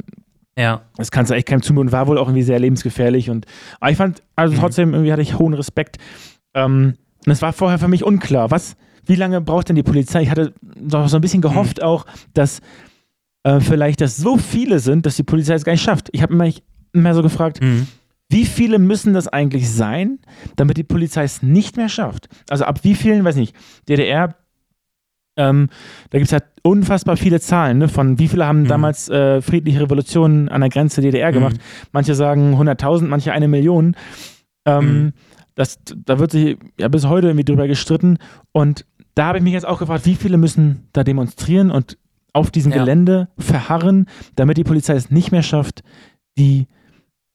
[0.58, 0.82] ja.
[0.98, 1.92] Das kannst du echt keinem zumuten.
[1.92, 3.30] War wohl auch irgendwie sehr lebensgefährlich.
[3.30, 3.46] Und,
[3.80, 4.60] aber ich fand, also mhm.
[4.60, 5.98] trotzdem, irgendwie hatte ich hohen Respekt.
[6.54, 8.76] Ähm, und es war vorher für mich unklar, was,
[9.06, 10.22] wie lange braucht denn die Polizei?
[10.24, 11.84] Ich hatte doch so ein bisschen gehofft mhm.
[11.84, 12.62] auch, dass
[13.44, 16.10] äh, vielleicht das so viele sind, dass die Polizei es gar nicht schafft.
[16.12, 16.64] Ich habe mich
[16.94, 17.88] immer so gefragt, mhm.
[18.30, 20.20] wie viele müssen das eigentlich sein,
[20.56, 22.28] damit die Polizei es nicht mehr schafft?
[22.50, 23.56] Also ab wie vielen, weiß nicht,
[23.88, 24.36] DDR,
[25.38, 25.70] ähm,
[26.10, 28.68] da gibt es halt unfassbar viele Zahlen, ne, von wie viele haben mhm.
[28.68, 31.56] damals äh, friedliche Revolutionen an der Grenze DDR gemacht.
[31.56, 31.90] Mhm.
[31.94, 33.96] Manche sagen 100.000, manche eine Million.
[34.66, 35.14] Ähm, mhm.
[35.56, 38.18] das, da wird sich ja bis heute irgendwie drüber gestritten.
[38.52, 38.86] Und
[39.16, 41.98] da habe ich mich jetzt auch gefragt, wie viele müssen da demonstrieren und
[42.34, 42.80] auf diesem ja.
[42.80, 45.84] Gelände verharren, damit die Polizei es nicht mehr schafft,
[46.38, 46.68] die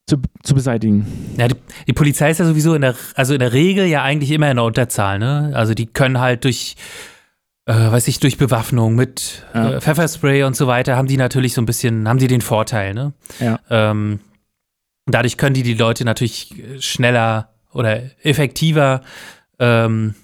[0.06, 1.06] zu, zu beseitigen.
[1.36, 1.56] Ja, die,
[1.88, 4.56] die, Polizei ist ja sowieso in der, also in der Regel ja eigentlich immer in
[4.56, 5.52] der Unterzahl, ne?
[5.54, 6.76] Also die können halt durch,
[7.66, 9.72] äh, weiß ich, durch Bewaffnung mit ja.
[9.72, 12.94] äh, Pfefferspray und so weiter, haben die natürlich so ein bisschen, haben die den Vorteil,
[12.94, 13.12] ne?
[13.40, 13.58] Ja.
[13.68, 14.20] Ähm,
[15.06, 19.02] dadurch können die die Leute natürlich schneller oder effektiver
[19.58, 20.14] ähm,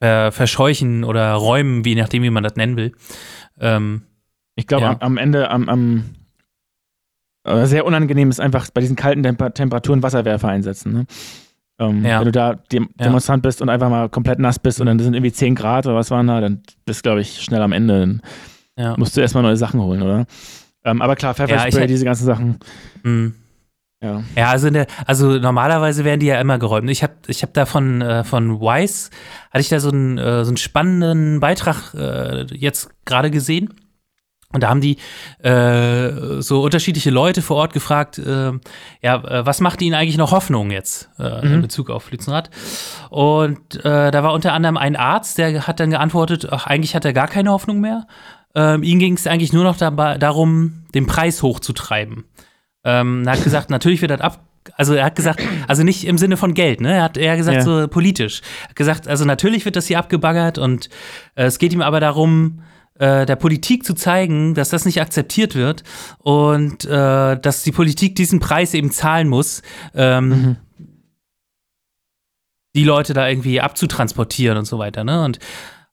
[0.00, 2.92] ver verscheuchen oder räumen, je nachdem, wie man das nennen will.
[3.60, 4.02] Ähm,
[4.54, 4.90] ich glaube, ja.
[4.90, 6.04] am, am, Ende, am, am
[7.44, 10.92] äh, sehr unangenehm ist einfach bei diesen kalten Temper Temperaturen Wasserwerfer einsetzen.
[10.92, 11.06] Ne?
[11.78, 12.18] Ähm, ja.
[12.18, 15.14] Wenn du da Dem Demonstrant bist und einfach mal komplett nass bist und dann sind
[15.14, 18.00] irgendwie 10 Grad oder was waren da, dann bist du, glaube ich, schnell am Ende.
[18.00, 18.22] Dann
[18.76, 18.94] ja.
[18.96, 20.26] musst du erstmal neue Sachen holen, oder?
[20.84, 22.58] Ähm, aber klar, Pfefferspray, diese ganzen Sachen.
[23.02, 23.34] Mhm.
[24.00, 24.22] Ja.
[24.36, 26.88] ja, also, der, also normalerweise werden die ja immer geräumt.
[26.88, 29.10] Ich habe ich hab da von, äh, von Wise,
[29.50, 33.74] hatte ich da so einen, äh, so einen spannenden Beitrag äh, jetzt gerade gesehen.
[34.50, 34.96] Und da haben die
[35.46, 38.52] äh, so unterschiedliche Leute vor Ort gefragt, äh,
[39.02, 41.54] ja, äh, was macht ihnen eigentlich noch Hoffnung jetzt äh, mhm.
[41.54, 42.48] in Bezug auf Lützenrad?
[43.10, 47.04] Und äh, da war unter anderem ein Arzt, der hat dann geantwortet, ach, eigentlich hat
[47.04, 48.06] er gar keine Hoffnung mehr.
[48.54, 52.24] Ähm, ihm ging es eigentlich nur noch dabei, darum, den Preis hochzutreiben.
[52.84, 54.44] Ähm, er hat gesagt, natürlich wird das ab.
[54.76, 56.94] Also er hat gesagt, also nicht im Sinne von Geld, ne?
[56.96, 57.62] Er hat eher gesagt, ja.
[57.62, 58.42] so politisch.
[58.64, 60.90] Er hat gesagt, also natürlich wird das hier abgebaggert und
[61.34, 62.62] äh, es geht ihm aber darum,
[62.98, 65.84] äh, der Politik zu zeigen, dass das nicht akzeptiert wird
[66.18, 69.62] und äh, dass die Politik diesen Preis eben zahlen muss,
[69.94, 70.56] ähm, mhm.
[72.74, 75.24] die Leute da irgendwie abzutransportieren und so weiter, ne?
[75.24, 75.38] Und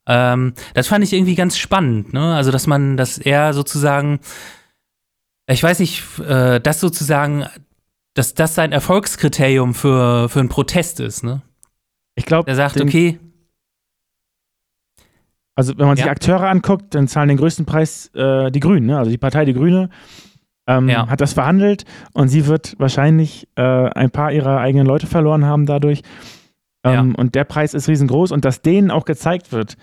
[0.08, 2.36] ähm, das fand ich irgendwie ganz spannend, ne?
[2.36, 4.20] Also, dass man, dass er sozusagen
[5.48, 7.46] ich weiß nicht, äh, das sozusagen,
[8.14, 11.42] dass das sein Erfolgskriterium für, für einen Protest ist, ne?
[12.16, 12.50] Ich glaube.
[12.50, 13.20] Er sagt, okay.
[15.56, 16.12] Also, wenn man sich ja.
[16.12, 18.98] Akteure anguckt, dann zahlen den größten Preis äh, die Grünen, ne?
[18.98, 19.90] Also die Partei Die Grüne
[20.68, 21.08] ähm, ja.
[21.08, 25.66] hat das verhandelt und sie wird wahrscheinlich äh, ein paar ihrer eigenen Leute verloren haben
[25.66, 26.02] dadurch.
[26.84, 27.18] Ähm, ja.
[27.18, 29.78] Und der Preis ist riesengroß und dass denen auch gezeigt wird,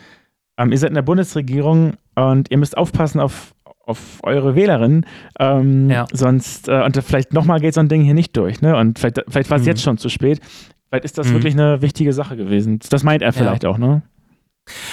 [0.58, 3.54] ähm, ihr seid in der Bundesregierung und ihr müsst aufpassen auf
[3.84, 5.06] auf eure Wählerin.
[5.38, 6.06] Ähm, ja.
[6.12, 8.76] Sonst, äh, und vielleicht nochmal geht so ein Ding hier nicht durch, ne?
[8.76, 9.68] Und vielleicht, vielleicht war es mhm.
[9.68, 10.40] jetzt schon zu spät.
[10.88, 11.34] Vielleicht ist das mhm.
[11.34, 12.78] wirklich eine wichtige Sache gewesen.
[12.90, 13.70] Das meint er vielleicht ja.
[13.70, 14.02] auch, ne?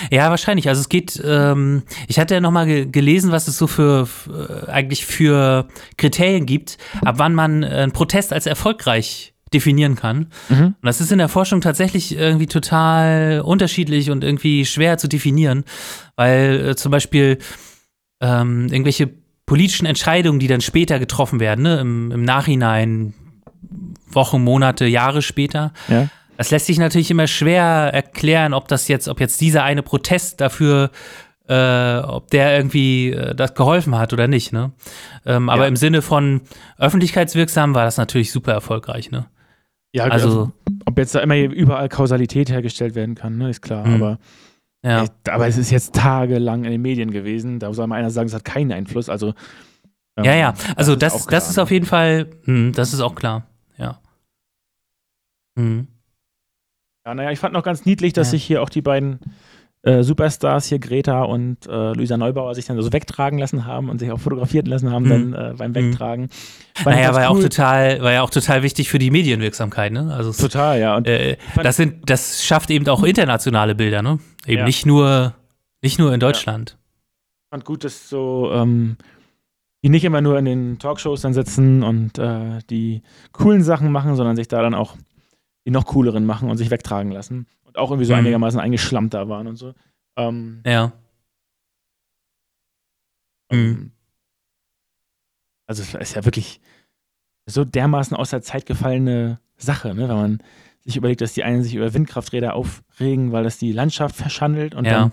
[0.10, 0.68] Ja, wahrscheinlich.
[0.68, 4.72] Also es geht, ähm, ich hatte ja nochmal ge gelesen, was es so für, äh,
[4.72, 5.68] eigentlich für
[5.98, 10.28] Kriterien gibt, ab wann man äh, einen Protest als erfolgreich definieren kann.
[10.50, 10.66] Mhm.
[10.66, 15.64] Und das ist in der Forschung tatsächlich irgendwie total unterschiedlich und irgendwie schwer zu definieren,
[16.16, 17.38] weil äh, zum Beispiel
[18.22, 19.10] ähm, irgendwelche
[19.46, 21.80] politischen Entscheidungen, die dann später getroffen werden, ne?
[21.80, 23.14] Im, im Nachhinein,
[24.08, 25.74] Wochen, Monate, Jahre später.
[25.88, 26.08] Ja.
[26.38, 30.40] Das lässt sich natürlich immer schwer erklären, ob das jetzt, ob jetzt dieser eine Protest
[30.40, 30.92] dafür
[31.50, 34.72] äh, ob der irgendwie äh, das geholfen hat oder nicht, ne?
[35.26, 35.68] Ähm, aber ja.
[35.68, 36.42] im Sinne von
[36.78, 39.26] öffentlichkeitswirksam war das natürlich super erfolgreich, ne?
[39.92, 40.52] Ja, also, also
[40.86, 43.96] ob jetzt da immer überall Kausalität hergestellt werden kann, ne, ist klar, mhm.
[43.96, 44.20] aber
[44.84, 45.06] ja.
[45.30, 47.60] aber es ist jetzt tagelang in den Medien gewesen.
[47.60, 49.10] Da soll mal einer sagen, es hat keinen Einfluss.
[49.10, 49.34] Also
[50.18, 50.54] ähm, ja, ja.
[50.76, 53.48] Also das, das, ist, das ist auf jeden Fall, mh, hm, das ist auch klar.
[53.78, 54.00] Ja.
[55.56, 55.88] Mhm.
[57.06, 58.32] Ja, naja, ich fand noch ganz niedlich, dass ja.
[58.32, 59.20] sich hier auch die beiden
[59.82, 64.00] äh, Superstars hier Greta und äh, Luisa Neubauer sich dann so wegtragen lassen haben und
[64.00, 65.32] sich auch fotografiert lassen haben mhm.
[65.32, 65.76] dann äh, beim mhm.
[65.76, 66.24] Wegtragen.
[66.24, 66.84] Mhm.
[66.84, 70.14] Naja, war ja auch total, war ja auch total wichtig für die Medienwirksamkeit, ne?
[70.14, 70.98] Also total, ja.
[70.98, 74.20] Und äh, das sind, das schafft eben auch internationale Bilder, ne?
[74.46, 74.66] Eben ja.
[74.66, 75.36] nicht nur,
[75.82, 76.72] nicht nur in Deutschland.
[76.72, 77.56] Ja.
[77.56, 78.98] Und gut, dass so ähm,
[79.84, 84.16] die nicht immer nur in den Talkshows dann sitzen und äh, die coolen Sachen machen,
[84.16, 84.98] sondern sich da dann auch
[85.66, 88.20] die noch cooleren machen und sich wegtragen lassen und auch irgendwie so mhm.
[88.20, 89.74] einigermaßen eingeschlammt da waren und so.
[90.16, 90.92] Ähm, ja.
[93.50, 93.92] Ähm, mhm.
[95.66, 96.60] Also es ist ja wirklich
[97.46, 100.10] so dermaßen aus der Zeit gefallene Sache, ne?
[100.10, 100.44] wenn man
[100.86, 104.86] sich überlegt, dass die einen sich über Windkrafträder aufregen, weil das die Landschaft verschandelt und
[104.86, 104.92] ja.
[104.92, 105.12] dann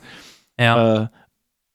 [0.59, 1.03] ja.
[1.03, 1.09] Äh,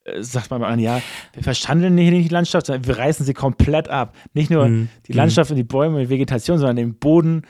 [0.03, 1.01] äh, sagt man mal an, ja,
[1.33, 4.15] wir verschandeln hier nicht die Landschaft, sondern wir reißen sie komplett ab.
[4.33, 4.89] Nicht nur mhm.
[5.07, 7.43] die Landschaft und die Bäume und die Vegetation, sondern den Boden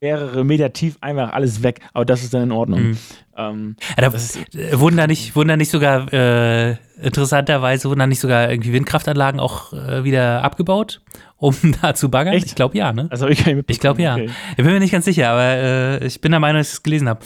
[0.00, 1.80] mehrere Meter tief einfach alles weg.
[1.92, 2.82] Aber das ist dann in Ordnung.
[2.82, 2.98] Mhm.
[3.36, 4.16] Ähm, ja, da,
[4.58, 8.72] äh, wurden, da nicht, wurden da nicht sogar, äh, interessanterweise, wurden da nicht sogar irgendwie
[8.72, 11.00] Windkraftanlagen auch äh, wieder abgebaut,
[11.42, 12.34] um da zu baggern?
[12.34, 12.46] Echt?
[12.46, 13.08] Ich glaube ja, ne?
[13.10, 14.14] Also ich, ich glaube ja.
[14.14, 14.30] Okay.
[14.50, 16.82] Ich bin mir nicht ganz sicher, aber äh, ich bin der Meinung, dass ich es
[16.82, 17.20] gelesen habe.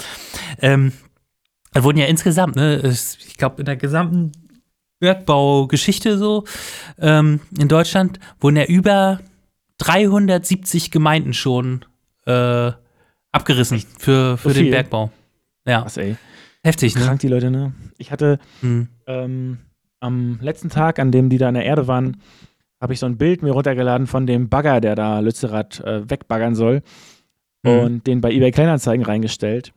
[0.62, 0.92] Ähm,
[1.74, 4.32] da wurden ja insgesamt, ne, ich glaube, in der gesamten
[4.98, 6.44] Bergbaugeschichte so
[6.98, 9.20] ähm, in Deutschland wurden ja über
[9.78, 11.84] 370 Gemeinden schon
[12.24, 12.72] äh,
[13.32, 15.10] abgerissen für, für so den Bergbau.
[15.66, 15.84] Ja.
[15.84, 16.16] Was, ey.
[16.64, 17.02] Heftig, ne?
[17.02, 17.74] Krank die Leute, ne?
[17.98, 18.88] Ich hatte hm.
[19.06, 19.58] ähm,
[20.00, 22.16] am letzten Tag, an dem die da in der Erde waren,
[22.80, 26.54] habe ich so ein Bild mir runtergeladen von dem Bagger, der da Lützerath äh, wegbaggern
[26.54, 26.82] soll.
[27.64, 27.78] Hm.
[27.78, 29.72] Und den bei eBay Kleinanzeigen reingestellt.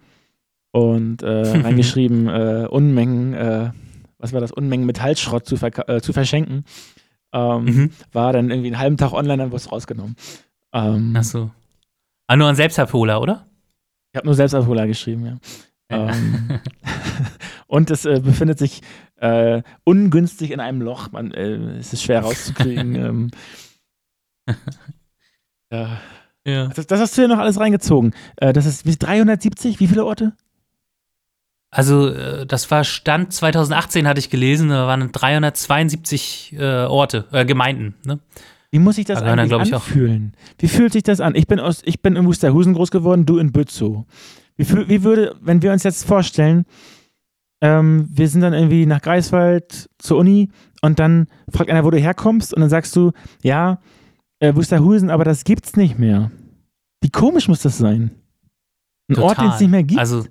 [0.71, 3.71] Und äh, reingeschrieben, äh, Unmengen äh,
[4.19, 6.65] was war das, Unmengen Metallschrott zu, äh, zu verschenken.
[7.31, 7.91] Ähm, mhm.
[8.11, 10.15] War dann irgendwie einen halben Tag online, dann wurde es rausgenommen.
[10.73, 11.51] Ähm, Ach so.
[12.27, 13.47] Ah, nur ein Selbstabholer, oder?
[14.11, 15.37] Ich habe nur Selbstabholer geschrieben, ja.
[15.89, 16.59] Ähm,
[17.67, 18.81] und es äh, befindet sich
[19.17, 21.11] äh, ungünstig in einem Loch.
[21.11, 22.95] Man, äh, es ist schwer rauszukriegen.
[22.95, 23.31] ähm,
[25.71, 25.99] ja.
[26.45, 26.67] ja.
[26.67, 28.13] Das, das, hast du ja noch alles reingezogen.
[28.37, 30.33] Äh, das ist 370, wie viele Orte?
[31.71, 37.45] Also, äh, das war Stand 2018, hatte ich gelesen, da waren 372 äh, Orte, äh,
[37.45, 37.95] Gemeinden.
[38.05, 38.19] Ne?
[38.71, 40.33] Wie muss ich das eigentlich dann, anfühlen?
[40.57, 41.35] Wie fühlt sich das an?
[41.35, 44.05] Ich bin, aus, ich bin in Wusterhusen groß geworden, du in Bützow.
[44.60, 46.66] Wie, wie würde, wenn wir uns jetzt vorstellen,
[47.62, 50.49] ähm, wir sind dann irgendwie nach Greifswald zur Uni
[50.82, 53.80] und dann fragt einer, wo du herkommst und dann sagst du, ja,
[54.39, 56.32] äh, Wusterhusen, aber das gibt's nicht mehr.
[57.01, 58.12] Wie komisch muss das sein?
[59.10, 59.24] Ein Total.
[59.24, 59.99] Ort, den es nicht mehr gibt.
[59.99, 60.26] Also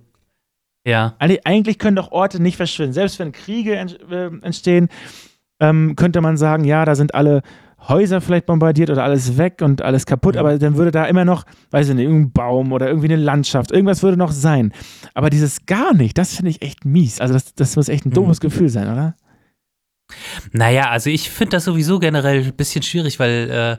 [0.86, 1.16] ja.
[1.18, 2.92] Eigentlich können doch Orte nicht verschwinden.
[2.92, 4.88] Selbst wenn Kriege äh, entstehen,
[5.60, 7.42] ähm, könnte man sagen, ja, da sind alle
[7.86, 10.40] Häuser vielleicht bombardiert oder alles weg und alles kaputt, ja.
[10.40, 13.70] aber dann würde da immer noch, weiß ich nicht, irgendein Baum oder irgendwie eine Landschaft,
[13.70, 14.72] irgendwas würde noch sein.
[15.14, 17.20] Aber dieses gar nicht, das finde ich echt mies.
[17.20, 18.42] Also das, das muss echt ein doofes mhm.
[18.42, 19.14] Gefühl sein, oder?
[20.52, 23.72] Naja, also ich finde das sowieso generell ein bisschen schwierig, weil äh,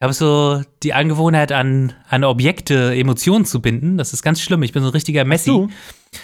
[0.00, 3.98] ich habe so die Angewohnheit, an, an Objekte Emotionen zu binden.
[3.98, 4.62] Das ist ganz schlimm.
[4.62, 5.68] Ich bin so ein richtiger Messi.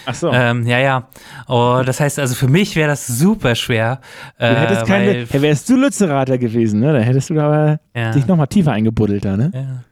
[0.05, 0.31] Ach, so.
[0.31, 1.09] Ähm, ja, ja.
[1.47, 4.01] Oh, das heißt also, für mich wäre das super schwer.
[4.37, 6.93] Äh, du hättest keine, ja, wärst du Lützerater gewesen, ne?
[6.93, 8.11] Da hättest du aber ja.
[8.11, 9.51] dich nochmal tiefer eingebuddelt da, ne?
[9.53, 9.83] Ja.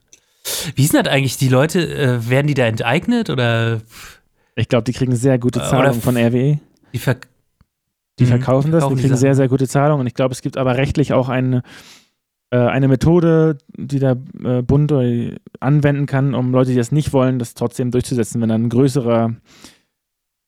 [0.75, 1.37] Wie sind das eigentlich?
[1.37, 3.81] Die Leute, äh, werden die da enteignet oder?
[4.55, 6.59] Ich glaube, die kriegen sehr gute Zahlungen von RWE.
[6.93, 7.17] Die, ver
[8.19, 10.01] die verkaufen das, die kriegen sehr, sehr gute Zahlungen.
[10.01, 11.61] Und ich glaube, es gibt aber rechtlich auch eine
[12.51, 14.93] äh, eine Methode, die der äh, Bund
[15.59, 19.35] anwenden kann, um Leute, die das nicht wollen, das trotzdem durchzusetzen, wenn dann ein größerer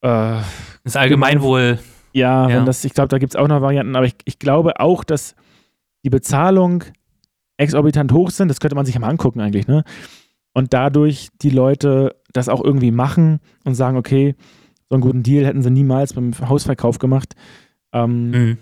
[0.02, 0.40] äh,
[0.84, 1.78] das Allgemeinwohl.
[2.12, 4.38] Ja, ja, wenn das, ich glaube, da gibt es auch noch Varianten, aber ich, ich
[4.38, 5.34] glaube auch, dass
[6.04, 6.84] die Bezahlung
[7.56, 9.84] exorbitant hoch sind, das könnte man sich mal angucken eigentlich, ne?
[10.54, 14.34] Und dadurch die Leute das auch irgendwie machen und sagen, okay,
[14.88, 17.34] so einen guten Deal hätten sie niemals beim Hausverkauf gemacht.
[17.92, 18.58] Ähm, mhm.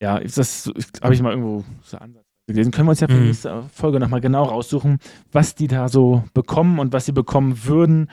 [0.00, 0.70] Ja, das
[1.02, 2.72] habe ich mal irgendwo so Ansatz gelesen.
[2.72, 3.26] Können wir uns ja für die mhm.
[3.26, 4.98] nächste Folge nochmal genau raussuchen,
[5.32, 8.08] was die da so bekommen und was sie bekommen würden.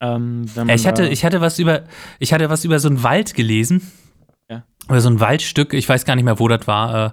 [0.00, 1.84] Ähm, ich, hatte, ich, hatte was über,
[2.18, 3.90] ich hatte was über so einen Wald gelesen.
[4.50, 4.64] Ja.
[4.88, 7.06] Oder so ein Waldstück, ich weiß gar nicht mehr, wo das war.
[7.06, 7.10] Äh.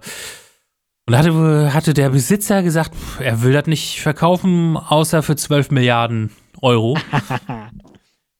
[1.05, 5.71] Und da hatte, hatte der Besitzer gesagt, er will das nicht verkaufen, außer für 12
[5.71, 6.31] Milliarden
[6.61, 6.97] Euro.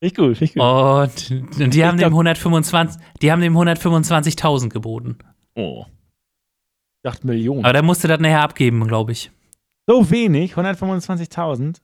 [0.02, 0.64] Richtig gut, richtig gut.
[0.64, 5.18] Und, und die, haben dem 125, die haben dem 125.000 geboten.
[5.56, 5.86] Oh.
[5.88, 7.64] Ich dachte Millionen.
[7.64, 9.32] Aber der musste das nachher abgeben, glaube ich.
[9.88, 10.56] So wenig?
[10.56, 11.78] 125.000?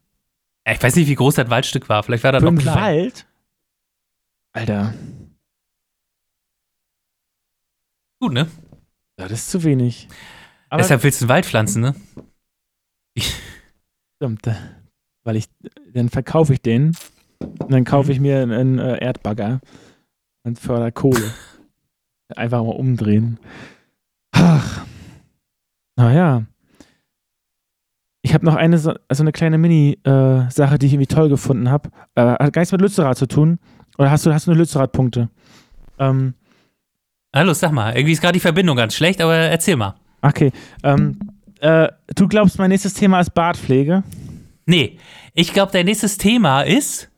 [0.71, 2.03] Ich weiß nicht, wie groß das Waldstück war.
[2.03, 2.75] Vielleicht war das Für noch klein.
[2.75, 3.27] Wald?
[4.51, 4.93] Alter.
[8.19, 8.47] Gut, ne?
[9.17, 10.07] Ja, das ist zu wenig.
[10.69, 11.95] Aber Deshalb willst du einen Wald pflanzen, ne?
[14.15, 14.49] Stimmt.
[15.23, 15.47] Weil ich,
[15.93, 16.95] dann verkaufe ich den
[17.39, 19.61] und dann kaufe ich mir einen, äh, Erdbagger
[20.43, 21.33] Man fördert Kohle.
[22.35, 23.39] Einfach mal umdrehen.
[24.31, 24.85] Ach.
[25.95, 26.45] Naja.
[28.29, 31.71] Ich habe noch eine so also eine kleine Mini-Sache, äh, die ich irgendwie toll gefunden
[31.71, 31.89] habe.
[32.13, 33.57] Äh, hat gar nichts mit Lützerath zu tun.
[33.97, 35.29] Oder hast du, hast du nur Lützerath-Punkte?
[35.97, 36.35] Ähm,
[37.35, 37.95] Hallo, sag mal.
[37.97, 39.95] Irgendwie ist gerade die Verbindung ganz schlecht, aber erzähl mal.
[40.21, 40.51] Okay.
[40.83, 41.17] Ähm,
[41.59, 44.03] äh, du glaubst, mein nächstes Thema ist Bartpflege?
[44.67, 44.99] Nee.
[45.33, 47.09] Ich glaube, dein nächstes Thema ist.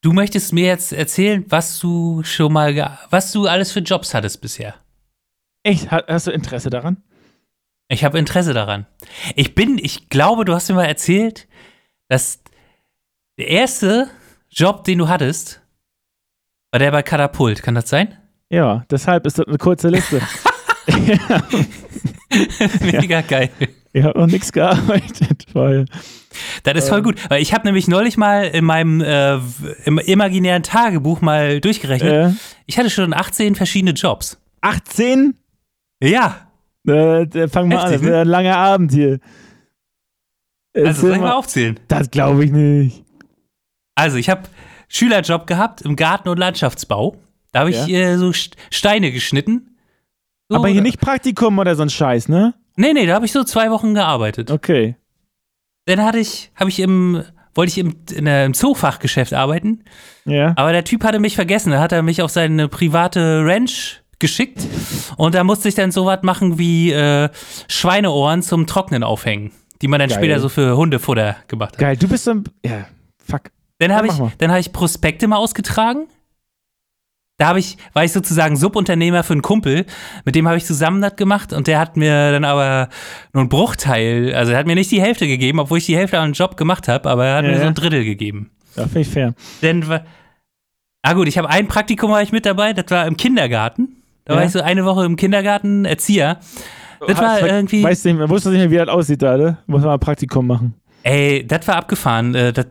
[0.00, 4.40] Du möchtest mir jetzt erzählen, was du schon mal, was du alles für Jobs hattest
[4.40, 4.74] bisher.
[5.62, 5.88] Echt?
[5.88, 6.96] Hast du Interesse daran?
[7.88, 8.86] Ich habe Interesse daran.
[9.34, 11.48] Ich bin, ich glaube, du hast mir mal erzählt,
[12.08, 12.42] dass
[13.38, 14.10] der erste
[14.50, 15.62] Job, den du hattest,
[16.70, 17.62] war der bei Katapult.
[17.62, 18.16] Kann das sein?
[18.50, 20.20] Ja, deshalb ist das eine kurze Liste.
[22.80, 23.20] Mega ja.
[23.22, 23.50] geil.
[23.92, 25.86] Ich habe noch nichts gearbeitet, weil.
[26.62, 29.38] Das ist voll ähm, gut, weil ich habe nämlich neulich mal in meinem äh,
[29.84, 32.12] im imaginären Tagebuch mal durchgerechnet.
[32.12, 32.32] Äh,
[32.66, 34.38] ich hatte schon 18 verschiedene Jobs.
[34.60, 35.34] 18?
[36.02, 36.47] Ja.
[36.88, 38.18] Äh, fang mal Heftig, an, das ne?
[38.20, 39.20] ein langer Abend hier.
[40.74, 41.78] Also soll ich mal aufzählen?
[41.88, 43.04] Das glaube ich nicht.
[43.94, 44.42] Also, ich habe
[44.88, 47.16] Schülerjob gehabt im Garten- und Landschaftsbau.
[47.52, 48.12] Da habe ich ja.
[48.12, 49.76] äh, so Steine geschnitten.
[50.48, 52.54] So, Aber hier nicht Praktikum oder so ein Scheiß, ne?
[52.76, 54.50] Nee, nee, da habe ich so zwei Wochen gearbeitet.
[54.50, 54.96] Okay.
[55.86, 57.24] Dann hatte ich, habe ich im,
[57.54, 59.84] wollte ich im, in, im Zoofachgeschäft arbeiten.
[60.24, 60.52] Ja.
[60.56, 61.72] Aber der Typ hatte mich vergessen.
[61.72, 64.66] Da hat er mich auf seine private Ranch geschickt.
[65.16, 67.28] Und da musste ich dann so was machen wie äh,
[67.68, 69.52] Schweineohren zum Trocknen aufhängen.
[69.80, 70.18] Die man dann Geil.
[70.18, 71.78] später so für Hundefutter gemacht hat.
[71.78, 72.44] Geil, du bist so ein.
[72.64, 72.86] Ja,
[73.24, 73.50] fuck.
[73.78, 76.08] Dann habe ich, hab ich Prospekte mal ausgetragen.
[77.38, 79.86] Da habe ich, war ich sozusagen Subunternehmer für einen Kumpel,
[80.24, 82.88] mit dem habe ich zusammen das gemacht und der hat mir dann aber
[83.32, 86.18] nur einen Bruchteil, also er hat mir nicht die Hälfte gegeben, obwohl ich die Hälfte
[86.18, 88.50] an einen Job gemacht habe, aber er hat ja, mir so ein Drittel gegeben.
[88.74, 89.34] Ja, finde ich fair.
[89.62, 89.84] Denn,
[91.02, 93.97] ah gut, ich habe ein Praktikum war ich mit dabei, das war im Kindergarten.
[94.28, 94.40] Da ja.
[94.40, 96.38] war ich so eine Woche im Kindergarten Erzieher.
[97.06, 97.82] Das war irgendwie.
[97.82, 99.56] Weißt du, man wusste nicht mehr, wie das aussieht da, ne?
[99.66, 100.74] Muss man mal ein Praktikum machen.
[101.02, 102.34] Ey, das war abgefahren.
[102.34, 102.66] Äh, das,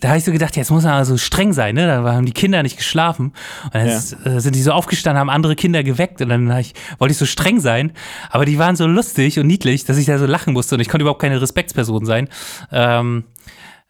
[0.00, 1.86] da habe ich so gedacht, jetzt muss man also streng sein, ne?
[1.86, 3.34] Da haben die Kinder nicht geschlafen.
[3.64, 3.98] Und dann ja.
[4.24, 6.20] Äh, sind die so aufgestanden, haben andere Kinder geweckt.
[6.20, 7.92] Und dann ich, wollte ich so streng sein.
[8.30, 10.74] Aber die waren so lustig und niedlich, dass ich da so lachen musste.
[10.74, 12.28] Und ich konnte überhaupt keine Respektsperson sein.
[12.72, 13.24] Ähm,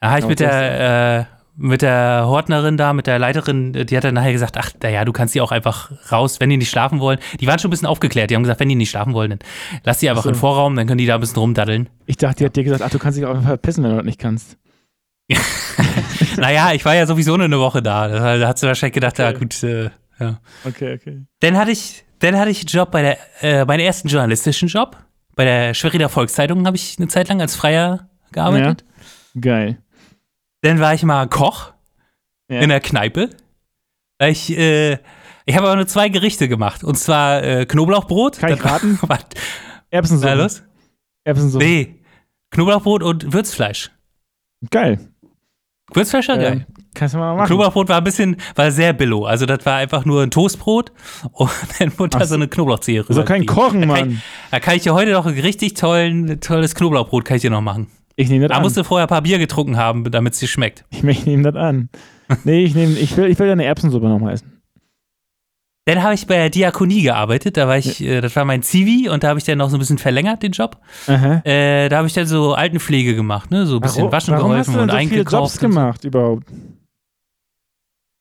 [0.00, 4.04] da habe ich mit der, äh, mit der Hortnerin da, mit der Leiterin, die hat
[4.04, 7.00] dann nachher gesagt, ach, naja, du kannst die auch einfach raus, wenn die nicht schlafen
[7.00, 7.18] wollen.
[7.40, 8.30] Die waren schon ein bisschen aufgeklärt.
[8.30, 9.38] Die haben gesagt, wenn die nicht schlafen wollen, dann
[9.82, 10.28] lass die einfach so.
[10.28, 11.88] in den Vorraum, dann können die da ein bisschen rumdaddeln.
[12.04, 13.96] Ich dachte, die hat dir gesagt, ach, du kannst dich auch einfach verpissen, wenn du
[13.96, 14.58] das nicht kannst.
[16.36, 18.36] naja, ich war ja sowieso nur eine Woche da.
[18.36, 19.32] Da hat sie wahrscheinlich gedacht, okay.
[19.32, 19.90] ja gut, äh,
[20.20, 20.40] ja.
[20.64, 21.22] Okay, okay.
[21.40, 24.96] Dann hatte ich, dann hatte ich einen Job bei der, äh, meinen ersten journalistischen Job.
[25.34, 28.84] Bei der Schweriner Volkszeitung habe ich eine Zeit lang als Freier gearbeitet.
[29.34, 29.40] Ja.
[29.40, 29.78] Geil.
[30.66, 31.74] Dann war ich mal Koch
[32.50, 32.58] ja.
[32.58, 33.30] in der Kneipe.
[34.20, 34.94] Ich, äh,
[35.44, 36.82] ich habe aber nur zwei Gerichte gemacht.
[36.82, 38.38] Und zwar äh, Knoblauchbrot.
[38.38, 38.98] Kann ich raten?
[39.90, 40.34] Erbsensuppe.
[40.34, 40.64] Na, los?
[41.22, 41.64] Erbsensuppe.
[41.64, 42.02] Nee.
[42.50, 43.92] Knoblauchbrot und Würzfleisch.
[44.72, 44.98] Geil.
[45.94, 46.66] Würzfleisch war geil.
[46.94, 47.46] Kannst du mal machen.
[47.46, 49.24] Knoblauchbrot war ein bisschen, war sehr billo.
[49.24, 50.90] Also das war einfach nur ein Toastbrot
[51.30, 53.14] und dann wurde da so eine Knoblauchzehe rüber.
[53.14, 54.10] So kein Kochen, da Mann.
[54.10, 54.18] Ich,
[54.50, 57.60] da kann ich dir heute noch ein richtig tollen, tolles Knoblauchbrot kann ich dir noch
[57.60, 57.86] machen.
[58.16, 58.62] Ich nehme das da an.
[58.62, 60.84] Da musst du vorher ein paar Bier getrunken haben, damit es dir schmeckt.
[60.90, 61.90] Ich, ich nehme das an.
[62.44, 64.52] Nee, ich, nehm, ich, will, ich will eine Erbsensuppe noch mal essen.
[65.84, 68.14] Dann habe ich bei der Diakonie gearbeitet, da war ich, ja.
[68.14, 70.42] äh, das war mein Zivi und da habe ich dann noch so ein bisschen verlängert,
[70.42, 70.80] den Job.
[71.06, 73.66] Äh, da habe ich dann so Altenpflege gemacht, ne?
[73.66, 75.30] So ein bisschen warum, waschen warum geholfen hast du denn und so eingekauft.
[75.30, 76.48] Viele Jobs gemacht überhaupt?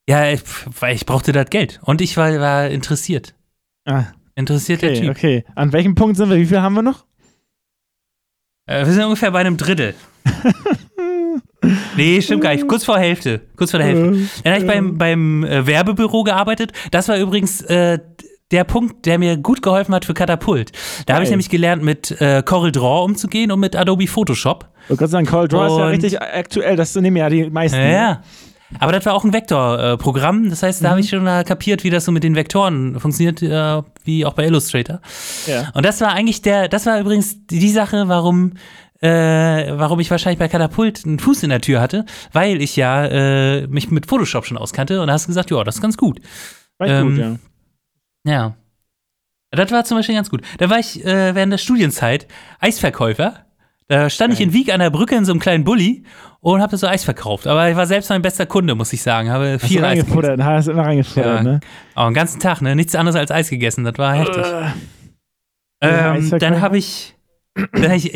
[0.08, 0.42] Ja, ich,
[0.80, 3.34] weil ich brauchte das Geld und ich war, war interessiert.
[3.84, 4.04] Ah.
[4.36, 5.10] Interessierter okay, Typ.
[5.10, 6.36] Okay, an welchem Punkt sind wir?
[6.36, 7.05] Wie viel haben wir noch?
[8.66, 9.94] Äh, wir sind ungefähr bei einem Drittel.
[11.96, 12.66] nee, stimmt gar nicht.
[12.66, 13.40] Kurz vor Hälfte.
[13.56, 14.28] Kurz vor der Hälfte.
[14.42, 16.72] Dann habe ich beim, beim äh, Werbebüro gearbeitet.
[16.90, 18.00] Das war übrigens äh,
[18.50, 20.72] der Punkt, der mir gut geholfen hat für Katapult.
[21.06, 24.68] Da habe ich nämlich gelernt, mit äh, Corel Draw umzugehen und mit Adobe Photoshop.
[24.84, 26.76] Ich wollte gerade sagen, Corel Draw und, ist ja richtig aktuell.
[26.76, 27.78] Das nehmen ja die meisten.
[27.78, 28.22] Ja.
[28.80, 30.50] Aber das war auch ein Vektorprogramm.
[30.50, 30.90] das heißt, da mhm.
[30.90, 34.34] habe ich schon mal kapiert, wie das so mit den Vektoren funktioniert, äh, wie auch
[34.34, 35.00] bei Illustrator.
[35.46, 35.70] Ja.
[35.74, 38.54] Und das war eigentlich der, das war übrigens die Sache, warum
[39.00, 43.04] äh, warum ich wahrscheinlich bei Katapult einen Fuß in der Tür hatte, weil ich ja
[43.04, 45.96] äh, mich mit Photoshop schon auskannte und da hast du gesagt, ja, das ist ganz
[45.96, 46.20] gut.
[46.78, 47.36] War ähm, gut, ja.
[48.24, 48.56] Ja.
[49.50, 50.42] Das war zum Beispiel ganz gut.
[50.58, 52.26] Da war ich äh, während der Studienzeit
[52.58, 53.45] Eisverkäufer
[53.88, 56.04] da stand ich in Wieg an der Brücke in so einem kleinen Bulli
[56.40, 57.46] und habe so Eis verkauft.
[57.46, 59.30] Aber ich war selbst mein bester Kunde, muss ich sagen.
[59.30, 60.44] Habe viel Eis gegessen.
[60.44, 61.42] Hast du immer reingefuttert, ja.
[61.42, 61.60] ne?
[61.94, 62.74] Aber den ganzen Tag, ne?
[62.74, 63.84] Nichts anderes als Eis gegessen.
[63.84, 64.44] Das war heftig.
[64.44, 67.14] Uh, ähm, dann habe ich,
[67.54, 68.12] dann hab ich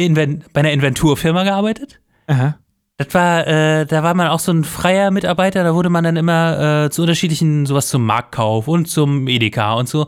[0.52, 2.01] bei einer Inventurfirma gearbeitet.
[2.26, 2.59] Aha.
[2.97, 6.16] Das war, äh, da war man auch so ein freier Mitarbeiter, da wurde man dann
[6.16, 10.06] immer äh, zu unterschiedlichen, sowas zum Marktkauf und zum Edeka und so.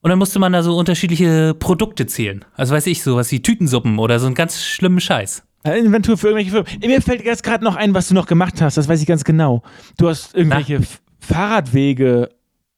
[0.00, 2.44] Und dann musste man da so unterschiedliche Produkte zählen.
[2.54, 5.42] Also weiß ich, sowas wie Tütensuppen oder so einen ganz schlimmen Scheiß.
[5.64, 6.80] Inventur für irgendwelche Firmen.
[6.86, 9.24] Mir fällt jetzt gerade noch ein, was du noch gemacht hast, das weiß ich ganz
[9.24, 9.62] genau.
[9.98, 10.80] Du hast irgendwelche
[11.18, 12.30] Fahrradwege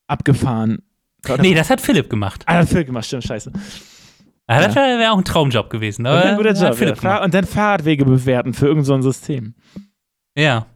[0.06, 0.78] abgefahren.
[1.40, 2.44] Nee, das hat Philipp gemacht.
[2.46, 3.52] Ah, das hat Philipp gemacht, stimmt, scheiße.
[4.48, 6.06] Ja, das wäre wär auch ein Traumjob gewesen.
[6.06, 6.74] Aber ein guter Job.
[6.74, 7.22] Philipp ja.
[7.22, 9.54] Und dann Fahrradwege bewerten für irgendein so System.
[10.34, 10.66] Ja.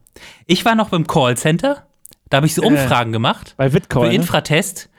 [0.47, 1.86] Ich war noch beim Callcenter.
[2.28, 3.55] Da habe ich so äh, Umfragen äh, gemacht.
[3.56, 4.05] Bei Bitcoin.
[4.05, 4.14] Für ne?
[4.14, 4.90] Infratest.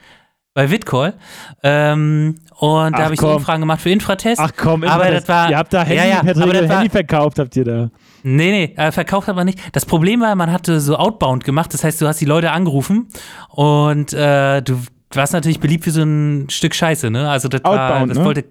[0.53, 1.15] Bei Vitcall.
[1.63, 4.39] Ähm, und da habe ich so Umfragen gemacht für Infratest.
[4.39, 7.39] Ach komm, aber das war, ihr habt da Handy, ja, ja, aber das Handy verkauft,
[7.39, 7.89] habt ihr da.
[8.21, 9.59] Nee, nee, äh, verkauft aber nicht.
[9.71, 11.73] Das Problem war, man hatte so Outbound gemacht.
[11.73, 13.09] Das heißt, du hast die Leute angerufen
[13.49, 14.79] und äh, du
[15.11, 17.29] warst natürlich beliebt für so ein Stück Scheiße, ne?
[17.29, 18.25] Also das Outbound, war, das ne?
[18.25, 18.45] wollte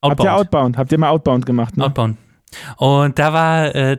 [0.00, 0.18] Outbound.
[0.18, 0.78] Habt ihr Outbound?
[0.78, 1.84] Habt ihr mal Outbound gemacht, ne?
[1.84, 2.16] Outbound.
[2.76, 3.98] Und da war, äh,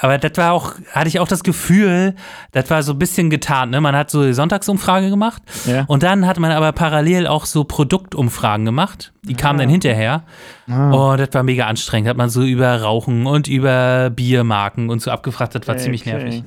[0.00, 2.14] aber das war auch, hatte ich auch das Gefühl,
[2.52, 3.80] das war so ein bisschen getan, ne?
[3.80, 5.84] Man hat so die Sonntagsumfrage gemacht ja.
[5.88, 9.12] und dann hat man aber parallel auch so Produktumfragen gemacht.
[9.24, 9.62] Die kamen ah.
[9.62, 10.24] dann hinterher.
[10.68, 10.90] Ah.
[10.90, 12.08] Und das war mega anstrengend.
[12.08, 15.54] Hat man so über Rauchen und über Biermarken und so abgefragt.
[15.54, 16.44] Das war okay, ziemlich nervig.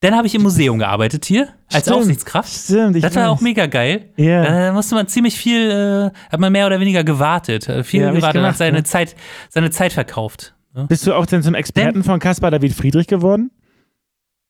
[0.00, 2.52] Dann habe ich im Museum gearbeitet hier, als stimmt, Aufsichtskraft.
[2.52, 3.30] Stimmt, ich Das war weiß.
[3.30, 4.10] auch mega geil.
[4.18, 4.66] Yeah.
[4.66, 7.70] Da musste man ziemlich viel, äh, hat man mehr oder weniger gewartet.
[7.70, 8.84] Äh, viel ja, gewartet und hat seine, ne?
[8.84, 9.16] Zeit,
[9.48, 10.53] seine Zeit verkauft.
[10.74, 10.86] Ne?
[10.88, 13.50] Bist du auch denn zum Experten denn, von Caspar David Friedrich geworden?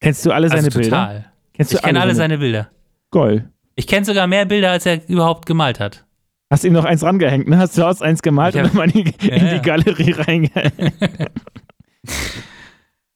[0.00, 0.96] Kennst du alle seine also Bilder?
[0.96, 1.26] Total.
[1.52, 2.68] Kennst du ich kenne alle seine Bilder.
[3.10, 3.50] Goll.
[3.76, 6.04] Ich kenne sogar mehr Bilder, als er überhaupt gemalt hat.
[6.50, 7.58] Hast ihm noch eins rangehängt, ne?
[7.58, 10.12] Hast du aus eins gemalt hab, und dann mal in die, ja, in die Galerie
[10.12, 10.94] reingehängt.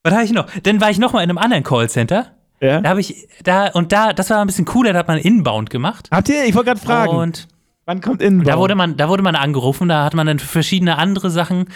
[0.03, 0.47] Was habe ich noch?
[0.63, 2.33] Dann war ich noch mal in einem anderen Callcenter.
[2.61, 2.81] Ja.
[2.81, 5.71] Da habe ich, da, und da, das war ein bisschen cooler, da hat man Inbound
[5.71, 6.09] gemacht.
[6.11, 6.45] Habt ihr?
[6.45, 7.17] Ich wollte gerade fragen.
[7.17, 7.49] Und
[7.85, 8.49] wann kommt Inbound?
[8.49, 11.67] Da wurde man, da wurde man angerufen, da hat man dann verschiedene andere Sachen.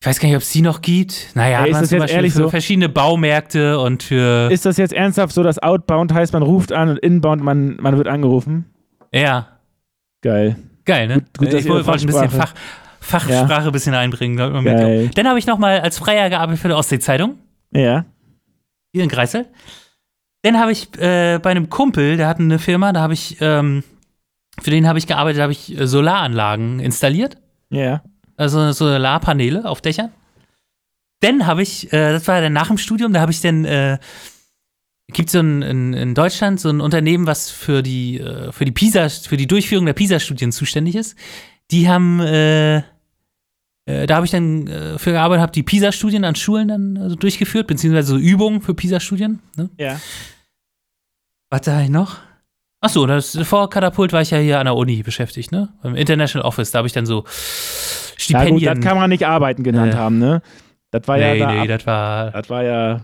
[0.00, 1.34] Ich weiß gar nicht, ob es die noch gibt.
[1.34, 2.50] Naja, hey, hat man zum Beispiel für so?
[2.50, 4.48] verschiedene Baumärkte und für.
[4.50, 7.96] Ist das jetzt ernsthaft so, dass Outbound heißt, man ruft an und Inbound, man, man
[7.96, 8.66] wird angerufen?
[9.12, 9.58] Ja.
[10.22, 10.56] Geil.
[10.84, 11.14] Geil, ne?
[11.36, 12.54] Gut, gut ich wollte ein bisschen Fach,
[13.00, 13.66] Fachsprache ja.
[13.66, 14.36] ein bisschen einbringen.
[15.14, 17.36] Dann habe ich nochmal als Freier gearbeitet für die Ostsee-Zeitung.
[17.72, 18.04] Ja.
[18.92, 19.48] Hier in Greifswald.
[20.42, 23.82] Dann habe ich äh, bei einem Kumpel, der hat eine Firma, da habe ich, ähm,
[24.60, 27.36] für den habe ich gearbeitet, habe ich äh, Solaranlagen installiert.
[27.70, 28.02] Ja.
[28.38, 30.12] Also Solarpaneele auf Dächern.
[31.20, 33.98] Dann habe ich, äh, das war dann nach dem Studium, da habe ich dann, äh,
[35.12, 38.72] gibt so ein, in, in, Deutschland so ein Unternehmen, was für die, äh, für die
[38.72, 41.16] PISA, für die Durchführung der PISA-Studien zuständig ist.
[41.72, 42.78] Die haben, äh,
[43.86, 47.16] äh, da habe ich dann äh, für gearbeitet, habe die PISA-Studien an Schulen dann also
[47.16, 49.40] durchgeführt, beziehungsweise so Übungen für PISA-Studien.
[49.56, 49.70] Ne?
[49.78, 50.00] Ja.
[51.50, 52.18] Was da ich noch?
[52.80, 55.70] Achso, das, vor Katapult war ich ja hier an der Uni beschäftigt, ne?
[55.82, 57.24] Beim International Office, da habe ich dann so
[58.28, 58.58] Stipendien.
[58.58, 60.42] Ja, gut, das kann man nicht arbeiten genannt äh, haben, ne?
[60.90, 61.52] Das war nee, ja.
[61.52, 62.30] Nee, das war.
[62.30, 63.00] Das war ja.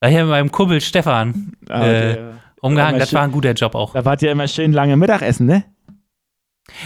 [0.00, 2.18] Da hier mit meinem Kumpel Stefan ah, okay, äh,
[2.60, 3.94] umgehangen, das schön, war ein guter Job auch.
[3.94, 5.64] Da wart ihr immer schön lange Mittagessen, ne?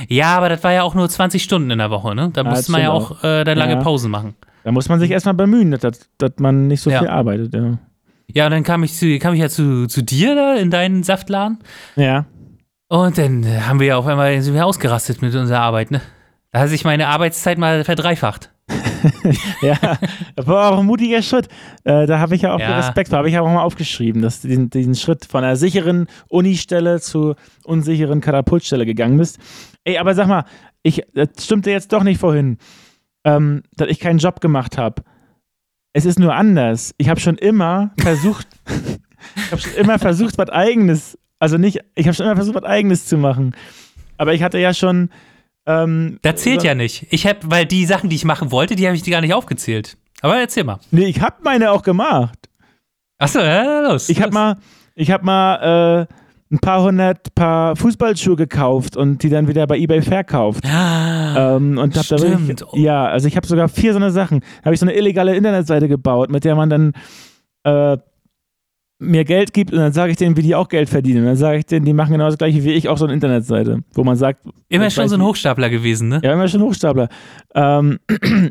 [0.09, 2.31] Ja, aber das war ja auch nur 20 Stunden in der Woche, ne?
[2.33, 3.81] Da ja, musste man ja auch äh, dann lange ja.
[3.81, 4.35] Pausen machen.
[4.65, 6.99] Da muss man sich erstmal bemühen, dass, dass man nicht so ja.
[6.99, 7.79] viel arbeitet, ja.
[8.31, 11.03] Ja, und dann kam ich, zu, kam ich ja zu, zu dir da in deinen
[11.03, 11.59] Saftladen.
[11.97, 12.27] Ja.
[12.89, 16.01] Und dann haben wir ja auf einmal sind wir ausgerastet mit unserer Arbeit, ne?
[16.59, 18.51] Da hat sich meine Arbeitszeit mal verdreifacht.
[19.63, 19.77] ja,
[20.35, 21.47] das war auch ein mutiger Schritt.
[21.85, 22.79] Äh, da habe ich ja auch ja.
[22.79, 25.55] Respekt vor, habe ich ja auch mal aufgeschrieben, dass du diesen, diesen Schritt von einer
[25.55, 29.39] sicheren Unistelle zu unsicheren Katapultstelle gegangen bist.
[29.85, 30.47] Ey, aber sag mal,
[30.83, 32.59] ich, das stimmte jetzt doch nicht vorhin,
[33.23, 35.05] ähm, dass ich keinen Job gemacht habe.
[35.93, 36.93] Es ist nur anders.
[36.99, 38.49] Ich habe schon immer versucht,
[39.37, 42.65] ich habe schon immer versucht, was Eigenes, also nicht, ich habe schon immer versucht, was
[42.65, 43.55] Eigenes zu machen.
[44.17, 45.11] Aber ich hatte ja schon
[45.69, 47.07] ähm, das zählt ja nicht.
[47.11, 49.99] Ich habe, weil die Sachen, die ich machen wollte, die habe ich gar nicht aufgezählt.
[50.23, 50.81] Aber erzähl mal.
[50.91, 52.49] Nee, ich habe meine auch gemacht.
[53.19, 54.09] Achso, ja, los.
[54.09, 54.57] Ich habe mal,
[54.95, 56.15] ich habe mal äh,
[56.51, 60.65] ein paar hundert Paar Fußballschuhe gekauft und die dann wieder bei eBay verkauft.
[60.65, 64.41] Ah, ähm, und hab da wirklich, ja, also ich habe sogar vier so eine Sachen.
[64.65, 66.93] Habe ich so eine illegale Internetseite gebaut, mit der man dann
[67.65, 67.99] äh,
[68.99, 71.21] mir Geld gibt und dann sage ich denen, wie die auch Geld verdienen.
[71.21, 73.15] Und dann sage ich denen, die machen genau das gleiche wie ich, auch so eine
[73.15, 74.45] Internetseite, wo man sagt.
[74.69, 76.21] Immer schon so ein Hochstapler gewesen, ne?
[76.23, 77.09] Ja, immer schon Hochstapler.
[77.55, 77.99] Ähm,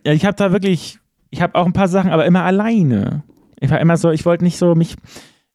[0.06, 1.00] ja, ich habe da wirklich,
[1.30, 3.24] ich habe auch ein paar Sachen, aber immer alleine.
[3.60, 4.96] Ich war immer so, ich wollte nicht so mich,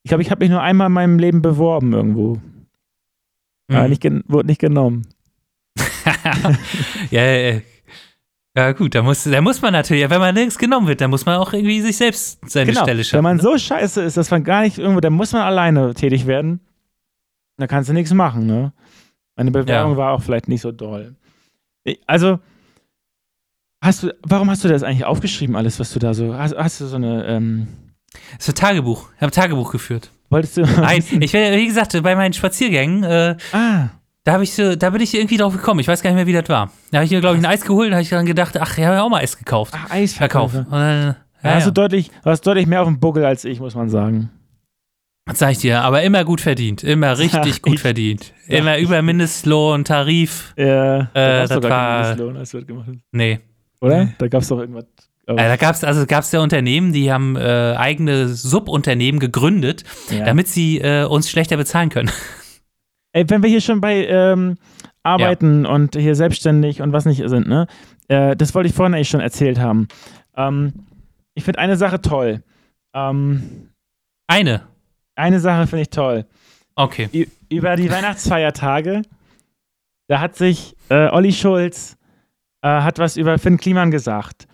[0.02, 2.38] ich glaube, ich habe mich nur einmal in meinem Leben beworben irgendwo.
[3.68, 3.76] Mhm.
[3.76, 5.06] Aber nicht, wurde nicht genommen.
[7.10, 7.60] ja, ja, ja,
[8.72, 11.36] gut, da muss, da muss man natürlich, wenn man nirgends genommen wird, dann muss man
[11.38, 12.82] auch irgendwie sich selbst seine genau.
[12.82, 13.18] Stelle schaffen.
[13.18, 13.42] Wenn man ne?
[13.42, 16.60] so scheiße ist, dass man gar nicht irgendwo, dann muss man alleine tätig werden.
[17.56, 18.72] Da kannst du nichts machen, ne?
[19.36, 19.96] Meine Bewerbung ja.
[19.96, 21.16] war auch vielleicht nicht so doll.
[22.06, 22.38] Also,
[23.82, 26.80] Hast du, warum hast du das eigentlich aufgeschrieben, alles, was du da so, hast, hast
[26.80, 27.66] du so eine, ähm
[28.38, 29.10] Das ist ein Tagebuch.
[29.16, 30.12] Ich habe Tagebuch geführt.
[30.30, 30.60] Wolltest du?
[30.80, 33.88] Nein, ich wie gesagt, bei meinen Spaziergängen, äh, ah.
[34.24, 35.80] Da habe ich so, da bin ich irgendwie drauf gekommen.
[35.80, 36.70] Ich weiß gar nicht mehr, wie das war.
[36.90, 38.78] Da habe ich mir, glaube ich, ein Eis geholt, da habe ich dann gedacht, ach,
[38.78, 39.74] ich habe ja auch mal Eis gekauft.
[39.76, 40.54] Ach, Eis verkauft.
[40.70, 41.70] Dann, ja, hast ja.
[41.70, 44.30] du deutlich, hast deutlich mehr auf dem Buckel als ich, muss man sagen.
[45.26, 46.84] Das sag ich dir, aber immer gut verdient.
[46.84, 48.32] Immer richtig ja, gut verdient.
[48.46, 50.54] Immer über Mindestlohn, Tarif.
[50.56, 52.02] Ja, äh, da das war.
[52.02, 52.88] Mindestlohn, als wird gemacht.
[53.10, 53.40] Nee.
[53.80, 54.08] Oder?
[54.18, 54.84] Da gab es doch irgendwas.
[55.26, 60.24] Äh, da gab es also gab's ja Unternehmen, die haben äh, eigene Subunternehmen gegründet, ja.
[60.24, 62.10] damit sie äh, uns schlechter bezahlen können.
[63.12, 64.56] Ey, wenn wir hier schon bei ähm,
[65.02, 65.70] Arbeiten ja.
[65.70, 67.66] und hier selbstständig und was nicht sind, ne?
[68.08, 69.88] Äh, das wollte ich vorhin eigentlich schon erzählt haben.
[70.36, 70.72] Ähm,
[71.34, 72.42] ich finde eine Sache toll.
[72.94, 73.70] Ähm,
[74.26, 74.62] eine?
[75.14, 76.24] Eine Sache finde ich toll.
[76.74, 77.08] Okay.
[77.12, 79.02] Ü über die Weihnachtsfeiertage,
[80.08, 81.98] da hat sich äh, Olli Schulz
[82.62, 84.46] äh, hat was über Finn Kliman gesagt.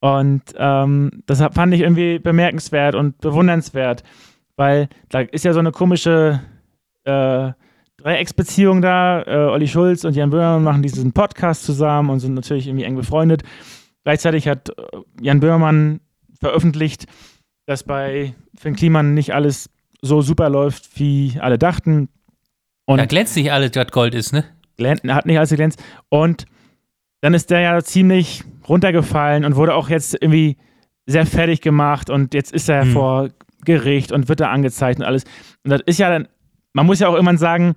[0.00, 4.02] Und ähm, das fand ich irgendwie bemerkenswert und bewundernswert,
[4.56, 6.42] weil da ist ja so eine komische
[7.04, 7.52] äh,
[8.06, 9.22] Dreiecksbeziehung da.
[9.22, 12.94] Äh, Olli Schulz und Jan Böhmermann machen diesen Podcast zusammen und sind natürlich irgendwie eng
[12.94, 13.42] befreundet.
[14.04, 14.74] Gleichzeitig hat äh,
[15.20, 15.98] Jan Böhmermann
[16.38, 17.06] veröffentlicht,
[17.66, 19.70] dass bei Finn Kliman nicht alles
[20.02, 22.08] so super läuft, wie alle dachten.
[22.84, 24.44] Und da glänzt nicht alles, was Gold ist, ne?
[25.08, 25.82] Hat nicht alles geglänzt.
[26.08, 26.44] Und
[27.22, 30.56] dann ist der ja ziemlich runtergefallen und wurde auch jetzt irgendwie
[31.06, 32.92] sehr fertig gemacht und jetzt ist er mhm.
[32.92, 33.30] vor
[33.64, 35.24] Gericht und wird da angezeigt und alles.
[35.64, 36.28] Und das ist ja dann,
[36.76, 37.74] man muss ja auch irgendwann sagen,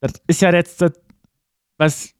[0.00, 0.92] das ist ja jetzt das,
[1.76, 2.14] was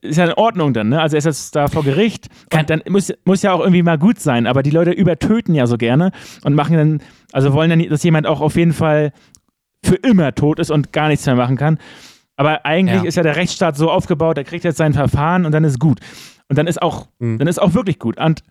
[0.00, 1.00] ist ja in Ordnung dann, ne?
[1.00, 3.82] Also er ist jetzt da vor Gericht Kann und dann muss, muss ja auch irgendwie
[3.82, 6.10] mal gut sein, aber die Leute übertöten ja so gerne
[6.42, 9.12] und machen dann, also wollen dann, dass jemand auch auf jeden Fall
[9.84, 11.78] für immer tot ist und gar nichts mehr machen kann.
[12.36, 13.08] Aber eigentlich ja.
[13.08, 16.00] ist ja der Rechtsstaat so aufgebaut, der kriegt jetzt sein Verfahren und dann ist gut.
[16.48, 17.38] Und dann ist auch, mhm.
[17.38, 18.18] dann ist auch wirklich gut.
[18.18, 18.42] Und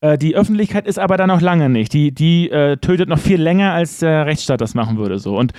[0.00, 1.92] äh, die Öffentlichkeit ist aber da noch lange nicht.
[1.92, 5.18] Die, die äh, tötet noch viel länger, als der Rechtsstaat das machen würde.
[5.18, 5.36] So.
[5.36, 5.52] Und,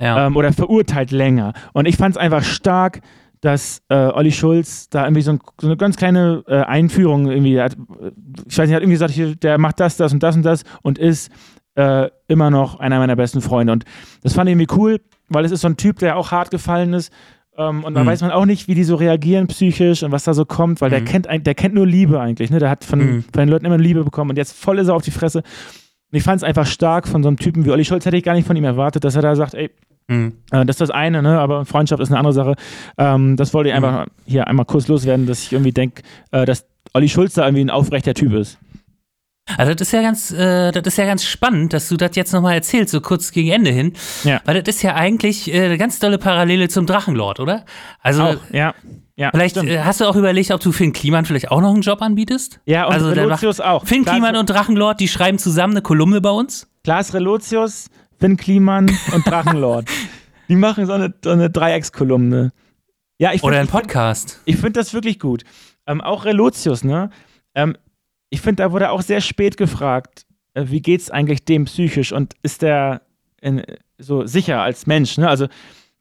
[0.00, 0.26] ja.
[0.26, 1.52] ähm, oder verurteilt länger.
[1.72, 3.00] Und ich fand es einfach stark,
[3.40, 7.60] dass äh, Olli Schulz da irgendwie so, ein, so eine ganz kleine äh, Einführung irgendwie
[7.60, 7.76] hat.
[8.48, 10.98] Ich weiß nicht, hat irgendwie gesagt, der macht das, das und das und das und
[10.98, 11.30] ist
[11.74, 13.72] äh, immer noch einer meiner besten Freunde.
[13.72, 13.84] Und
[14.22, 16.92] das fand ich irgendwie cool weil es ist so ein Typ, der auch hart gefallen
[16.92, 17.12] ist.
[17.56, 18.08] Ähm, und da mhm.
[18.08, 20.90] weiß man auch nicht, wie die so reagieren psychisch und was da so kommt, weil
[20.90, 20.92] mhm.
[20.92, 22.58] der kennt der kennt nur Liebe eigentlich, ne?
[22.58, 23.22] Der hat von, mhm.
[23.22, 25.42] von den Leuten immer Liebe bekommen und jetzt voll ist er auf die Fresse.
[26.14, 28.22] Und ich fand es einfach stark von so einem Typen wie Olli Schulz, hätte ich
[28.22, 29.68] gar nicht von ihm erwartet, dass er da sagt, ey,
[30.06, 30.34] mhm.
[30.52, 31.40] äh, das ist das eine, ne?
[31.40, 32.54] aber Freundschaft ist eine andere Sache.
[32.96, 33.84] Ähm, das wollte ich mhm.
[33.84, 37.64] einfach hier einmal kurz loswerden, dass ich irgendwie denke, äh, dass Olli Schulz da irgendwie
[37.64, 38.58] ein aufrechter Typ ist.
[39.56, 42.32] Also das ist ja ganz, äh, das ist ja ganz spannend, dass du das jetzt
[42.32, 43.94] nochmal erzählst, so kurz gegen Ende hin.
[44.22, 44.40] Ja.
[44.44, 47.64] Weil das ist ja eigentlich äh, eine ganz tolle Parallele zum Drachenlord, oder?
[48.00, 48.72] Also auch, ja.
[49.16, 51.82] Ja, vielleicht äh, hast du auch überlegt, ob du Finn Kliman vielleicht auch noch einen
[51.82, 52.60] Job anbietest?
[52.66, 53.86] Ja, und also, Relotius auch.
[53.86, 56.68] Finn Klaas Kliman und Drachenlord, die schreiben zusammen eine Kolumne bei uns?
[56.82, 59.88] Klaas Relotius, Finn Kliman und Drachenlord.
[60.48, 62.52] die machen so eine, so eine Dreieckskolumne.
[63.18, 64.40] Ja, ich find, Oder ein Podcast.
[64.44, 65.44] Ich, finde das wirklich gut.
[65.86, 67.10] Ähm, auch Relotius, ne?
[67.54, 67.76] Ähm,
[68.30, 72.12] ich finde, da wurde auch sehr spät gefragt, äh, wie geht es eigentlich dem psychisch
[72.12, 73.02] und ist der
[73.40, 73.62] in,
[73.98, 75.18] so sicher als Mensch?
[75.18, 75.28] Ne?
[75.28, 75.46] Also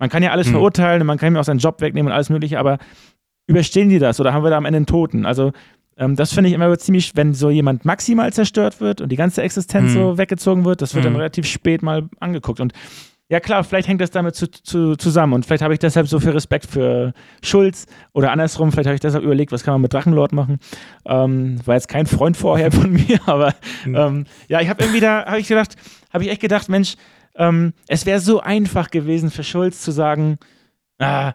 [0.04, 0.52] man kann ja alles mhm.
[0.52, 2.78] verurteilen und man kann ihm auch seinen Job wegnehmen und alles Mögliche, aber
[3.48, 5.26] überstehen die das oder haben wir da am Ende einen Toten?
[5.26, 5.54] Also
[5.96, 9.42] ähm, das finde ich immer ziemlich, wenn so jemand maximal zerstört wird und die ganze
[9.44, 9.94] Existenz mhm.
[9.94, 11.12] so weggezogen wird, das wird mhm.
[11.12, 12.74] dann relativ spät mal angeguckt und
[13.30, 16.20] ja klar, vielleicht hängt das damit zu, zu, zusammen und vielleicht habe ich deshalb so
[16.20, 19.94] viel Respekt für Schulz oder andersrum, vielleicht habe ich deshalb überlegt, was kann man mit
[19.94, 20.60] Drachenlord machen.
[21.06, 23.56] Ähm, war jetzt kein Freund vorher von mir, aber
[23.86, 23.96] mhm.
[23.96, 25.78] ähm, ja, ich habe irgendwie da, habe ich gedacht,
[26.12, 26.96] habe ich echt gedacht, Mensch,
[27.36, 30.38] ähm, es wäre so einfach gewesen für Schulz zu sagen,
[31.00, 31.34] ah,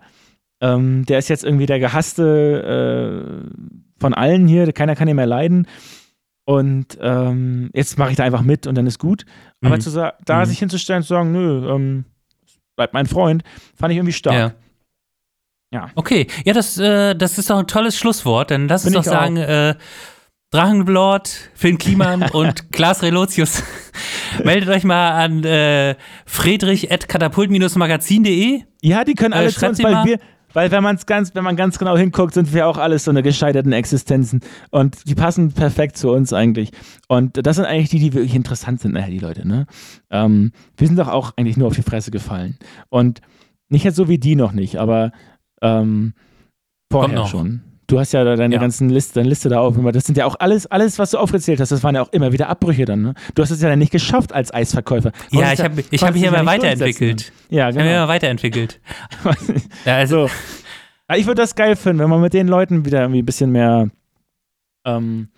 [0.61, 5.27] ähm, der ist jetzt irgendwie der gehasste äh, von allen hier, keiner kann ihn mehr
[5.27, 5.67] leiden.
[6.45, 9.27] Und ähm, jetzt mache ich da einfach mit und dann ist gut.
[9.63, 9.81] Aber mhm.
[9.81, 9.91] zu,
[10.25, 10.45] da mhm.
[10.47, 12.05] sich hinzustellen und zu sagen, nö, ähm,
[12.75, 13.43] bleibt mein Freund,
[13.75, 14.35] fand ich irgendwie stark.
[14.35, 14.53] Ja.
[15.71, 15.91] Ja.
[15.95, 18.51] Okay, ja, das, äh, das ist doch ein tolles Schlusswort.
[18.51, 19.75] Dann lass uns doch sagen, äh,
[20.51, 23.63] Drachenlord, Finn Kliman und Klaas Relotius.
[24.45, 25.95] Meldet euch mal an äh,
[26.25, 28.63] friedrich.katapult-magazin.de.
[28.81, 30.19] Ja, die können alle äh, zu uns, weil wir,
[30.55, 33.23] weil wenn, man's ganz, wenn man ganz genau hinguckt, sind wir auch alles so eine
[33.23, 34.41] gescheiterten Existenzen.
[34.71, 36.71] Und die passen perfekt zu uns eigentlich.
[37.09, 39.47] Und das sind eigentlich die, die wirklich interessant sind, nachher die Leute.
[39.47, 39.67] Ne?
[40.11, 42.57] Ähm, wir sind doch auch eigentlich nur auf die Fresse gefallen.
[42.89, 43.21] Und
[43.69, 45.13] nicht jetzt so wie die noch nicht, aber
[45.61, 46.15] ähm,
[46.91, 47.61] vorher schon.
[47.89, 48.61] Du hast ja deine ja.
[48.61, 49.75] ganzen Liste, deine Liste da auf.
[49.93, 52.33] Das sind ja auch alles, alles, was du aufgezählt hast, das waren ja auch immer
[52.33, 53.01] wieder Abbrüche dann.
[53.01, 53.15] Ne?
[53.35, 55.11] Du hast es ja dann nicht geschafft als Eisverkäufer.
[55.31, 57.33] Ja, ich habe ich hab mich immer weiterentwickelt.
[57.49, 57.71] Ja, genau.
[57.71, 58.81] Ich habe mich immer weiterentwickelt.
[59.87, 60.29] ja, also.
[61.17, 63.89] ich würde das geil finden, wenn man mit den Leuten wieder irgendwie ein bisschen mehr
[64.85, 65.29] Ähm,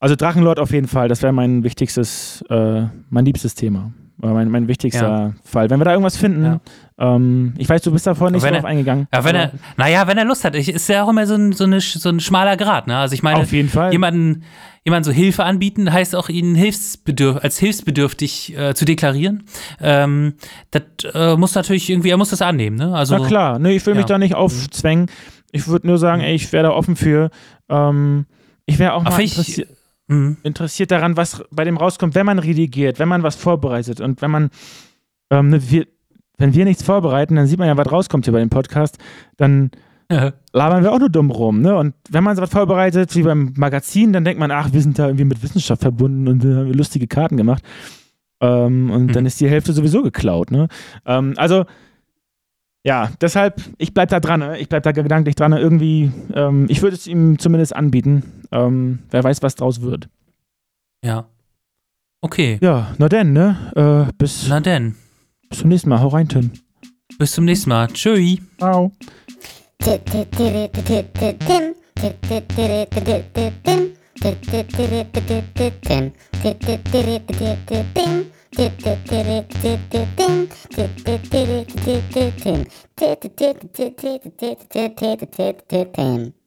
[0.00, 3.92] also Drachenlord auf jeden Fall, das wäre mein wichtigstes, äh, mein liebstes Thema.
[4.22, 5.32] Mein, mein wichtigster ja.
[5.44, 5.70] Fall.
[5.70, 6.60] Wenn wir da irgendwas finden, ja.
[6.98, 9.08] ähm, ich weiß, du bist davor nicht so drauf eingegangen.
[9.14, 11.52] Ja, wenn er, naja, wenn er Lust hat, ich, ist ja auch immer so ein,
[11.52, 12.86] so, eine, so ein schmaler Grad.
[12.86, 12.98] Ne?
[12.98, 13.92] Also ich meine, Auf jeden Fall.
[13.92, 14.42] jemanden,
[14.84, 19.44] jemanden so Hilfe anbieten, heißt auch ihn hilfsbedürf als hilfsbedürftig äh, zu deklarieren.
[19.80, 20.34] Ähm,
[20.70, 20.82] das
[21.14, 22.76] äh, muss natürlich irgendwie, er muss das annehmen.
[22.76, 22.94] Ne?
[22.94, 25.06] Also, Na klar, ne, ich will mich da nicht aufzwängen.
[25.50, 27.30] Ich würde nur sagen, ey, ich wäre da offen für.
[27.70, 28.26] Ähm,
[28.66, 29.68] ich wäre auch mal interessiert.
[30.10, 30.38] Mhm.
[30.42, 34.30] interessiert daran, was bei dem rauskommt, wenn man redigiert, wenn man was vorbereitet und wenn
[34.30, 34.50] man,
[35.30, 35.86] ähm, ne, wir,
[36.36, 38.98] wenn wir nichts vorbereiten, dann sieht man ja, was rauskommt hier bei dem Podcast,
[39.36, 39.70] dann
[40.10, 40.32] ja.
[40.52, 41.60] labern wir auch nur dumm rum.
[41.60, 41.76] Ne?
[41.76, 45.06] Und wenn man was vorbereitet, wie beim Magazin, dann denkt man, ach, wir sind da
[45.06, 47.62] irgendwie mit Wissenschaft verbunden und äh, haben lustige Karten gemacht.
[48.40, 49.12] Ähm, und mhm.
[49.12, 50.50] dann ist die Hälfte sowieso geklaut.
[50.50, 50.66] Ne?
[51.06, 51.66] Ähm, also,
[52.84, 54.58] ja, deshalb, ich bleib da dran, ne?
[54.58, 55.50] ich bleib da gedanklich dran.
[55.50, 55.60] Ne?
[55.60, 58.44] Irgendwie, ähm, ich würde es ihm zumindest anbieten.
[58.52, 60.08] Ähm, wer weiß, was draus wird.
[61.04, 61.26] Ja.
[62.22, 62.58] Okay.
[62.60, 64.06] Ja, na denn, ne?
[64.08, 64.94] Äh, bis, na denn.
[65.48, 66.00] Bis zum nächsten Mal.
[66.00, 66.52] Hau rein, Tim.
[67.18, 67.88] Bis zum nächsten Mal.
[67.88, 68.38] Tschüss.
[68.58, 68.92] Ciao.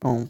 [0.02, 0.30] Boom.